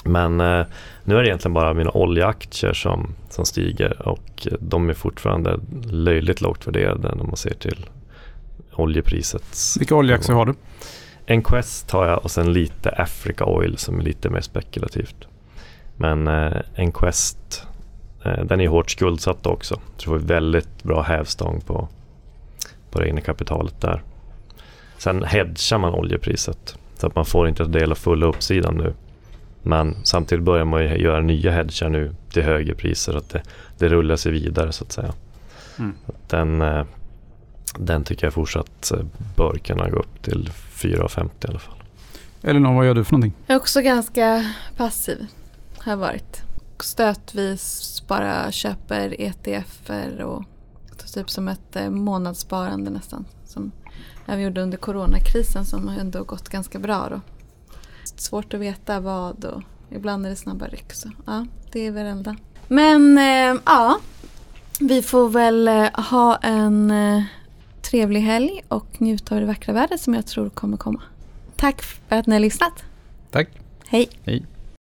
Men 0.04 0.40
eh, 0.40 0.66
nu 1.04 1.16
är 1.16 1.22
det 1.22 1.28
egentligen 1.28 1.54
bara 1.54 1.74
mina 1.74 1.90
oljeaktier 1.90 2.72
som, 2.72 3.14
som 3.30 3.44
stiger 3.46 4.08
och 4.08 4.48
de 4.60 4.90
är 4.90 4.94
fortfarande 4.94 5.60
löjligt 5.84 6.40
lågt 6.40 6.66
värderade 6.66 7.14
när 7.14 7.24
man 7.24 7.36
ser 7.36 7.54
till 7.54 7.86
oljepriset. 8.72 9.76
Vilka 9.78 9.94
oljeaktier 9.94 10.36
har 10.36 10.46
du? 10.46 10.54
En 11.26 11.42
Quest 11.42 11.90
har 11.90 12.06
jag 12.06 12.24
och 12.24 12.30
sen 12.30 12.52
lite 12.52 12.90
Africa 12.90 13.44
Oil 13.44 13.78
som 13.78 13.98
är 13.98 14.02
lite 14.02 14.30
mer 14.30 14.40
spekulativt. 14.40 15.16
Men 15.96 16.28
eh, 16.28 16.60
en 16.74 16.92
Quest, 16.92 17.62
eh, 17.62 17.68
den 18.24 18.60
är 18.60 18.68
hårt 18.68 18.90
skuldsatt 18.90 19.46
också. 19.46 19.74
Så 19.74 19.80
du 19.96 20.04
får 20.04 20.18
väldigt 20.18 20.82
bra 20.82 21.02
hävstång 21.02 21.60
på, 21.60 21.88
på 22.90 23.00
det 23.00 23.06
egna 23.06 23.20
kapitalet 23.20 23.80
där. 23.80 24.02
Sen 24.98 25.22
hedgar 25.22 25.78
man 25.78 25.94
oljepriset 25.94 26.78
så 26.96 27.06
att 27.06 27.14
man 27.14 27.24
får 27.24 27.48
inte 27.48 27.64
ta 27.64 27.70
del 27.70 27.90
av 27.90 27.94
fulla 27.94 28.26
uppsidan 28.26 28.74
nu. 28.74 28.94
Men 29.62 29.96
samtidigt 30.02 30.44
börjar 30.44 30.64
man 30.64 30.82
ju 30.82 30.96
göra 30.96 31.20
nya 31.20 31.52
hedgar 31.52 31.88
nu 31.88 32.14
till 32.32 32.42
högre 32.42 32.74
priser 32.74 33.12
så 33.12 33.18
att 33.18 33.28
det, 33.28 33.42
det 33.78 33.88
rullar 33.88 34.16
sig 34.16 34.32
vidare 34.32 34.72
så 34.72 34.84
att 34.84 34.92
säga. 34.92 35.12
Mm. 35.78 35.94
Den, 36.28 36.62
eh, 36.62 36.84
den 37.78 38.04
tycker 38.04 38.26
jag 38.26 38.34
fortsatt 38.34 38.92
eh, 38.92 38.98
bör 39.36 39.58
kunna 39.58 39.90
gå 39.90 39.96
upp 39.96 40.22
till 40.22 40.50
4,50 40.74 41.30
i 41.44 41.48
alla 41.48 41.58
fall. 41.58 41.74
Elinor, 42.42 42.74
vad 42.74 42.86
gör 42.86 42.94
du 42.94 43.04
för 43.04 43.12
någonting? 43.12 43.32
Jag 43.46 43.54
är 43.54 43.60
också 43.60 43.80
ganska 43.80 44.52
passiv. 44.76 45.26
Har 45.78 45.96
varit. 45.96 46.42
Stötvis 46.84 48.02
bara 48.08 48.52
köper 48.52 49.20
ETFer 49.20 50.20
och 50.20 50.44
typ 51.14 51.30
som 51.30 51.48
ett 51.48 51.76
eh, 51.76 51.90
månadssparande 51.90 52.90
nästan. 52.90 53.24
Som 53.44 53.72
jag 54.26 54.42
gjorde 54.42 54.62
under 54.62 54.78
coronakrisen 54.78 55.64
som 55.64 55.88
har 55.88 56.00
ändå 56.00 56.24
gått 56.24 56.48
ganska 56.48 56.78
bra 56.78 57.08
då. 57.08 57.20
Svårt 58.16 58.54
att 58.54 58.60
veta 58.60 59.00
vad 59.00 59.44
och 59.44 59.62
ibland 59.90 60.26
är 60.26 60.30
det 60.30 60.36
snabba 60.36 60.66
ryck. 60.66 60.92
Så 60.92 61.10
ja, 61.26 61.46
det 61.72 61.86
är 61.86 61.90
väl 61.90 62.06
enda. 62.06 62.36
Men 62.68 63.18
eh, 63.18 63.60
ja, 63.66 63.98
vi 64.80 65.02
får 65.02 65.28
väl 65.28 65.68
eh, 65.68 65.90
ha 66.10 66.36
en 66.36 66.92
trevlig 67.82 68.20
helg 68.20 68.64
och 68.68 69.00
njuta 69.00 69.34
av 69.34 69.40
det 69.40 69.46
vackra 69.46 69.74
vädret 69.74 70.00
som 70.00 70.14
jag 70.14 70.26
tror 70.26 70.50
kommer 70.50 70.76
komma. 70.76 71.02
Tack 71.56 71.82
för 71.82 72.16
att 72.16 72.26
ni 72.26 72.34
har 72.34 72.40
lyssnat. 72.40 72.84
Tack. 73.30 73.48
Hej! 73.86 74.08
Hej. 74.24 74.46